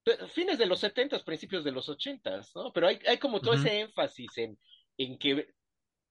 eh, 0.05 0.27
fines 0.35 0.59
de 0.59 0.67
los 0.67 0.81
setentas, 0.81 1.23
principios 1.23 1.65
de 1.65 1.73
los 1.73 1.89
ochentas, 1.89 2.55
¿no? 2.55 2.73
Pero 2.73 2.89
hay, 2.89 2.99
hay 3.09 3.17
como 3.19 3.41
todo 3.41 3.55
ese 3.55 3.81
énfasis 3.81 4.37
en, 4.37 4.59
en 4.99 5.19
que 5.19 5.56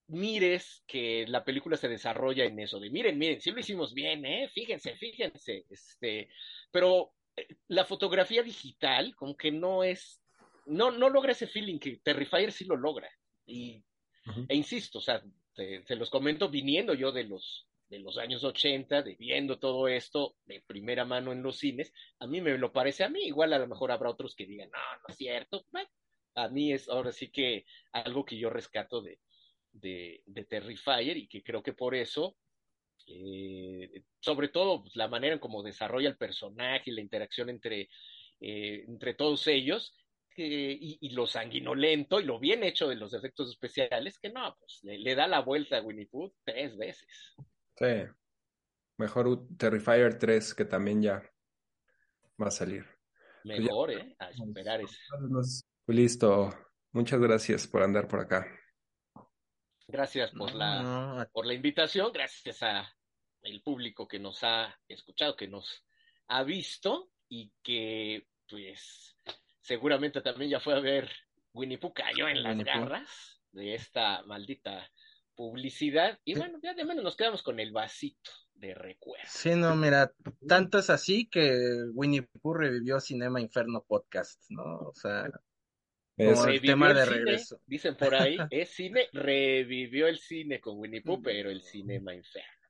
mires 0.08 0.84
que 0.88 1.26
la 1.28 1.44
película 1.44 1.78
se 1.78 1.88
desarrolla 1.88 2.46
en 2.46 2.60
eso, 2.60 2.80
de 2.80 2.90
miren, 2.90 3.18
miren, 3.18 3.42
sí 3.42 3.52
lo 3.52 3.60
hicimos 3.60 3.94
bien, 3.94 4.26
¿eh? 4.26 4.50
Fíjense, 4.54 4.96
fíjense, 4.96 5.66
este, 5.70 6.30
pero 6.72 7.14
eh, 7.36 7.48
la 7.68 7.86
fotografía 7.86 8.44
digital 8.44 9.16
como 9.16 9.36
que 9.36 9.52
no 9.52 9.84
es, 9.84 10.22
no, 10.66 10.92
no 10.92 11.10
logra 11.10 11.32
ese 11.32 11.48
feeling 11.48 11.80
que 11.80 11.98
Terrifier 12.04 12.52
sí 12.52 12.66
lo 12.66 12.76
logra. 12.76 13.10
Y, 13.46 13.84
e 14.48 14.56
insisto, 14.56 15.00
o 15.00 15.02
sea, 15.02 15.24
te, 15.54 15.82
te 15.82 15.96
los 15.96 16.10
comento 16.10 16.50
viniendo 16.50 16.94
yo 16.94 17.12
de 17.12 17.26
los, 17.26 17.68
de 17.90 18.00
los 18.00 18.18
años 18.18 18.44
80, 18.44 19.04
de 19.04 19.16
viendo 19.16 19.60
todo 19.60 19.88
esto 19.88 20.36
de 20.46 20.64
primera 20.66 21.06
mano 21.06 21.32
en 21.32 21.44
los 21.44 21.58
cines, 21.58 21.94
a 22.20 22.28
mí 22.28 22.42
me 22.42 22.58
lo 22.58 22.72
parece 22.72 23.04
a 23.04 23.10
mí, 23.10 23.22
igual 23.22 23.54
a 23.54 23.60
lo 23.60 23.68
mejor 23.68 23.92
habrá 23.92 24.10
otros 24.10 24.36
que 24.36 24.46
digan, 24.46 24.70
no, 24.72 24.80
no 24.80 25.06
es 25.08 25.16
cierto, 25.16 25.66
bueno, 25.72 25.90
a 26.36 26.50
mí 26.50 26.74
es 26.74 26.90
ahora 26.90 27.12
sí 27.12 27.30
que 27.30 27.66
algo 27.92 28.26
que 28.26 28.38
yo 28.38 28.50
rescato 28.50 29.02
de, 29.02 29.20
de, 29.76 30.24
de 30.26 30.46
Terrifier 30.46 31.18
y 31.18 31.28
que 31.28 31.44
creo 31.44 31.62
que 31.62 31.74
por 31.74 31.96
eso, 31.96 32.38
eh, 33.08 34.04
sobre 34.20 34.50
todo 34.50 34.82
pues, 34.82 34.96
la 34.96 35.08
manera 35.08 35.34
en 35.34 35.40
cómo 35.40 35.64
desarrolla 35.64 36.10
el 36.10 36.18
personaje 36.18 36.90
y 36.90 36.94
la 36.94 37.02
interacción 37.02 37.50
entre, 37.50 37.90
eh, 38.40 38.84
entre 38.88 39.14
todos 39.14 39.48
ellos, 39.48 39.96
y, 40.38 40.98
y 41.00 41.10
lo 41.12 41.28
sanguinolento 41.28 42.20
y 42.20 42.26
lo 42.26 42.40
bien 42.40 42.64
hecho 42.66 42.90
de 42.90 42.96
los 42.98 43.14
efectos 43.14 43.50
especiales, 43.50 44.20
que 44.20 44.30
no, 44.30 44.54
pues 44.60 44.80
le, 44.84 44.98
le 45.00 45.16
da 45.16 45.28
la 45.28 45.40
vuelta 45.40 45.78
a 45.78 45.82
Winnie 45.82 46.08
Pooh 46.08 46.34
tres 46.44 46.76
veces. 46.76 47.08
Sí. 47.78 48.04
Mejor 48.98 49.48
Terrifier 49.58 50.18
3, 50.18 50.54
que 50.54 50.66
también 50.66 51.02
ya 51.02 51.22
va 52.42 52.48
a 52.48 52.52
salir. 52.52 52.86
Pues 53.44 53.60
ya- 53.60 53.64
Mejor, 53.64 53.92
¿eh? 53.92 54.16
A 54.20 54.30
esperar 54.30 54.82
ese. 54.82 54.98
Pues 55.32 55.66
Listo. 55.88 56.54
Muchas 56.92 57.20
gracias 57.20 57.68
por 57.68 57.84
andar 57.84 58.08
por 58.08 58.20
acá. 58.22 58.48
Gracias 59.88 60.32
por 60.32 60.52
No, 60.52 60.58
la, 60.58 60.82
no, 60.82 61.30
por 61.32 61.46
la 61.46 61.54
invitación, 61.54 62.12
gracias 62.12 62.64
a 62.64 62.92
el 63.44 63.62
público 63.62 64.08
que 64.08 64.20
nos 64.20 64.44
ha 64.44 64.76
escuchado, 64.88 65.36
que 65.36 65.48
nos 65.48 65.84
ha 66.28 66.44
visto 66.44 67.12
y 67.30 67.52
que 67.62 68.28
pues 68.50 69.18
seguramente 69.62 70.22
también 70.22 70.52
ya 70.52 70.60
fue 70.60 70.76
a 70.76 70.80
ver 70.80 71.10
Winnie 71.54 71.78
Pooh 71.78 71.94
cayó 71.94 72.28
en 72.28 72.44
las 72.44 72.58
Winnie 72.58 72.66
Pooh. 72.66 72.82
garras 72.82 73.42
de 73.52 73.76
esta 73.76 74.24
maldita 74.24 74.92
publicidad 75.36 76.20
y 76.24 76.36
bueno, 76.36 76.60
ya 76.62 76.74
de 76.74 76.86
menos 76.86 77.04
nos 77.04 77.16
quedamos 77.16 77.44
con 77.44 77.60
el 77.60 77.72
vasito 77.72 78.32
de 78.54 78.74
recuerdo. 78.74 79.26
Sí, 79.28 79.52
no, 79.56 79.76
mira, 79.76 80.12
tanto 80.48 80.80
es 80.80 80.90
así 80.90 81.28
que 81.28 81.56
Winnie 81.94 82.24
Pooh 82.24 82.54
revivió 82.54 83.00
Cinema 83.00 83.42
Inferno 83.42 83.84
Podcast, 83.88 84.42
¿no? 84.50 84.64
O 84.80 84.94
sea, 84.94 85.30
Como 86.18 86.46
el 86.46 86.62
tema 86.62 86.92
el 86.92 86.96
de 86.96 87.04
cine, 87.04 87.16
regreso. 87.18 87.62
dicen 87.66 87.96
por 87.96 88.16
ahí, 88.16 88.38
es 88.52 88.70
cine, 88.70 89.10
revivió 89.12 90.08
el 90.08 90.18
cine 90.18 90.60
con 90.60 90.80
Winnie 90.80 91.02
Pooh, 91.02 91.22
pero 91.22 91.50
el 91.50 91.62
cinema 91.62 92.14
inferno. 92.14 92.65